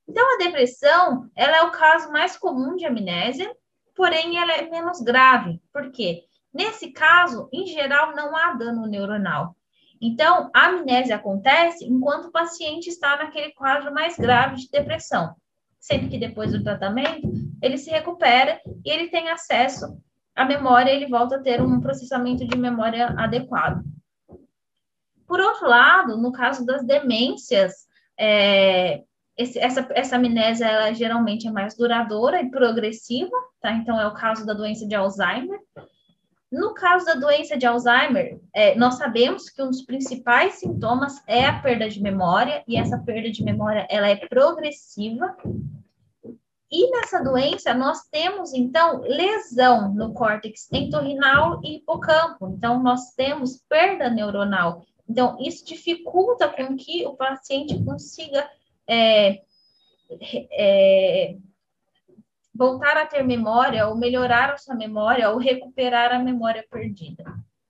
Então, 0.08 0.36
a 0.36 0.44
depressão, 0.44 1.30
ela 1.36 1.58
é 1.58 1.62
o 1.64 1.72
caso 1.72 2.12
mais 2.12 2.36
comum 2.36 2.76
de 2.76 2.86
amnésia, 2.86 3.50
porém, 3.96 4.38
ela 4.38 4.54
é 4.54 4.70
menos 4.70 5.00
grave. 5.00 5.62
Por 5.72 5.90
quê? 5.92 6.26
Nesse 6.54 6.92
caso, 6.92 7.48
em 7.54 7.66
geral, 7.66 8.14
não 8.14 8.36
há 8.36 8.54
dano 8.54 8.86
neuronal. 8.88 9.56
Então, 10.02 10.50
a 10.54 10.68
amnésia 10.68 11.16
acontece 11.16 11.86
enquanto 11.86 12.26
o 12.26 12.32
paciente 12.32 12.88
está 12.88 13.16
naquele 13.18 13.54
quadro 13.54 13.94
mais 13.94 14.18
grave 14.18 14.58
de 14.58 14.70
depressão 14.70 15.34
sendo 15.80 16.10
que 16.10 16.18
depois 16.18 16.52
do 16.52 16.64
tratamento 16.64 17.28
ele 17.62 17.78
se 17.78 17.90
recupera 17.90 18.60
e 18.86 18.90
ele 18.90 19.10
tem 19.10 19.30
acesso 19.30 19.98
à 20.36 20.46
memória, 20.46 20.92
ele 20.92 21.08
volta 21.08 21.38
a 21.38 21.42
ter 21.42 21.62
um 21.62 21.80
processamento 21.80 22.46
de 22.46 22.58
memória 22.58 23.08
adequado. 23.18 23.84
Por 25.28 25.40
outro 25.40 25.68
lado, 25.68 26.18
no 26.18 26.32
caso 26.32 26.66
das 26.66 26.86
demências, 26.86 27.88
é, 28.18 29.04
esse, 29.38 29.60
essa, 29.60 29.88
essa 29.92 30.16
amnésia 30.16 30.66
ela 30.66 30.94
geralmente 30.94 31.48
é 31.48 31.52
mais 31.52 31.76
duradoura 31.76 32.42
e 32.42 32.50
progressiva, 32.50 33.36
tá? 33.62 33.72
Então 33.74 34.00
é 34.00 34.08
o 34.08 34.14
caso 34.14 34.46
da 34.46 34.54
doença 34.54 34.88
de 34.88 34.96
Alzheimer. 34.96 35.60
No 36.52 36.74
caso 36.74 37.06
da 37.06 37.16
doença 37.16 37.58
de 37.58 37.66
Alzheimer, 37.66 38.40
é, 38.54 38.74
nós 38.76 38.96
sabemos 38.96 39.50
que 39.50 39.62
um 39.62 39.68
dos 39.68 39.82
principais 39.82 40.56
sintomas 40.56 41.22
é 41.28 41.46
a 41.46 41.60
perda 41.60 41.90
de 41.90 42.02
memória, 42.02 42.64
e 42.66 42.78
essa 42.78 42.98
perda 42.98 43.30
de 43.30 43.44
memória 43.44 43.86
ela 43.90 44.08
é 44.08 44.16
progressiva. 44.16 45.36
E 46.70 46.92
nessa 46.92 47.22
doença, 47.22 47.74
nós 47.74 48.04
temos, 48.10 48.54
então, 48.54 49.02
lesão 49.02 49.94
no 49.94 50.14
córtex 50.14 50.70
entorrinal 50.72 51.62
e 51.64 51.78
hipocampo. 51.78 52.48
Então, 52.50 52.82
nós 52.82 53.14
temos 53.14 53.58
perda 53.70 54.10
neuronal. 54.10 54.86
Então, 55.10 55.38
isso 55.40 55.66
dificulta 55.66 56.48
com 56.50 56.76
que 56.76 57.06
o 57.06 57.14
paciente 57.14 57.82
consiga 57.84 58.50
é, 58.88 59.42
é, 60.52 61.38
voltar 62.58 62.98
a 62.98 63.06
ter 63.06 63.24
memória, 63.24 63.88
ou 63.88 63.96
melhorar 63.96 64.50
a 64.50 64.58
sua 64.58 64.76
memória, 64.76 65.30
ou 65.30 65.38
recuperar 65.38 66.12
a 66.12 66.20
memória 66.20 66.66
perdida, 66.70 67.24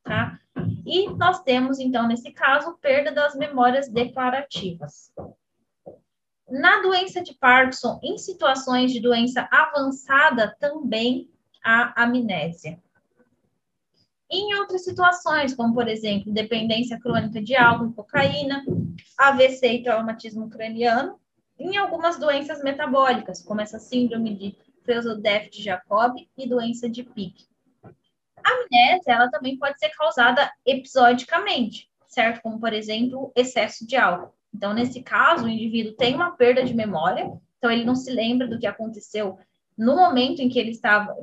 tá? 0.03 0.39
E 0.85 1.09
nós 1.09 1.43
temos, 1.43 1.79
então, 1.79 2.07
nesse 2.07 2.31
caso, 2.31 2.77
perda 2.81 3.11
das 3.11 3.35
memórias 3.35 3.89
declarativas. 3.89 5.11
Na 6.49 6.81
doença 6.81 7.21
de 7.21 7.33
Parkinson, 7.33 7.99
em 8.01 8.17
situações 8.17 8.93
de 8.93 9.01
doença 9.01 9.47
avançada, 9.51 10.55
também 10.57 11.29
há 11.61 12.03
amnésia. 12.03 12.79
Em 14.29 14.55
outras 14.55 14.83
situações, 14.85 15.53
como 15.53 15.73
por 15.73 15.87
exemplo, 15.87 16.33
dependência 16.33 16.99
crônica 16.99 17.41
de 17.41 17.55
álcool 17.55 17.89
e 17.89 17.93
cocaína, 17.93 18.63
AVC 19.17 19.67
e 19.67 19.83
traumatismo 19.83 20.49
craniano, 20.49 21.19
em 21.59 21.75
algumas 21.75 22.17
doenças 22.17 22.63
metabólicas, 22.63 23.41
como 23.41 23.61
essa 23.61 23.79
síndrome 23.79 24.35
de 24.35 24.66
Creutzfeldt 24.87 25.49
de 25.49 25.63
Jacob 25.63 26.15
e 26.37 26.47
doença 26.47 26.89
de 26.89 27.03
Pick. 27.03 27.45
A 27.83 28.49
amnésia, 28.49 29.11
ela 29.13 29.29
também 29.29 29.57
pode 29.57 29.77
ser 29.77 29.89
causada 29.89 30.49
episodicamente, 30.65 31.89
certo? 32.07 32.41
Como, 32.41 32.59
por 32.59 32.71
exemplo, 32.71 33.31
excesso 33.35 33.85
de 33.85 33.97
álcool. 33.97 34.33
Então, 34.53 34.73
nesse 34.73 35.03
caso, 35.03 35.45
o 35.45 35.49
indivíduo 35.49 35.93
tem 35.93 36.15
uma 36.15 36.31
perda 36.31 36.63
de 36.63 36.73
memória, 36.73 37.29
então 37.57 37.69
ele 37.69 37.83
não 37.83 37.95
se 37.95 38.09
lembra 38.09 38.47
do 38.47 38.57
que 38.57 38.65
aconteceu 38.65 39.37
no 39.77 39.95
momento 39.95 40.39
em 40.41 40.49
que 40.49 40.57
ele 40.57 40.71
estava, 40.71 41.13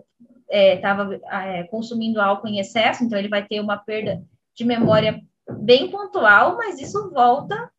é, 0.49 0.77
estava 0.77 1.19
é, 1.31 1.65
consumindo 1.65 2.21
álcool 2.21 2.49
em 2.49 2.61
excesso, 2.61 3.03
então 3.03 3.19
ele 3.19 3.29
vai 3.29 3.45
ter 3.45 3.61
uma 3.61 3.79
perda 3.79 4.23
de 4.55 4.65
memória 4.65 5.21
bem 5.59 5.91
pontual, 5.91 6.57
mas 6.57 6.79
isso 6.81 7.11
volta 7.11 7.71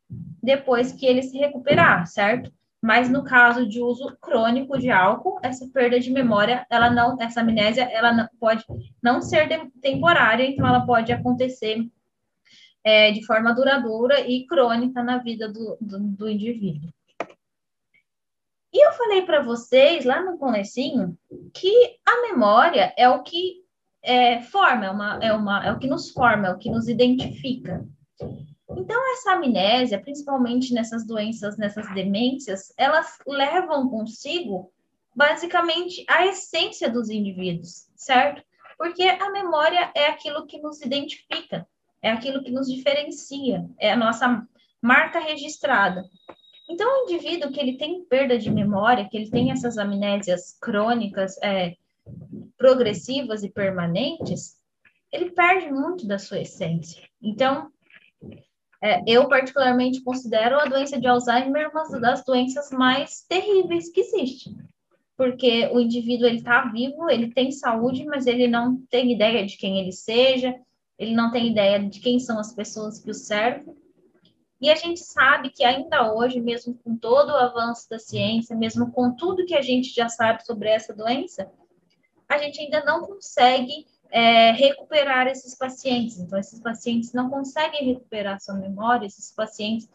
depois 0.43 0.91
que 0.91 1.05
ele 1.05 1.23
se 1.23 1.37
recuperar, 1.37 2.05
certo? 2.07 2.51
Mas 2.85 3.09
no 3.09 3.23
caso 3.23 3.67
de 3.67 3.81
uso 3.81 4.15
crônico 4.21 4.77
de 4.77 4.91
álcool, 4.91 5.39
essa 5.41 5.67
perda 5.73 5.99
de 5.99 6.11
memória, 6.11 6.67
ela 6.69 6.87
não, 6.87 7.19
essa 7.19 7.41
amnésia, 7.41 7.81
ela 7.91 8.13
não, 8.13 8.29
pode 8.39 8.63
não 9.01 9.23
ser 9.23 9.49
temporária, 9.81 10.45
então 10.45 10.67
ela 10.67 10.85
pode 10.85 11.11
acontecer 11.11 11.83
é, 12.83 13.11
de 13.11 13.25
forma 13.25 13.55
duradoura 13.55 14.19
e 14.19 14.45
crônica 14.45 15.01
na 15.01 15.17
vida 15.17 15.51
do, 15.51 15.75
do, 15.81 15.97
do 15.99 16.29
indivíduo. 16.29 16.93
E 18.71 18.87
eu 18.87 18.91
falei 18.91 19.23
para 19.23 19.41
vocês 19.41 20.05
lá 20.05 20.21
no 20.21 20.37
comecinho 20.37 21.17
que 21.55 21.97
a 22.05 22.21
memória 22.21 22.93
é 22.95 23.09
o 23.09 23.23
que 23.23 23.63
é, 24.03 24.43
forma, 24.43 24.85
é, 24.85 24.91
uma, 24.91 25.19
é, 25.23 25.33
uma, 25.33 25.65
é 25.65 25.71
o 25.71 25.79
que 25.79 25.87
nos 25.87 26.11
forma, 26.11 26.49
é 26.49 26.51
o 26.51 26.59
que 26.59 26.69
nos 26.69 26.87
identifica. 26.87 27.83
Então, 28.77 28.99
essa 29.13 29.33
amnésia, 29.33 29.99
principalmente 29.99 30.73
nessas 30.73 31.05
doenças, 31.05 31.57
nessas 31.57 31.91
demências, 31.93 32.73
elas 32.77 33.17
levam 33.25 33.89
consigo, 33.89 34.71
basicamente, 35.15 36.05
a 36.09 36.25
essência 36.25 36.89
dos 36.89 37.09
indivíduos, 37.09 37.87
certo? 37.95 38.43
Porque 38.77 39.03
a 39.03 39.31
memória 39.31 39.91
é 39.95 40.07
aquilo 40.07 40.45
que 40.45 40.59
nos 40.59 40.81
identifica, 40.81 41.65
é 42.01 42.11
aquilo 42.11 42.43
que 42.43 42.51
nos 42.51 42.67
diferencia, 42.67 43.65
é 43.79 43.93
a 43.93 43.97
nossa 43.97 44.45
marca 44.81 45.19
registrada. 45.19 46.03
Então, 46.69 46.87
o 46.87 47.09
indivíduo 47.09 47.51
que 47.51 47.59
ele 47.59 47.77
tem 47.77 48.03
perda 48.05 48.37
de 48.37 48.51
memória, 48.51 49.07
que 49.09 49.15
ele 49.15 49.29
tem 49.29 49.51
essas 49.51 49.77
amnésias 49.77 50.57
crônicas, 50.59 51.37
é, 51.41 51.75
progressivas 52.57 53.43
e 53.43 53.49
permanentes, 53.49 54.57
ele 55.11 55.31
perde 55.31 55.71
muito 55.71 56.05
da 56.07 56.19
sua 56.19 56.39
essência. 56.39 57.07
Então, 57.21 57.71
é, 58.85 59.01
eu 59.07 59.27
particularmente 59.27 60.03
considero 60.03 60.59
a 60.59 60.65
doença 60.65 60.99
de 60.99 61.07
Alzheimer 61.07 61.71
uma 61.71 61.99
das 61.99 62.23
doenças 62.23 62.69
mais 62.69 63.25
terríveis 63.27 63.89
que 63.89 64.01
existe, 64.01 64.55
porque 65.17 65.67
o 65.73 65.79
indivíduo 65.79 66.27
ele 66.27 66.37
está 66.37 66.65
vivo, 66.65 67.09
ele 67.09 67.33
tem 67.33 67.51
saúde, 67.51 68.05
mas 68.05 68.27
ele 68.27 68.47
não 68.47 68.77
tem 68.91 69.11
ideia 69.11 69.43
de 69.43 69.57
quem 69.57 69.79
ele 69.79 69.91
seja, 69.91 70.53
ele 70.99 71.15
não 71.15 71.31
tem 71.31 71.47
ideia 71.47 71.79
de 71.79 71.99
quem 71.99 72.19
são 72.19 72.37
as 72.37 72.53
pessoas 72.53 72.99
que 72.99 73.09
o 73.09 73.13
servem. 73.15 73.75
E 74.61 74.69
a 74.69 74.75
gente 74.75 74.99
sabe 74.99 75.49
que 75.49 75.63
ainda 75.63 76.13
hoje, 76.13 76.39
mesmo 76.39 76.77
com 76.83 76.95
todo 76.95 77.29
o 77.29 77.37
avanço 77.37 77.89
da 77.89 77.97
ciência, 77.97 78.55
mesmo 78.55 78.91
com 78.91 79.15
tudo 79.15 79.47
que 79.47 79.55
a 79.55 79.61
gente 79.61 79.89
já 79.93 80.07
sabe 80.07 80.45
sobre 80.45 80.69
essa 80.69 80.93
doença, 80.93 81.51
a 82.29 82.37
gente 82.37 82.61
ainda 82.61 82.83
não 82.85 83.01
consegue 83.01 83.87
é, 84.11 84.51
recuperar 84.51 85.27
esses 85.27 85.55
pacientes. 85.55 86.19
Então, 86.19 86.39
esses 86.39 86.59
pacientes 86.59 87.13
não 87.13 87.29
conseguem 87.29 87.85
recuperar 87.85 88.41
sua 88.41 88.55
memória, 88.55 89.05
esses 89.05 89.31
pacientes 89.31 89.89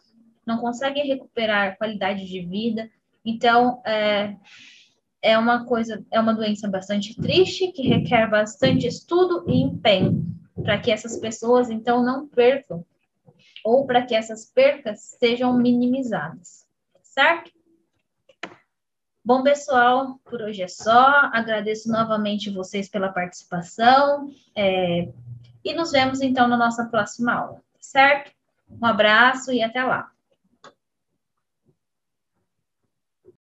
não 0.45 0.59
conseguem 0.59 1.07
recuperar 1.07 1.77
qualidade 1.77 2.25
de 2.25 2.41
vida. 2.41 2.89
Então, 3.23 3.81
é, 3.85 4.35
é 5.21 5.37
uma 5.37 5.65
coisa, 5.65 6.03
é 6.11 6.19
uma 6.19 6.33
doença 6.33 6.67
bastante 6.67 7.15
triste, 7.15 7.71
que 7.71 7.83
requer 7.83 8.29
bastante 8.29 8.87
estudo 8.87 9.45
e 9.47 9.61
empenho 9.61 10.25
para 10.63 10.79
que 10.79 10.91
essas 10.91 11.17
pessoas, 11.17 11.69
então, 11.69 12.03
não 12.03 12.27
percam, 12.27 12.85
ou 13.63 13.85
para 13.85 14.03
que 14.05 14.15
essas 14.15 14.45
percas 14.45 15.15
sejam 15.19 15.57
minimizadas, 15.57 16.65
certo? 17.01 17.51
Bom, 19.23 19.43
pessoal, 19.43 20.19
por 20.25 20.41
hoje 20.41 20.63
é 20.63 20.67
só. 20.67 21.29
Agradeço 21.31 21.91
novamente 21.91 22.49
vocês 22.49 22.89
pela 22.89 23.09
participação. 23.09 24.31
É, 24.55 25.09
e 25.63 25.73
nos 25.73 25.91
vemos 25.91 26.21
então 26.21 26.47
na 26.47 26.57
nossa 26.57 26.85
próxima 26.85 27.33
aula, 27.33 27.61
certo? 27.79 28.31
Um 28.69 28.83
abraço 28.83 29.51
e 29.51 29.61
até 29.61 29.83
lá. 29.83 30.09